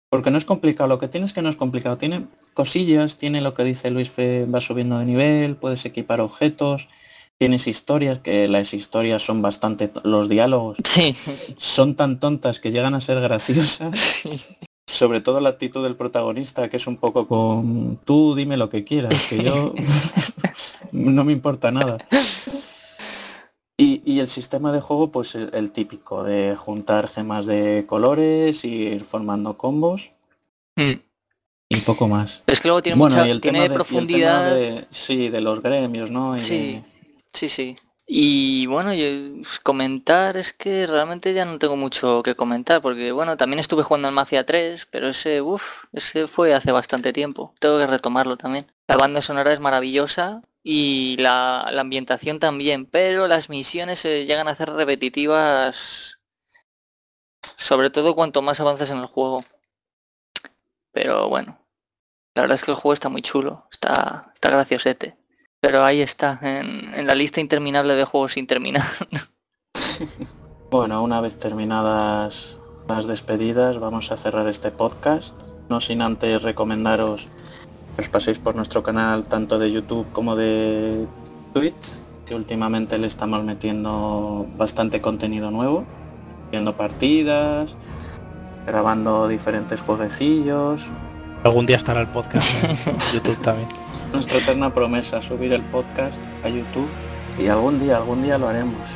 porque 0.09 0.31
no 0.31 0.37
es 0.37 0.45
complicado. 0.45 0.87
Lo 0.87 0.99
que 0.99 1.07
tiene 1.07 1.25
es 1.25 1.33
que 1.33 1.41
no 1.41 1.49
es 1.49 1.55
complicado. 1.55 1.97
Tiene 1.97 2.27
cosillas, 2.53 3.17
tiene 3.17 3.41
lo 3.41 3.53
que 3.53 3.63
dice 3.63 3.91
Luis 3.91 4.09
Fe, 4.09 4.45
va 4.45 4.61
subiendo 4.61 4.99
de 4.99 5.05
nivel, 5.05 5.55
puedes 5.55 5.83
equipar 5.85 6.21
objetos, 6.21 6.87
tienes 7.37 7.67
historias, 7.67 8.19
que 8.19 8.47
las 8.47 8.73
historias 8.73 9.23
son 9.25 9.41
bastante, 9.41 9.91
los 10.03 10.29
diálogos 10.29 10.77
Sí. 10.85 11.15
son 11.57 11.95
tan 11.95 12.19
tontas 12.19 12.59
que 12.59 12.71
llegan 12.71 12.93
a 12.93 13.01
ser 13.01 13.19
graciosas. 13.19 14.23
Sobre 14.87 15.19
todo 15.19 15.39
la 15.41 15.49
actitud 15.49 15.83
del 15.83 15.95
protagonista, 15.95 16.69
que 16.69 16.77
es 16.77 16.87
un 16.87 16.97
poco 16.97 17.27
con 17.27 17.97
tú 18.05 18.35
dime 18.35 18.55
lo 18.55 18.69
que 18.69 18.83
quieras, 18.83 19.27
que 19.29 19.43
yo 19.43 19.73
no 20.91 21.23
me 21.25 21.31
importa 21.33 21.71
nada. 21.71 21.97
Y, 23.77 24.01
y 24.05 24.19
el 24.21 24.27
sistema 24.27 24.71
de 24.71 24.79
juego, 24.79 25.11
pues 25.11 25.35
el, 25.35 25.49
el 25.53 25.71
típico, 25.71 26.23
de 26.23 26.55
juntar 26.55 27.09
gemas 27.09 27.45
de 27.45 27.85
colores, 27.87 28.63
ir 28.63 29.03
formando 29.03 29.57
combos 29.57 30.11
Mm. 30.77 30.99
y 31.69 31.77
poco 31.81 32.07
más. 32.09 32.43
Es 32.47 32.59
que 32.59 32.67
luego 32.67 32.81
tiene 32.81 32.97
Bueno, 32.99 33.15
mucha 33.15 33.27
y 33.27 33.31
el 33.31 33.39
tiene 33.39 33.59
tema 33.69 33.69
de, 33.69 33.69
y 33.69 33.71
el 33.71 33.73
tema 33.73 33.75
profundidad. 33.75 34.55
de- 34.55 34.87
sí, 34.91 35.29
de 35.29 35.39
los 35.41 35.61
gremios, 35.61 36.11
¿no? 36.11 36.35
Y 36.35 36.41
Sí, 36.41 36.53
de- 36.73 36.81
sí, 37.33 37.47
sí. 37.49 37.75
Y 38.07 38.67
bueno, 38.67 38.93
yo, 38.93 39.05
pues, 39.41 39.59
comentar 39.59 40.37
es 40.37 40.53
que 40.53 40.85
realmente 40.85 41.33
ya 41.33 41.43
no 41.45 41.57
tengo 41.57 41.75
mucho 41.75 42.21
que 42.23 42.35
comentar, 42.35 42.81
porque 42.81 43.11
bueno, 43.11 43.35
también 43.35 43.59
estuve 43.59 43.83
jugando 43.83 44.07
en 44.09 44.13
Mafia 44.13 44.45
3, 44.45 44.87
pero 44.91 45.09
ese, 45.09 45.41
uff, 45.41 45.85
ese 45.91 46.27
fue 46.27 46.53
hace 46.53 46.71
bastante 46.71 47.13
tiempo. 47.13 47.53
Tengo 47.59 47.79
que 47.79 47.87
retomarlo 47.87 48.37
también. 48.37 48.71
La 48.87 48.97
banda 48.97 49.21
sonora 49.23 49.53
es 49.53 49.59
maravillosa 49.59 50.43
y 50.63 51.17
la, 51.19 51.69
la 51.71 51.81
ambientación 51.81 52.39
también, 52.39 52.85
pero 52.85 53.27
las 53.27 53.49
misiones 53.49 53.99
se 53.99 54.25
llegan 54.25 54.47
a 54.47 54.51
hacer 54.51 54.69
repetitivas, 54.69 56.19
sobre 57.57 57.89
todo 57.89 58.15
cuanto 58.15 58.41
más 58.43 58.59
avanzas 58.59 58.91
en 58.91 58.97
el 58.99 59.07
juego. 59.07 59.43
Pero 60.91 61.27
bueno, 61.29 61.59
la 62.35 62.43
verdad 62.43 62.55
es 62.55 62.63
que 62.63 62.71
el 62.71 62.77
juego 62.77 62.93
está 62.93 63.09
muy 63.09 63.21
chulo, 63.21 63.67
está, 63.71 64.31
está 64.33 64.49
graciosete. 64.49 65.17
Pero 65.65 65.83
ahí 65.83 66.01
está, 66.01 66.37
en, 66.43 66.93
en 66.93 67.07
la 67.07 67.15
lista 67.15 67.41
interminable 67.41 67.95
de 67.95 68.05
juegos 68.05 68.33
sin 68.33 68.45
terminar. 68.45 68.85
Bueno, 70.69 71.01
una 71.03 71.21
vez 71.21 71.37
terminadas 71.37 72.57
las 72.89 73.07
despedidas, 73.07 73.79
vamos 73.79 74.11
a 74.11 74.17
cerrar 74.17 74.47
este 74.47 74.69
podcast. 74.71 75.33
No 75.69 75.79
sin 75.79 76.01
antes 76.01 76.41
recomendaros 76.41 77.29
que 77.95 78.01
os 78.01 78.09
paséis 78.09 78.39
por 78.39 78.55
nuestro 78.55 78.83
canal 78.83 79.23
tanto 79.23 79.57
de 79.57 79.71
YouTube 79.71 80.05
como 80.11 80.35
de 80.35 81.05
Twitch, 81.53 81.97
que 82.25 82.35
últimamente 82.35 82.97
le 82.97 83.07
estamos 83.07 83.41
metiendo 83.43 84.47
bastante 84.57 84.99
contenido 84.99 85.49
nuevo, 85.49 85.85
viendo 86.51 86.73
partidas, 86.73 87.75
grabando 88.67 89.29
diferentes 89.29 89.81
jueguecillos. 89.81 90.83
Algún 91.43 91.65
día 91.65 91.77
estará 91.77 92.01
el 92.01 92.07
podcast 92.07 92.65
en 92.65 92.97
YouTube 93.13 93.41
también. 93.41 93.84
Nuestra 94.13 94.39
eterna 94.39 94.73
promesa, 94.73 95.21
subir 95.21 95.53
el 95.53 95.63
podcast 95.63 96.23
a 96.43 96.49
YouTube 96.49 96.89
y 97.37 97.47
algún 97.47 97.79
día, 97.79 97.97
algún 97.97 98.21
día 98.21 98.37
lo 98.37 98.47
haremos. 98.47 98.87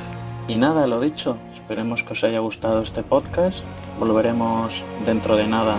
Y 0.47 0.55
nada, 0.55 0.87
lo 0.87 0.99
dicho, 0.99 1.37
esperemos 1.53 2.03
que 2.03 2.13
os 2.13 2.23
haya 2.23 2.39
gustado 2.39 2.81
este 2.81 3.03
podcast. 3.03 3.63
Volveremos 3.99 4.83
dentro 5.05 5.35
de 5.35 5.47
nada 5.47 5.77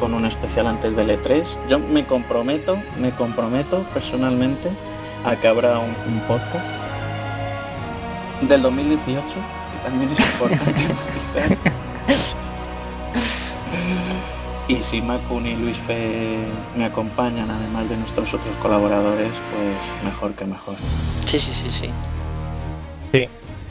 con 0.00 0.14
un 0.14 0.24
especial 0.24 0.66
antes 0.66 0.96
del 0.96 1.10
E3. 1.10 1.44
Yo 1.68 1.78
me 1.78 2.06
comprometo, 2.06 2.76
me 2.98 3.14
comprometo 3.14 3.84
personalmente 3.94 4.70
a 5.24 5.36
que 5.36 5.48
habrá 5.48 5.78
un, 5.78 5.94
un 6.06 6.20
podcast 6.26 6.70
del 8.42 8.62
2018, 8.62 9.26
que 9.26 9.88
también 9.88 10.10
es 10.10 10.20
importante. 10.20 10.82
Y 14.66 14.82
si 14.82 15.02
Macun 15.02 15.46
y 15.46 15.56
Luis 15.56 15.76
Fe 15.76 16.38
me 16.76 16.86
acompañan, 16.86 17.50
además 17.50 17.88
de 17.88 17.98
nuestros 17.98 18.32
otros 18.32 18.56
colaboradores, 18.56 19.34
pues 19.50 20.04
mejor 20.04 20.32
que 20.34 20.46
mejor. 20.46 20.76
Sí, 21.26 21.38
sí, 21.38 21.52
sí, 21.52 21.70
sí. 21.70 21.90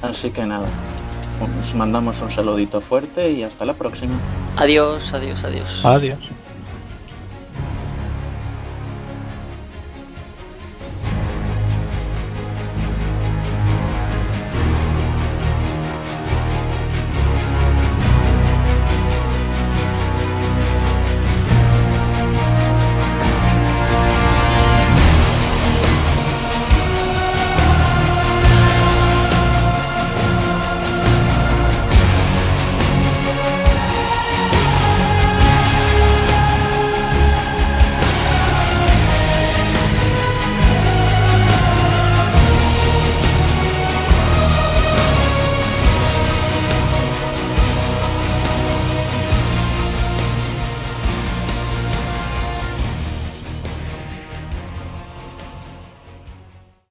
Así 0.03 0.31
que 0.31 0.45
nada, 0.45 0.67
os 1.59 1.73
mandamos 1.75 2.21
un 2.21 2.29
saludito 2.29 2.81
fuerte 2.81 3.31
y 3.31 3.43
hasta 3.43 3.65
la 3.65 3.73
próxima. 3.73 4.19
Adiós, 4.57 5.13
adiós, 5.13 5.43
adiós. 5.43 5.85
Adiós. 5.85 6.19